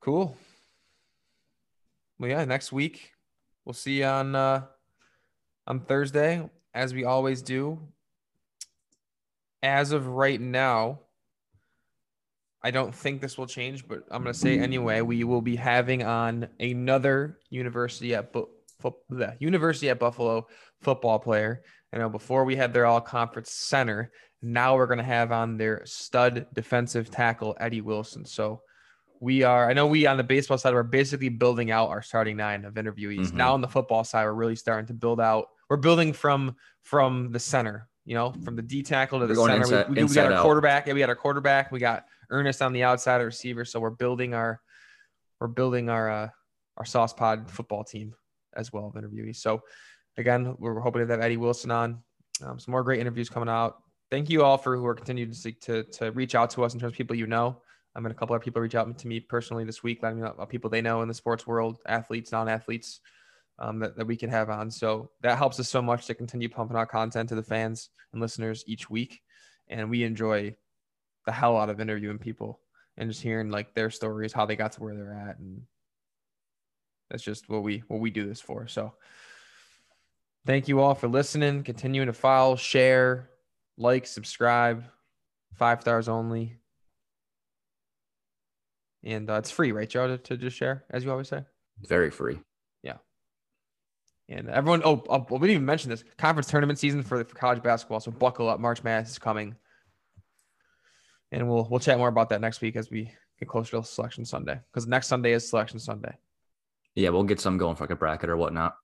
Cool. 0.00 0.36
Well, 2.18 2.30
yeah. 2.30 2.44
Next 2.44 2.72
week, 2.72 3.12
we'll 3.64 3.72
see 3.72 3.98
you 4.00 4.04
on 4.04 4.34
uh, 4.34 4.62
on 5.66 5.80
Thursday, 5.80 6.48
as 6.74 6.92
we 6.92 7.04
always 7.04 7.42
do. 7.42 7.80
As 9.62 9.92
of 9.92 10.06
right 10.08 10.40
now, 10.40 11.00
I 12.62 12.70
don't 12.70 12.94
think 12.94 13.20
this 13.22 13.38
will 13.38 13.46
change, 13.46 13.88
but 13.88 14.04
I'm 14.10 14.22
gonna 14.22 14.34
say 14.34 14.58
anyway. 14.58 15.00
We 15.00 15.24
will 15.24 15.40
be 15.40 15.56
having 15.56 16.02
on 16.02 16.48
another 16.60 17.38
university 17.48 18.14
at 18.14 18.32
Bu- 18.32 18.48
fo- 18.80 18.98
the 19.08 19.36
University 19.40 19.88
at 19.88 19.98
Buffalo 19.98 20.46
football 20.82 21.18
player. 21.18 21.62
I 21.94 21.98
know 21.98 22.08
before 22.08 22.44
we 22.44 22.56
had 22.56 22.72
their 22.72 22.86
all 22.86 23.00
conference 23.00 23.52
center. 23.52 24.10
Now 24.42 24.76
we're 24.76 24.86
gonna 24.88 25.02
have 25.04 25.30
on 25.32 25.56
their 25.56 25.82
stud 25.86 26.46
defensive 26.52 27.08
tackle 27.10 27.56
Eddie 27.60 27.80
Wilson. 27.80 28.24
So 28.24 28.62
we 29.20 29.42
are. 29.44 29.70
I 29.70 29.72
know 29.72 29.86
we 29.86 30.06
on 30.06 30.16
the 30.16 30.24
baseball 30.24 30.58
side 30.58 30.74
we're 30.74 30.82
basically 30.82 31.28
building 31.28 31.70
out 31.70 31.88
our 31.88 32.02
starting 32.02 32.36
nine 32.36 32.64
of 32.64 32.74
interviewees. 32.74 33.28
Mhm. 33.28 33.34
Now 33.34 33.54
on 33.54 33.60
the 33.60 33.68
football 33.68 34.02
side, 34.04 34.24
we're 34.24 34.32
really 34.34 34.56
starting 34.56 34.86
to 34.88 34.94
build 34.94 35.20
out. 35.20 35.46
We're 35.70 35.76
building 35.78 36.12
from 36.12 36.56
from 36.82 37.30
the 37.30 37.38
center. 37.38 37.88
You 38.06 38.14
know, 38.16 38.34
from 38.44 38.54
the 38.54 38.60
D 38.60 38.82
tackle 38.82 39.20
to 39.20 39.26
the 39.26 39.34
center. 39.34 39.56
inside- 39.56 39.88
we, 39.88 39.94
we, 39.94 40.04
we 40.04 40.14
got 40.14 40.26
our 40.26 40.32
out. 40.38 40.42
quarterback. 40.42 40.86
Yeah, 40.86 40.92
we 40.92 41.00
got 41.00 41.08
our 41.08 41.16
quarterback. 41.16 41.72
We 41.72 41.78
got 41.78 42.04
Ernest 42.28 42.60
on 42.60 42.74
the 42.74 42.82
outside 42.82 43.20
of 43.22 43.24
receiver. 43.24 43.64
So 43.64 43.80
we're 43.80 43.90
building 43.90 44.34
our 44.34 44.60
we're 45.40 45.46
building 45.46 45.88
our 45.88 46.10
uh, 46.10 46.28
our 46.76 46.84
sauce 46.84 47.14
pod 47.14 47.50
football 47.50 47.84
team 47.84 48.14
as 48.54 48.72
well 48.72 48.86
of 48.88 48.94
interviewees. 49.02 49.36
So 49.36 49.62
again, 50.16 50.56
we're 50.58 50.80
hoping 50.80 51.06
to 51.06 51.12
have 51.12 51.20
Eddie 51.20 51.36
Wilson 51.36 51.70
on. 51.70 52.02
Um, 52.42 52.58
some 52.58 52.72
more 52.72 52.82
great 52.82 53.00
interviews 53.00 53.28
coming 53.28 53.48
out. 53.48 53.78
Thank 54.10 54.28
you 54.28 54.44
all 54.44 54.58
for 54.58 54.76
who 54.76 54.86
are 54.86 54.94
continuing 54.94 55.30
to 55.30 55.36
seek 55.36 55.60
to 55.62 55.84
to 55.84 56.10
reach 56.12 56.34
out 56.34 56.50
to 56.50 56.64
us 56.64 56.74
in 56.74 56.80
terms 56.80 56.92
of 56.92 56.96
people 56.96 57.16
you 57.16 57.26
know. 57.26 57.62
I 57.96 58.00
mean, 58.00 58.10
a 58.10 58.14
couple 58.14 58.34
of 58.34 58.42
people 58.42 58.60
reach 58.60 58.74
out 58.74 58.98
to 58.98 59.08
me 59.08 59.20
personally 59.20 59.64
this 59.64 59.82
week, 59.82 60.02
letting 60.02 60.18
me 60.18 60.24
know 60.24 60.32
about 60.32 60.48
people 60.48 60.68
they 60.68 60.82
know 60.82 61.02
in 61.02 61.08
the 61.08 61.14
sports 61.14 61.46
world, 61.46 61.78
athletes, 61.86 62.32
non-athletes, 62.32 63.00
um, 63.60 63.78
that, 63.78 63.96
that 63.96 64.06
we 64.06 64.16
can 64.16 64.30
have 64.30 64.50
on. 64.50 64.70
So 64.70 65.10
that 65.22 65.38
helps 65.38 65.60
us 65.60 65.68
so 65.68 65.80
much 65.80 66.06
to 66.06 66.14
continue 66.14 66.48
pumping 66.48 66.76
out 66.76 66.88
content 66.88 67.28
to 67.28 67.36
the 67.36 67.42
fans 67.42 67.90
and 68.12 68.20
listeners 68.20 68.64
each 68.66 68.90
week. 68.90 69.20
And 69.68 69.90
we 69.90 70.02
enjoy 70.02 70.56
the 71.24 71.32
hell 71.32 71.56
out 71.56 71.70
of 71.70 71.80
interviewing 71.80 72.18
people 72.18 72.60
and 72.96 73.08
just 73.08 73.22
hearing 73.22 73.50
like 73.50 73.74
their 73.74 73.90
stories, 73.90 74.32
how 74.32 74.44
they 74.44 74.56
got 74.56 74.72
to 74.72 74.82
where 74.82 74.94
they're 74.94 75.14
at. 75.28 75.38
And 75.38 75.62
that's 77.10 77.22
just 77.22 77.48
what 77.48 77.62
we 77.62 77.82
what 77.88 78.00
we 78.00 78.10
do 78.10 78.26
this 78.26 78.40
for. 78.40 78.66
So 78.66 78.94
thank 80.46 80.68
you 80.68 80.80
all 80.80 80.94
for 80.94 81.08
listening, 81.08 81.62
continuing 81.62 82.06
to 82.06 82.12
follow, 82.12 82.56
share, 82.56 83.30
like, 83.76 84.06
subscribe, 84.06 84.84
five 85.54 85.80
stars 85.80 86.08
only. 86.08 86.58
And 89.02 89.28
uh, 89.28 89.34
it's 89.34 89.50
free, 89.50 89.72
right, 89.72 89.88
Joe, 89.88 90.08
to, 90.08 90.18
to 90.18 90.36
just 90.36 90.56
share, 90.56 90.84
as 90.90 91.04
you 91.04 91.10
always 91.10 91.28
say. 91.28 91.44
Very 91.86 92.10
free. 92.10 92.40
Yeah. 92.82 92.96
And 94.28 94.48
everyone, 94.48 94.82
oh, 94.84 95.02
oh, 95.08 95.26
we 95.30 95.38
didn't 95.40 95.50
even 95.50 95.66
mention 95.66 95.90
this 95.90 96.04
conference 96.16 96.48
tournament 96.48 96.78
season 96.78 97.02
for, 97.02 97.22
for 97.24 97.34
college 97.34 97.62
basketball. 97.62 98.00
So 98.00 98.10
buckle 98.10 98.48
up. 98.48 98.60
March 98.60 98.82
Madness 98.82 99.10
is 99.10 99.18
coming. 99.18 99.56
And 101.32 101.48
we'll 101.48 101.66
we'll 101.68 101.80
chat 101.80 101.98
more 101.98 102.08
about 102.08 102.28
that 102.28 102.40
next 102.40 102.60
week 102.60 102.76
as 102.76 102.90
we 102.90 103.10
get 103.40 103.48
closer 103.48 103.76
to 103.76 103.84
Selection 103.84 104.24
Sunday. 104.24 104.60
Because 104.72 104.86
next 104.86 105.08
Sunday 105.08 105.32
is 105.32 105.48
Selection 105.48 105.80
Sunday. 105.80 106.14
Yeah, 106.94 107.08
we'll 107.08 107.24
get 107.24 107.40
some 107.40 107.58
going 107.58 107.74
for 107.74 107.84
like 107.84 107.90
a 107.90 107.96
bracket 107.96 108.30
or 108.30 108.36
whatnot. 108.36 108.76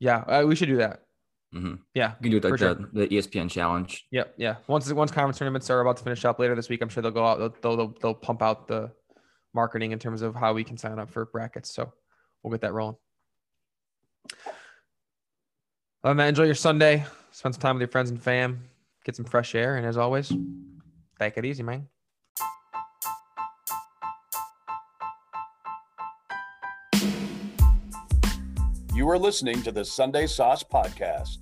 Yeah, 0.00 0.16
uh, 0.16 0.44
we 0.46 0.56
should 0.56 0.68
do 0.68 0.78
that. 0.78 1.02
hmm 1.52 1.74
Yeah. 1.94 2.14
You 2.20 2.22
can 2.22 2.30
do 2.32 2.36
it 2.38 2.44
like 2.44 2.52
the, 2.54 2.58
sure. 2.58 2.88
the 2.92 3.08
ESPN 3.08 3.50
challenge. 3.50 4.06
Yep. 4.10 4.34
Yeah. 4.38 4.56
Once 4.66 4.90
once 4.92 5.10
conference 5.10 5.38
tournaments 5.38 5.70
are 5.70 5.80
about 5.80 5.98
to 5.98 6.02
finish 6.04 6.24
up 6.24 6.38
later 6.38 6.54
this 6.56 6.68
week, 6.68 6.82
I'm 6.82 6.88
sure 6.88 7.02
they'll 7.02 7.12
go 7.12 7.24
out. 7.24 7.38
They'll 7.38 7.54
they'll, 7.60 7.76
they'll, 7.76 7.94
they'll 8.00 8.14
pump 8.14 8.42
out 8.42 8.66
the 8.66 8.90
marketing 9.54 9.92
in 9.92 9.98
terms 9.98 10.22
of 10.22 10.34
how 10.34 10.54
we 10.54 10.64
can 10.64 10.76
sign 10.78 10.98
up 10.98 11.10
for 11.10 11.26
brackets. 11.26 11.74
So 11.74 11.92
we'll 12.42 12.52
get 12.52 12.62
that 12.62 12.72
rolling. 12.72 12.96
That, 16.02 16.18
enjoy 16.18 16.44
your 16.44 16.54
Sunday. 16.54 17.04
Spend 17.32 17.54
some 17.54 17.60
time 17.60 17.76
with 17.76 17.82
your 17.82 17.88
friends 17.88 18.10
and 18.10 18.22
fam. 18.22 18.64
Get 19.04 19.16
some 19.16 19.24
fresh 19.24 19.54
air. 19.54 19.76
And 19.76 19.86
as 19.86 19.96
always, 19.96 20.32
take 21.18 21.36
it 21.36 21.44
easy, 21.44 21.62
man. 21.62 21.88
You 28.92 29.08
are 29.08 29.18
listening 29.18 29.62
to 29.62 29.70
the 29.70 29.84
Sunday 29.84 30.26
Sauce 30.26 30.64
Podcast. 30.64 31.38